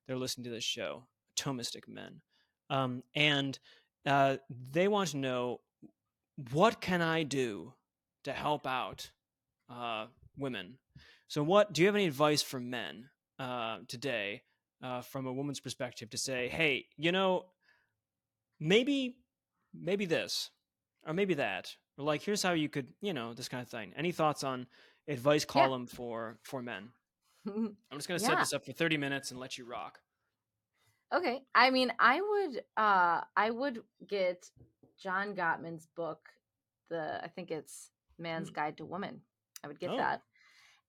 They're 0.07 0.19
listening 0.19 0.45
to 0.45 0.51
this 0.51 0.65
show, 0.65 1.07
Thomistic 1.39 1.89
men, 1.89 2.21
um, 2.69 3.03
and 3.15 3.59
uh, 4.07 4.37
they 4.73 4.89
want 4.89 5.11
to 5.11 5.17
know 5.17 5.61
what 6.53 6.81
can 6.81 7.03
I 7.03 7.23
do 7.23 7.75
to 8.25 8.33
help 8.33 8.67
out 8.67 9.11
uh, 9.71 10.07
women. 10.37 10.79
So, 11.29 11.43
what 11.43 11.73
do 11.73 11.83
you 11.83 11.87
have 11.87 11.95
any 11.95 12.07
advice 12.07 12.43
for 12.43 12.61
men 12.61 13.09
uh, 13.39 13.79
today, 13.89 14.43
uh, 14.83 15.03
from 15.03 15.27
a 15.27 15.33
woman's 15.33 15.61
perspective, 15.61 16.11
to 16.11 16.19
say, 16.19 16.49
hey, 16.49 16.87
you 16.97 17.13
know, 17.13 17.47
maybe, 18.59 19.17
maybe 19.75 20.07
this, 20.07 20.51
or 21.07 21.15
maybe 21.15 21.35
that, 21.35 21.75
or 21.99 22.05
like, 22.05 22.23
here's 22.23 22.43
how 22.43 22.53
you 22.53 22.69
could, 22.69 22.93
you 23.01 23.13
know, 23.13 23.35
this 23.35 23.49
kind 23.49 23.63
of 23.63 23.69
thing. 23.69 23.93
Any 23.97 24.13
thoughts 24.13 24.45
on 24.45 24.67
advice 25.09 25.45
column 25.45 25.87
yeah. 25.89 25.97
for 25.97 26.39
for 26.43 26.63
men. 26.63 26.91
I'm 27.47 27.77
just 27.95 28.09
gonna 28.09 28.21
set 28.21 28.39
this 28.39 28.53
up 28.53 28.65
for 28.65 28.73
30 28.73 28.97
minutes 28.97 29.31
and 29.31 29.41
let 29.41 29.59
you 29.59 29.65
rock. 29.65 30.01
Okay. 31.13 31.43
I 31.55 31.71
mean, 31.71 31.93
I 31.99 32.21
would 32.21 32.63
uh 32.77 33.23
I 33.37 33.51
would 33.51 33.83
get 34.07 34.51
John 34.99 35.35
Gottman's 35.35 35.87
book, 35.97 36.29
the 36.89 37.23
I 37.23 37.29
think 37.29 37.51
it's 37.51 37.91
Man's 38.19 38.51
mm. 38.51 38.55
Guide 38.55 38.77
to 38.79 38.85
Woman. 38.85 39.21
I 39.65 39.69
would 39.69 39.81
get 39.81 39.91
oh. 39.91 39.97
that. 39.97 40.23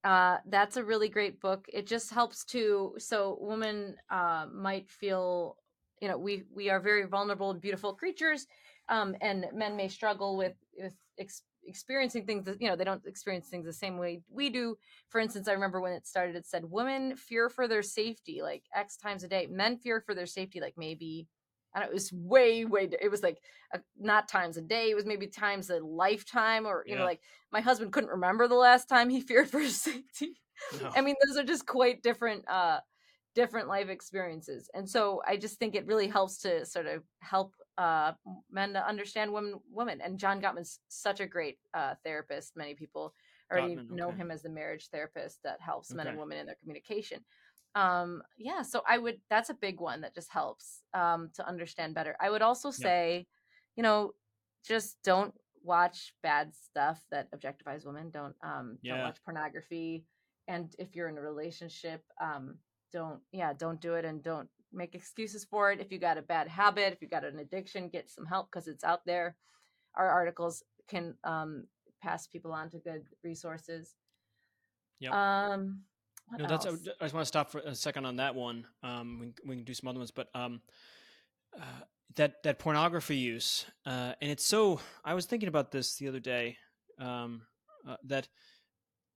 Uh 0.03 0.37
that's 0.47 0.77
a 0.77 0.83
really 0.83 1.09
great 1.09 1.39
book. 1.39 1.67
It 1.71 1.87
just 1.87 2.11
helps 2.11 2.45
to 2.45 2.95
so 2.97 3.37
women 3.41 3.95
uh 4.09 4.45
might 4.53 4.89
feel 4.89 5.57
you 6.01 6.07
know, 6.07 6.17
we 6.17 6.43
we 6.53 6.69
are 6.69 6.79
very 6.79 7.05
vulnerable 7.05 7.51
and 7.51 7.61
beautiful 7.61 7.93
creatures 7.93 8.47
um 8.91 9.15
and 9.21 9.47
men 9.54 9.75
may 9.75 9.88
struggle 9.88 10.38
with 10.38 10.54
with 10.77 10.93
ex- 11.17 11.43
experiencing 11.65 12.25
things 12.25 12.45
that 12.45 12.62
you 12.62 12.67
know 12.67 12.75
they 12.75 12.84
don't 12.84 13.06
experience 13.06 13.47
things 13.47 13.65
the 13.65 13.73
same 13.73 13.97
way 13.97 14.21
we 14.30 14.49
do 14.49 14.77
for 15.10 15.19
instance 15.19 15.47
i 15.47 15.54
remember 15.54 15.82
when 15.82 15.93
it 15.93 16.06
started 16.06 16.36
it 16.36 16.45
said 16.45 16.63
women 16.69 17.15
fear 17.15 17.49
for 17.49 17.67
their 17.67 17.84
safety 17.84 18.41
like 18.41 18.63
x 18.75 18.97
times 18.97 19.23
a 19.23 19.27
day 19.27 19.47
men 19.47 19.77
fear 19.77 19.99
for 19.99 20.13
their 20.13 20.25
safety 20.27 20.60
like 20.60 20.75
maybe 20.77 21.27
and 21.73 21.84
it 21.84 21.93
was 21.93 22.12
way, 22.12 22.65
way, 22.65 22.89
it 23.01 23.10
was 23.10 23.23
like 23.23 23.41
a, 23.73 23.80
not 23.97 24.27
times 24.27 24.58
a 24.58 24.62
day. 24.62 24.89
It 24.89 24.95
was 24.95 25.06
maybe 25.06 25.27
times 25.27 25.69
a 25.69 25.80
lifetime 25.80 26.65
or, 26.65 26.84
you 26.86 26.93
yeah. 26.93 26.99
know, 26.99 27.06
like 27.06 27.21
my 27.51 27.62
husband 27.62 27.93
couldn't 27.93 28.10
remember 28.10 28.47
the 28.47 28.56
last 28.56 28.89
time 28.89 29.10
he 29.10 29.21
feared 29.21 29.49
for 29.49 29.60
his 29.60 29.80
safety. 29.80 30.41
No. 30.82 30.91
I 30.95 31.01
mean, 31.01 31.15
those 31.25 31.38
are 31.38 31.43
just 31.43 31.65
quite 31.65 32.04
different, 32.04 32.47
uh, 32.49 32.80
different 33.36 33.69
life 33.69 33.89
experiences. 33.89 34.69
And 34.73 34.89
so 34.89 35.21
I 35.25 35.38
just 35.38 35.58
think 35.58 35.75
it 35.75 35.88
really 35.88 36.08
helps 36.08 36.39
to 36.39 36.65
sort 36.65 36.88
of 36.88 37.04
help 37.19 37.56
uh, 37.81 38.13
men 38.51 38.73
to 38.73 38.87
understand 38.87 39.33
women. 39.33 39.59
Women 39.71 40.01
and 40.01 40.19
John 40.19 40.39
Gottman's 40.39 40.79
such 40.87 41.19
a 41.19 41.25
great 41.25 41.57
uh, 41.73 41.95
therapist. 42.03 42.55
Many 42.55 42.75
people 42.75 43.13
already 43.51 43.75
Gottman, 43.75 43.89
know 43.89 44.11
him 44.11 44.29
as 44.29 44.43
the 44.43 44.49
marriage 44.49 44.89
therapist 44.91 45.39
that 45.43 45.59
helps 45.59 45.89
okay. 45.89 45.97
men 45.97 46.07
and 46.07 46.19
women 46.19 46.37
in 46.37 46.45
their 46.45 46.57
communication. 46.61 47.21
Um, 47.73 48.21
yeah, 48.37 48.61
so 48.61 48.83
I 48.87 48.99
would. 48.99 49.19
That's 49.29 49.49
a 49.49 49.55
big 49.55 49.79
one 49.79 50.01
that 50.01 50.13
just 50.13 50.31
helps 50.31 50.83
um, 50.93 51.29
to 51.35 51.47
understand 51.47 51.95
better. 51.95 52.15
I 52.21 52.29
would 52.29 52.43
also 52.43 52.69
say, 52.69 53.15
yeah. 53.15 53.23
you 53.77 53.83
know, 53.83 54.11
just 54.67 54.97
don't 55.03 55.33
watch 55.63 56.13
bad 56.21 56.53
stuff 56.53 57.03
that 57.09 57.29
objectifies 57.31 57.85
women. 57.85 58.11
Don't 58.11 58.35
um, 58.43 58.77
yeah. 58.83 58.97
don't 58.97 59.05
watch 59.05 59.23
pornography. 59.25 60.05
and 60.47 60.75
if 60.77 60.95
you're 60.95 61.09
in 61.09 61.17
a 61.17 61.21
relationship, 61.21 62.03
um, 62.21 62.57
don't 62.93 63.21
yeah, 63.31 63.53
don't 63.57 63.81
do 63.81 63.95
it 63.95 64.05
and 64.05 64.21
don't 64.21 64.49
make 64.73 64.95
excuses 64.95 65.45
for 65.45 65.71
it. 65.71 65.79
If 65.79 65.91
you 65.91 65.99
got 65.99 66.17
a 66.17 66.21
bad 66.21 66.47
habit, 66.47 66.93
if 66.93 67.01
you 67.01 67.07
got 67.07 67.23
an 67.23 67.39
addiction, 67.39 67.89
get 67.89 68.10
some 68.10 68.25
help 68.25 68.49
because 68.51 68.67
it's 68.67 68.84
out 68.84 69.05
there. 69.05 69.36
Our 69.95 70.10
articles 70.10 70.63
can 70.88 71.15
um, 71.23 71.65
pass 72.01 72.27
people 72.27 72.51
on 72.51 72.69
to 72.69 72.79
good 72.79 73.03
resources. 73.23 73.95
Yeah. 74.99 75.49
Um, 75.51 75.81
no, 76.38 76.47
that's. 76.47 76.65
I 76.65 76.71
just 76.71 77.13
want 77.13 77.23
to 77.23 77.25
stop 77.25 77.51
for 77.51 77.60
a 77.60 77.75
second 77.75 78.05
on 78.05 78.17
that 78.17 78.36
one. 78.36 78.65
Um, 78.84 79.19
we, 79.19 79.34
we 79.45 79.55
can 79.55 79.65
do 79.65 79.73
some 79.73 79.89
other 79.89 79.99
ones, 79.99 80.12
but 80.12 80.29
um, 80.34 80.62
uh, 81.60 81.84
that 82.15 82.43
that 82.43 82.60
pornography 82.60 83.17
use, 83.17 83.65
uh, 83.86 84.13
and 84.21 84.31
it's 84.31 84.45
so. 84.45 84.79
I 85.03 85.13
was 85.13 85.25
thinking 85.25 85.49
about 85.49 85.71
this 85.71 85.95
the 85.97 86.07
other 86.07 86.19
day. 86.19 86.57
Um, 86.99 87.41
uh, 87.88 87.95
that 88.05 88.27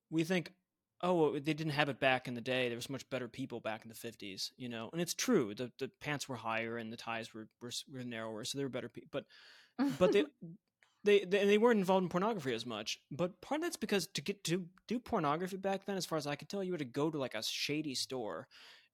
we 0.09 0.23
think, 0.23 0.51
oh, 1.01 1.33
they 1.33 1.53
didn't 1.53 1.73
have 1.73 1.89
it 1.89 1.99
back 1.99 2.27
in 2.27 2.33
the 2.33 2.41
day. 2.41 2.67
There 2.67 2.77
was 2.77 2.89
much 2.89 3.09
better 3.09 3.27
people 3.27 3.59
back 3.59 3.83
in 3.83 3.89
the 3.89 3.95
fifties, 3.95 4.51
you 4.57 4.69
know, 4.69 4.89
and 4.91 5.01
it's 5.01 5.13
true. 5.13 5.53
The 5.53 5.71
the 5.79 5.89
pants 6.01 6.27
were 6.27 6.35
higher 6.35 6.77
and 6.77 6.91
the 6.91 6.97
ties 6.97 7.33
were 7.33 7.47
were, 7.61 7.71
were 7.91 8.03
narrower, 8.03 8.43
so 8.45 8.57
they 8.57 8.63
were 8.63 8.69
better 8.69 8.89
people. 8.89 9.09
But 9.11 9.25
but 9.99 10.11
they 10.11 10.25
they, 11.03 11.19
they 11.23 11.45
they 11.45 11.57
weren't 11.57 11.79
involved 11.79 12.03
in 12.03 12.09
pornography 12.09 12.53
as 12.53 12.65
much. 12.65 12.99
But 13.11 13.39
part 13.41 13.59
of 13.59 13.63
that's 13.63 13.77
because 13.77 14.07
to 14.07 14.21
get 14.21 14.43
to 14.45 14.65
do 14.87 14.99
pornography 14.99 15.57
back 15.57 15.85
then, 15.85 15.97
as 15.97 16.05
far 16.05 16.17
as 16.17 16.27
I 16.27 16.35
could 16.35 16.49
tell, 16.49 16.63
you 16.63 16.71
had 16.71 16.79
to 16.79 16.85
go 16.85 17.09
to 17.09 17.17
like 17.17 17.35
a 17.35 17.43
shady 17.43 17.95
store 17.95 18.47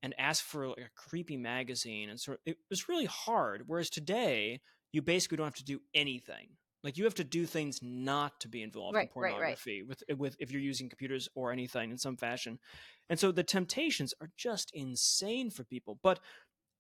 and 0.04 0.16
ask 0.18 0.44
for 0.44 0.68
like 0.68 0.80
a 0.80 0.90
creepy 0.96 1.38
magazine, 1.38 2.10
and 2.10 2.20
sort. 2.20 2.40
Of, 2.40 2.54
it 2.54 2.58
was 2.70 2.90
really 2.90 3.06
hard. 3.06 3.64
Whereas 3.68 3.90
today, 3.90 4.62
you 4.92 5.02
basically 5.02 5.38
don't 5.38 5.48
have 5.48 5.56
to 5.56 5.64
do 5.64 5.82
anything. 5.94 6.50
Like 6.84 6.98
you 6.98 7.04
have 7.04 7.16
to 7.16 7.24
do 7.24 7.46
things 7.46 7.80
not 7.82 8.40
to 8.40 8.48
be 8.48 8.64
involved 8.64 8.96
right, 8.96 9.08
in 9.08 9.14
pornography 9.14 9.82
right, 9.82 9.90
right. 9.90 10.08
with 10.10 10.20
with 10.20 10.36
if 10.40 10.52
you're 10.52 10.62
using 10.62 10.90
computers 10.90 11.30
or 11.36 11.52
anything 11.52 11.92
in 11.92 11.98
some 11.98 12.18
fashion. 12.18 12.60
And 13.10 13.20
so 13.20 13.32
the 13.32 13.44
temptations 13.44 14.14
are 14.22 14.32
just 14.36 14.72
insane 14.74 15.52
for 15.52 15.64
people. 15.64 16.00
But 16.02 16.20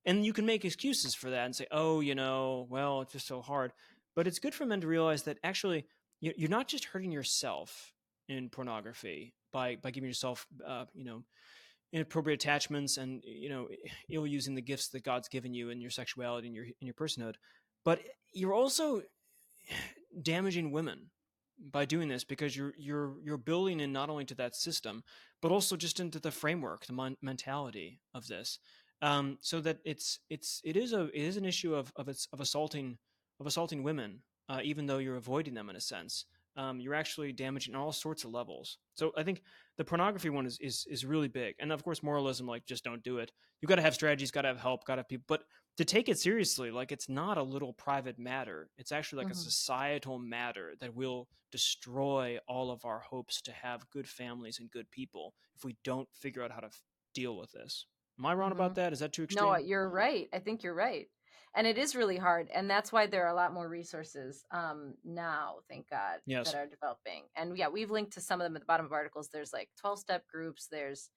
and 0.05 0.25
you 0.25 0.33
can 0.33 0.45
make 0.45 0.65
excuses 0.65 1.13
for 1.13 1.29
that 1.29 1.45
and 1.45 1.55
say, 1.55 1.67
"Oh, 1.71 1.99
you 1.99 2.15
know, 2.15 2.67
well, 2.69 3.01
it's 3.01 3.13
just 3.13 3.27
so 3.27 3.41
hard." 3.41 3.73
But 4.15 4.27
it's 4.27 4.39
good 4.39 4.55
for 4.55 4.65
men 4.65 4.81
to 4.81 4.87
realize 4.87 5.23
that 5.23 5.37
actually 5.43 5.85
you're 6.19 6.49
not 6.49 6.67
just 6.67 6.85
hurting 6.85 7.11
yourself 7.11 7.93
in 8.29 8.49
pornography 8.49 9.33
by 9.51 9.75
by 9.75 9.91
giving 9.91 10.09
yourself, 10.09 10.47
uh, 10.65 10.85
you 10.93 11.05
know, 11.05 11.23
inappropriate 11.93 12.41
attachments 12.41 12.97
and 12.97 13.21
you 13.25 13.49
know, 13.49 13.67
ill 14.09 14.25
using 14.25 14.55
the 14.55 14.61
gifts 14.61 14.89
that 14.89 15.03
God's 15.03 15.27
given 15.27 15.53
you 15.53 15.69
in 15.69 15.81
your 15.81 15.91
sexuality 15.91 16.47
and 16.47 16.55
your 16.55 16.65
in 16.65 16.87
your 16.87 16.93
personhood. 16.93 17.35
But 17.83 18.01
you're 18.33 18.53
also 18.53 19.01
damaging 20.21 20.71
women 20.71 21.09
by 21.59 21.85
doing 21.85 22.07
this 22.07 22.23
because 22.23 22.55
you're 22.55 22.73
you're 22.77 23.15
you're 23.23 23.37
building 23.37 23.79
in 23.79 23.93
not 23.93 24.09
only 24.09 24.25
to 24.25 24.35
that 24.35 24.55
system 24.55 25.03
but 25.41 25.51
also 25.51 25.75
just 25.75 25.99
into 25.99 26.19
the 26.19 26.31
framework 26.31 26.85
the 26.85 26.93
mon- 26.93 27.17
mentality 27.21 27.99
of 28.15 28.27
this 28.27 28.57
um, 29.01 29.37
so 29.41 29.59
that 29.61 29.79
it's 29.83 30.19
it's 30.29 30.61
it 30.63 30.77
is 30.77 30.93
a 30.93 31.05
it 31.05 31.23
is 31.23 31.37
an 31.37 31.45
issue 31.45 31.73
of 31.73 31.91
of 31.95 32.07
it's 32.07 32.27
of 32.33 32.39
assaulting 32.39 32.97
of 33.39 33.47
assaulting 33.47 33.83
women, 33.83 34.19
uh, 34.47 34.59
even 34.63 34.85
though 34.85 34.99
you're 34.99 35.15
avoiding 35.15 35.55
them 35.55 35.69
in 35.69 35.75
a 35.75 35.81
sense. 35.81 36.25
Um, 36.57 36.79
you're 36.79 36.95
actually 36.95 37.31
damaging 37.31 37.75
all 37.75 37.91
sorts 37.91 38.23
of 38.23 38.31
levels. 38.31 38.77
So 38.95 39.11
I 39.17 39.23
think 39.23 39.41
the 39.77 39.85
pornography 39.85 40.29
one 40.29 40.45
is 40.45 40.57
is 40.59 40.85
is 40.89 41.05
really 41.05 41.27
big, 41.27 41.55
and 41.59 41.71
of 41.71 41.83
course 41.83 42.03
moralism, 42.03 42.47
like 42.47 42.65
just 42.65 42.83
don't 42.83 43.03
do 43.03 43.19
it. 43.19 43.31
You 43.61 43.67
got 43.67 43.75
to 43.75 43.81
have 43.81 43.93
strategies, 43.93 44.31
got 44.31 44.41
to 44.41 44.49
have 44.49 44.59
help, 44.59 44.85
got 44.85 44.95
to 44.95 44.99
have 44.99 45.09
people, 45.09 45.25
but 45.27 45.43
to 45.77 45.85
take 45.85 46.09
it 46.09 46.19
seriously, 46.19 46.71
like 46.71 46.91
it's 46.91 47.07
not 47.07 47.37
a 47.37 47.43
little 47.43 47.73
private 47.73 48.19
matter. 48.19 48.69
It's 48.77 48.91
actually 48.91 49.23
like 49.23 49.33
mm-hmm. 49.33 49.39
a 49.39 49.51
societal 49.51 50.19
matter 50.19 50.73
that 50.81 50.95
will 50.95 51.27
destroy 51.51 52.37
all 52.47 52.71
of 52.71 52.85
our 52.85 52.99
hopes 52.99 53.41
to 53.43 53.51
have 53.51 53.89
good 53.89 54.07
families 54.07 54.59
and 54.59 54.71
good 54.71 54.89
people 54.91 55.33
if 55.55 55.63
we 55.63 55.77
don't 55.83 56.07
figure 56.13 56.43
out 56.43 56.51
how 56.51 56.59
to 56.59 56.67
f- 56.67 56.81
deal 57.13 57.37
with 57.37 57.51
this. 57.51 57.85
Am 58.19 58.25
I 58.25 58.33
wrong 58.33 58.51
mm-hmm. 58.51 58.59
about 58.59 58.75
that? 58.75 58.93
Is 58.93 58.99
that 58.99 59.13
too 59.13 59.23
extreme? 59.23 59.45
No, 59.45 59.57
you're 59.57 59.89
right. 59.89 60.27
I 60.33 60.39
think 60.39 60.63
you're 60.63 60.73
right 60.73 61.07
and 61.55 61.67
it 61.67 61.77
is 61.77 61.95
really 61.95 62.17
hard 62.17 62.49
and 62.53 62.69
that's 62.69 62.91
why 62.91 63.05
there 63.05 63.25
are 63.25 63.31
a 63.31 63.35
lot 63.35 63.53
more 63.53 63.67
resources 63.67 64.45
um, 64.51 64.93
now 65.03 65.55
thank 65.69 65.89
god 65.89 66.19
yes. 66.25 66.51
that 66.51 66.57
are 66.57 66.67
developing 66.67 67.23
and 67.35 67.57
yeah 67.57 67.67
we've 67.67 67.91
linked 67.91 68.13
to 68.13 68.21
some 68.21 68.39
of 68.39 68.45
them 68.45 68.55
at 68.55 68.61
the 68.61 68.65
bottom 68.65 68.85
of 68.85 68.91
articles 68.91 69.29
there's 69.31 69.53
like 69.53 69.69
12 69.79 69.99
step 69.99 70.23
groups 70.31 70.67
there's 70.71 71.09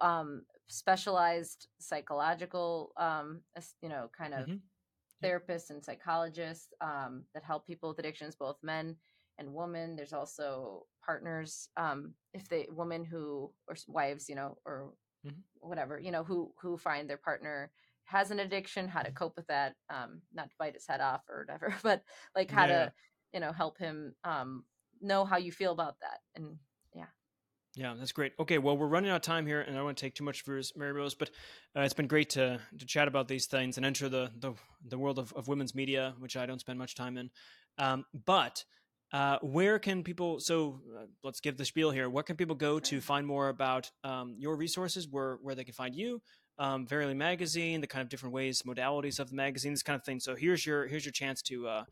um, 0.00 0.42
specialized 0.68 1.68
psychological 1.78 2.92
um, 2.96 3.40
you 3.82 3.88
know 3.88 4.10
kind 4.16 4.34
of 4.34 4.46
mm-hmm. 4.46 5.26
therapists 5.26 5.70
and 5.70 5.84
psychologists 5.84 6.72
um, 6.80 7.24
that 7.34 7.44
help 7.44 7.66
people 7.66 7.90
with 7.90 7.98
addictions 7.98 8.34
both 8.34 8.56
men 8.62 8.96
and 9.38 9.52
women 9.52 9.96
there's 9.96 10.12
also 10.12 10.86
partners 11.04 11.68
um, 11.76 12.14
if 12.34 12.48
they 12.48 12.66
women 12.70 13.04
who 13.04 13.50
or 13.68 13.76
wives 13.88 14.28
you 14.28 14.34
know 14.34 14.56
or 14.64 14.92
mm-hmm. 15.26 15.38
whatever 15.60 15.98
you 15.98 16.10
know 16.10 16.24
who 16.24 16.52
who 16.60 16.76
find 16.76 17.08
their 17.08 17.16
partner 17.16 17.70
has 18.06 18.30
an 18.30 18.40
addiction, 18.40 18.88
how 18.88 19.02
to 19.02 19.10
cope 19.10 19.36
with 19.36 19.46
that, 19.48 19.74
um, 19.90 20.22
not 20.32 20.48
to 20.50 20.56
bite 20.58 20.74
his 20.74 20.86
head 20.86 21.00
off 21.00 21.22
or 21.28 21.44
whatever, 21.46 21.74
but 21.82 22.02
like 22.34 22.50
how 22.50 22.66
yeah. 22.66 22.86
to, 22.86 22.92
you 23.34 23.40
know, 23.40 23.52
help 23.52 23.78
him 23.78 24.14
um, 24.24 24.64
know 25.00 25.24
how 25.24 25.36
you 25.36 25.52
feel 25.52 25.72
about 25.72 25.96
that. 26.00 26.20
And 26.34 26.56
yeah. 26.94 27.06
Yeah, 27.74 27.94
that's 27.98 28.12
great. 28.12 28.32
Okay, 28.40 28.56
well, 28.56 28.76
we're 28.76 28.86
running 28.86 29.10
out 29.10 29.16
of 29.16 29.22
time 29.22 29.46
here, 29.46 29.60
and 29.60 29.72
I 29.72 29.74
don't 29.76 29.84
want 29.84 29.98
to 29.98 30.04
take 30.04 30.14
too 30.14 30.24
much 30.24 30.40
of 30.40 30.46
yours, 30.46 30.72
Mary 30.76 30.92
Rose, 30.92 31.14
but 31.14 31.30
uh, 31.76 31.82
it's 31.82 31.92
been 31.92 32.06
great 32.06 32.30
to 32.30 32.58
to 32.78 32.86
chat 32.86 33.06
about 33.06 33.28
these 33.28 33.44
things 33.44 33.76
and 33.76 33.84
enter 33.84 34.08
the 34.08 34.30
the, 34.38 34.54
the 34.88 34.96
world 34.96 35.18
of, 35.18 35.32
of 35.34 35.46
women's 35.46 35.74
media, 35.74 36.14
which 36.18 36.38
I 36.38 36.46
don't 36.46 36.60
spend 36.60 36.78
much 36.78 36.94
time 36.94 37.18
in. 37.18 37.30
Um, 37.76 38.06
but 38.24 38.64
uh, 39.12 39.38
where 39.42 39.78
can 39.78 40.02
people? 40.02 40.40
So 40.40 40.80
uh, 40.96 41.04
let's 41.22 41.40
give 41.40 41.58
the 41.58 41.66
spiel 41.66 41.90
here. 41.90 42.08
Where 42.08 42.24
can 42.24 42.36
people 42.36 42.54
go 42.54 42.78
to 42.80 43.00
find 43.02 43.26
more 43.26 43.50
about 43.50 43.90
um, 44.04 44.36
your 44.38 44.56
resources? 44.56 45.06
Where 45.06 45.38
where 45.42 45.54
they 45.54 45.64
can 45.64 45.74
find 45.74 45.94
you, 45.94 46.22
um, 46.58 46.86
Verily 46.86 47.14
Magazine, 47.14 47.80
the 47.80 47.86
kind 47.86 48.02
of 48.02 48.08
different 48.08 48.34
ways, 48.34 48.62
modalities 48.62 49.20
of 49.20 49.30
the 49.30 49.36
magazine, 49.36 49.72
this 49.72 49.82
kind 49.82 49.98
of 49.98 50.04
thing. 50.04 50.20
So 50.20 50.34
here's 50.34 50.66
your 50.66 50.86
here's 50.86 51.04
your 51.04 51.12
chance 51.12 51.42
to 51.42 51.68
uh, 51.68 51.84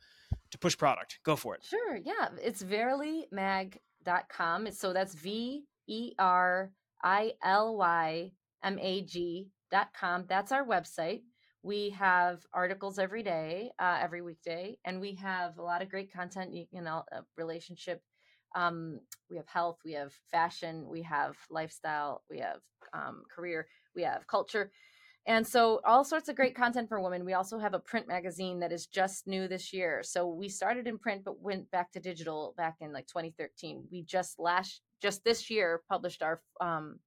to 0.51 0.59
push 0.59 0.77
product. 0.77 1.21
Go 1.25 1.37
for 1.37 1.55
it. 1.55 1.65
Sure. 1.65 1.97
Yeah, 1.97 2.29
it's 2.43 2.63
verilymag.com. 2.63 4.71
So 4.73 4.93
that's 4.93 5.15
V 5.15 5.65
E 5.87 6.13
R 6.19 6.73
I 7.03 7.33
L 7.43 7.77
Y 7.77 8.33
M 8.63 8.79
A 8.81 9.03
G 9.03 9.49
dot 9.71 9.89
com. 9.99 10.25
That's 10.29 10.53
our 10.53 10.67
website. 10.67 11.23
We 11.63 11.91
have 11.91 12.41
articles 12.53 12.99
every 12.99 13.23
day, 13.23 13.71
uh, 13.79 13.99
every 14.01 14.21
weekday, 14.21 14.77
and 14.85 15.01
we 15.01 15.15
have 15.15 15.57
a 15.59 15.63
lot 15.63 15.81
of 15.81 15.89
great 15.89 16.13
content. 16.13 16.53
You, 16.53 16.83
know, 16.83 17.05
relationship. 17.37 18.03
Um, 18.55 19.01
we 19.29 19.37
have 19.37 19.49
health, 19.49 19.79
we 19.85 19.95
have 19.95 20.13
fashion, 20.31 20.87
we 20.89 21.03
have 21.03 21.37
lifestyle, 21.51 22.23
we 22.31 22.39
have 22.39 22.61
um, 22.93 23.25
career 23.35 23.67
we 23.95 24.03
have 24.03 24.27
culture. 24.27 24.71
And 25.27 25.47
so, 25.47 25.81
all 25.87 26.05
sorts 26.05 26.29
of 26.29 26.37
great 26.37 26.55
content 26.55 26.89
for 26.89 27.01
women. 27.01 27.25
We 27.25 27.33
also 27.33 27.59
have 27.59 27.73
a 27.73 27.79
print 27.79 28.07
magazine 28.07 28.61
that 28.61 28.73
is 28.73 28.87
just 28.87 29.27
new 29.27 29.49
this 29.49 29.73
year. 29.73 30.03
So, 30.03 30.27
we 30.27 30.51
started 30.51 30.87
in 30.87 30.99
print, 30.99 31.23
but 31.25 31.41
went 31.41 31.71
back 31.71 31.91
to 31.93 32.01
digital 32.01 32.53
back 32.59 32.77
in 32.81 32.93
like 32.93 33.07
2013. 33.07 33.85
We 33.91 34.03
just 34.03 34.39
last, 34.39 34.83
just 35.01 35.25
this 35.25 35.49
year, 35.49 35.81
published 35.89 36.23
our 36.23 36.43
um, 36.61 36.99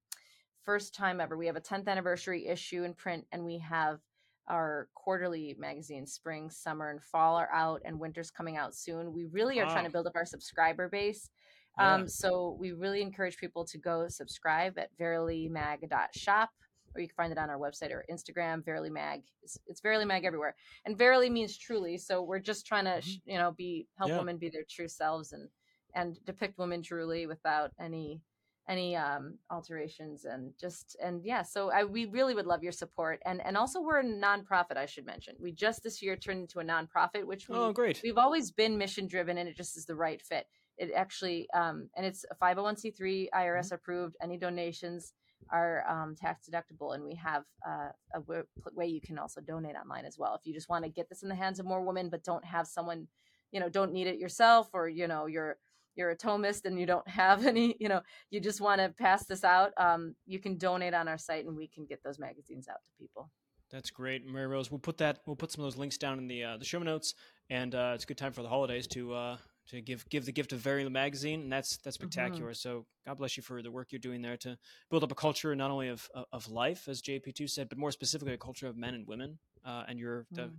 first 0.63 0.95
time 0.95 1.21
ever. 1.21 1.38
We 1.38 1.45
have 1.45 1.58
a 1.58 1.62
10th 1.62 1.88
anniversary 1.88 2.47
issue 2.47 2.84
in 2.86 2.95
print, 2.95 3.23
and 3.32 3.45
we 3.45 3.60
have 3.60 4.00
our 4.47 4.88
quarterly 4.95 5.56
magazines, 5.60 6.13
spring, 6.13 6.50
summer, 6.50 6.89
and 6.89 7.04
fall 7.04 7.36
are 7.36 7.52
out, 7.54 7.84
and 7.86 8.00
winter's 8.00 8.32
coming 8.32 8.58
out 8.58 8.73
soon. 8.73 9.13
We 9.13 9.26
really 9.26 9.60
are 9.60 9.65
wow. 9.67 9.73
trying 9.73 9.86
to 9.86 9.91
build 9.91 10.08
up 10.08 10.15
our 10.15 10.26
subscriber 10.26 10.89
base. 10.89 11.30
Yeah. 11.78 11.93
Um, 11.93 12.08
so, 12.08 12.58
we 12.60 12.71
really 12.71 13.04
encourage 13.04 13.38
people 13.38 13.63
to 13.65 13.78
go 13.78 14.08
subscribe 14.08 14.80
at 14.80 14.89
verilymag.shop 15.00 16.50
or 16.98 17.02
you 17.02 17.08
can 17.08 17.16
find 17.16 17.32
it 17.32 17.38
on 17.38 17.50
our 17.50 17.60
website 17.60 17.92
or 17.92 18.04
Instagram. 18.12 18.66
Verily 18.66 18.90
Mag, 18.90 19.22
it's, 19.44 19.58
it's 19.68 19.82
Verily 19.82 20.06
Mag 20.06 20.26
everywhere, 20.26 20.56
and 20.86 20.98
Verily 20.98 21.30
means 21.30 21.58
truly. 21.58 21.98
So 21.98 22.24
we're 22.24 22.40
just 22.40 22.66
trying 22.66 22.86
to, 22.86 22.92
mm-hmm. 22.92 23.30
you 23.32 23.38
know, 23.38 23.52
be 23.52 23.88
help 23.98 24.10
yeah. 24.10 24.18
women 24.18 24.38
be 24.38 24.50
their 24.50 24.66
true 24.70 24.88
selves 24.88 25.32
and 25.32 25.48
and 25.96 26.18
depict 26.26 26.58
women 26.58 26.84
truly 26.84 27.28
without 27.28 27.72
any 27.80 28.22
any 28.70 28.96
um 28.96 29.36
alterations 29.50 30.26
and 30.26 30.52
just 30.60 30.98
and 31.02 31.24
yeah 31.24 31.42
so 31.42 31.72
I, 31.72 31.86
we 31.86 32.06
really 32.06 32.36
would 32.36 32.46
love 32.46 32.64
your 32.64 32.74
support 32.74 33.22
and 33.26 33.42
and 33.46 33.56
also 33.56 33.82
we're 33.82 34.00
a 34.00 34.04
nonprofit 34.04 34.76
i 34.76 34.86
should 34.86 35.06
mention 35.06 35.36
we 35.40 35.54
just 35.54 35.84
this 35.84 36.02
year 36.02 36.18
turned 36.18 36.42
into 36.42 36.60
a 36.60 36.64
nonprofit 36.64 37.26
which 37.26 37.48
we, 37.48 37.56
oh 37.56 37.72
great 37.72 38.02
we've 38.04 38.18
always 38.18 38.52
been 38.52 38.78
mission 38.78 39.08
driven 39.08 39.38
and 39.38 39.48
it 39.48 39.56
just 39.56 39.78
is 39.78 39.86
the 39.86 39.96
right 39.96 40.22
fit 40.22 40.48
it 40.78 40.92
actually 40.94 41.48
um 41.54 41.90
and 41.96 42.06
it's 42.06 42.26
a 42.30 42.36
501c3 42.36 43.28
irs 43.34 43.34
mm-hmm. 43.34 43.74
approved 43.74 44.16
any 44.22 44.38
donations 44.38 45.14
are 45.50 45.84
um, 45.88 46.15
tax 46.15 46.50
deductible, 46.50 46.95
and 46.95 47.04
we 47.04 47.15
have 47.15 47.43
uh, 47.67 47.89
a 48.13 48.19
w- 48.19 48.43
way 48.73 48.88
you 48.88 49.02
can 49.02 49.17
also 49.17 49.41
donate 49.41 49.76
online 49.76 50.06
as 50.06 50.17
well. 50.17 50.36
If 50.36 50.45
you 50.45 50.54
just 50.54 50.69
want 50.69 50.84
to 50.86 50.89
get 50.89 51.10
this 51.10 51.23
in 51.23 51.30
the 51.30 51.36
hands 51.36 51.60
of 51.60 51.65
more 51.65 51.84
women, 51.84 52.10
but 52.10 52.23
don't 52.23 52.45
have 52.45 52.68
someone, 52.68 53.07
you 53.51 53.59
know, 53.59 53.70
don't 53.70 53.93
need 53.93 54.07
it 54.07 54.20
yourself, 54.20 54.70
or 54.74 54.88
you 54.89 55.07
know, 55.07 55.26
you're 55.26 55.57
you're 55.95 56.12
a 56.12 56.18
Thomist 56.18 56.66
and 56.66 56.80
you 56.80 56.86
don't 56.86 57.07
have 57.07 57.45
any, 57.47 57.76
you 57.80 57.89
know, 57.89 58.01
you 58.30 58.39
just 58.39 58.62
want 58.62 58.80
to 58.82 58.89
pass 58.89 59.26
this 59.26 59.43
out, 59.43 59.72
um, 59.78 60.16
you 60.26 60.39
can 60.39 60.57
donate 60.57 60.93
on 60.93 61.07
our 61.07 61.18
site, 61.18 61.45
and 61.45 61.55
we 61.55 61.68
can 61.68 61.86
get 61.86 62.03
those 62.03 62.20
magazines 62.20 62.68
out 62.68 62.80
to 62.86 62.91
people. 62.99 63.30
That's 63.70 63.89
great, 63.89 64.26
Mary 64.26 64.47
Rose. 64.47 64.72
We'll 64.72 64.80
put 64.80 64.97
that. 64.99 65.20
We'll 65.26 65.36
put 65.36 65.51
some 65.51 65.64
of 65.64 65.72
those 65.72 65.78
links 65.78 65.97
down 65.97 66.20
in 66.20 66.28
the 66.28 66.43
uh, 66.43 66.57
the 66.57 66.66
show 66.66 66.80
notes, 66.80 67.16
and 67.49 67.76
uh, 67.76 67.91
it's 67.95 68.05
a 68.05 68.07
good 68.07 68.18
time 68.18 68.32
for 68.32 68.41
the 68.41 68.49
holidays 68.49 68.88
to 68.88 69.14
uh, 69.14 69.38
to 69.70 69.82
give 69.82 70.07
give 70.09 70.26
the 70.26 70.32
gift 70.32 70.53
of 70.53 70.59
Verily 70.59 70.89
magazine, 70.89 71.41
and 71.41 71.51
that's 71.51 71.78
that's 71.78 71.97
Mm-hmm. 71.97 72.09
spectacular. 72.09 72.53
So 72.53 72.86
God 73.05 73.18
bless 73.18 73.38
you 73.38 73.43
for 73.43 73.61
the 73.61 73.72
work 73.72 73.91
you're 73.91 73.99
doing 73.99 74.22
there 74.22 74.38
to 74.38 74.57
build 74.89 75.03
up 75.03 75.11
a 75.11 75.15
culture 75.15 75.55
not 75.55 75.72
only 75.72 75.89
of 75.89 76.09
of- 76.13 76.26
of 76.32 76.47
life, 76.49 76.88
as 76.88 77.01
JP2 77.01 77.49
said, 77.49 77.70
but 77.70 77.78
more 77.78 77.91
specifically 77.91 78.34
a 78.34 78.38
culture 78.38 78.68
of 78.68 78.78
men 78.78 78.93
and 78.93 79.07
women, 79.07 79.39
uh, 79.65 79.84
and 79.88 79.99
your 79.99 80.26
the, 80.32 80.43
Mm. 80.43 80.55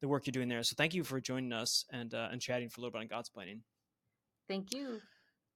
the 0.00 0.08
work 0.08 0.26
you're 0.26 0.32
doing 0.32 0.48
there. 0.48 0.62
So 0.62 0.74
thank 0.76 0.94
you 0.94 1.04
for 1.04 1.20
joining 1.20 1.52
us 1.52 1.84
and 1.90 2.12
uh, 2.14 2.28
and 2.32 2.40
chatting 2.40 2.68
for 2.68 2.80
a 2.80 2.82
little 2.82 2.92
bit 2.92 3.00
on 3.02 3.06
God's 3.08 3.28
planning. 3.30 3.62
Thank 4.48 4.74
you. 4.74 5.00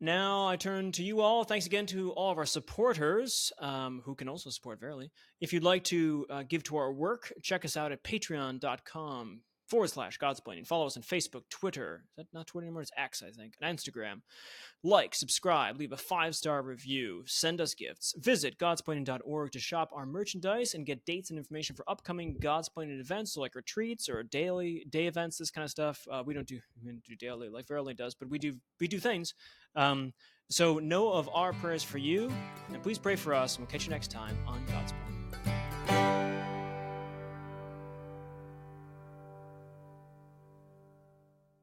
Now 0.00 0.46
I 0.48 0.56
turn 0.56 0.92
to 0.92 1.02
you 1.02 1.20
all. 1.20 1.44
Thanks 1.44 1.66
again 1.66 1.86
to 1.86 2.12
all 2.12 2.30
of 2.32 2.36
our 2.38 2.44
supporters 2.46 3.52
um, 3.60 4.02
who 4.04 4.14
can 4.14 4.28
also 4.28 4.50
support 4.50 4.78
Verily. 4.80 5.10
If 5.40 5.52
you'd 5.52 5.62
like 5.62 5.84
to 5.84 6.26
uh, 6.28 6.42
give 6.42 6.62
to 6.64 6.76
our 6.76 6.92
work, 6.92 7.32
check 7.42 7.64
us 7.64 7.76
out 7.76 7.90
at 7.92 8.02
patreon.com 8.02 9.40
forward 9.68 9.88
slash 9.88 10.18
Godsplaining. 10.18 10.66
Follow 10.66 10.86
us 10.86 10.96
on 10.96 11.02
Facebook, 11.02 11.42
Twitter. 11.50 12.04
Is 12.10 12.16
that 12.16 12.26
not 12.32 12.46
Twitter 12.46 12.66
anymore? 12.66 12.82
It's 12.82 12.90
X, 12.96 13.22
I 13.22 13.30
think, 13.30 13.54
and 13.60 13.78
Instagram. 13.78 14.20
Like, 14.82 15.14
subscribe, 15.14 15.78
leave 15.78 15.92
a 15.92 15.96
five 15.96 16.36
star 16.36 16.62
review, 16.62 17.22
send 17.26 17.60
us 17.60 17.74
gifts. 17.74 18.14
Visit 18.18 18.58
godsplaining.org 18.58 19.52
to 19.52 19.58
shop 19.58 19.90
our 19.94 20.06
merchandise 20.06 20.74
and 20.74 20.84
get 20.84 21.04
dates 21.06 21.30
and 21.30 21.38
information 21.38 21.74
for 21.74 21.84
upcoming 21.88 22.36
Godsplaining 22.40 23.00
events, 23.00 23.34
so 23.34 23.40
like 23.40 23.54
retreats 23.54 24.08
or 24.08 24.22
daily 24.22 24.84
day 24.90 25.06
events, 25.06 25.38
this 25.38 25.50
kind 25.50 25.64
of 25.64 25.70
stuff. 25.70 26.06
Uh, 26.10 26.22
we 26.24 26.34
don't 26.34 26.46
do 26.46 26.60
we 26.82 26.90
don't 26.90 27.02
do 27.02 27.16
daily 27.16 27.48
like 27.48 27.66
Verily 27.66 27.94
does, 27.94 28.14
but 28.14 28.28
we 28.28 28.38
do 28.38 28.56
we 28.80 28.88
do 28.88 28.98
things. 28.98 29.34
Um, 29.76 30.12
so 30.50 30.78
know 30.78 31.10
of 31.10 31.28
our 31.32 31.52
prayers 31.54 31.82
for 31.82 31.98
you, 31.98 32.30
and 32.68 32.82
please 32.82 32.98
pray 32.98 33.16
for 33.16 33.34
us, 33.34 33.56
and 33.56 33.64
we'll 33.64 33.70
catch 33.70 33.84
you 33.84 33.90
next 33.90 34.10
time 34.10 34.36
on 34.46 34.64
God's 34.66 34.92
Plan. 34.92 35.03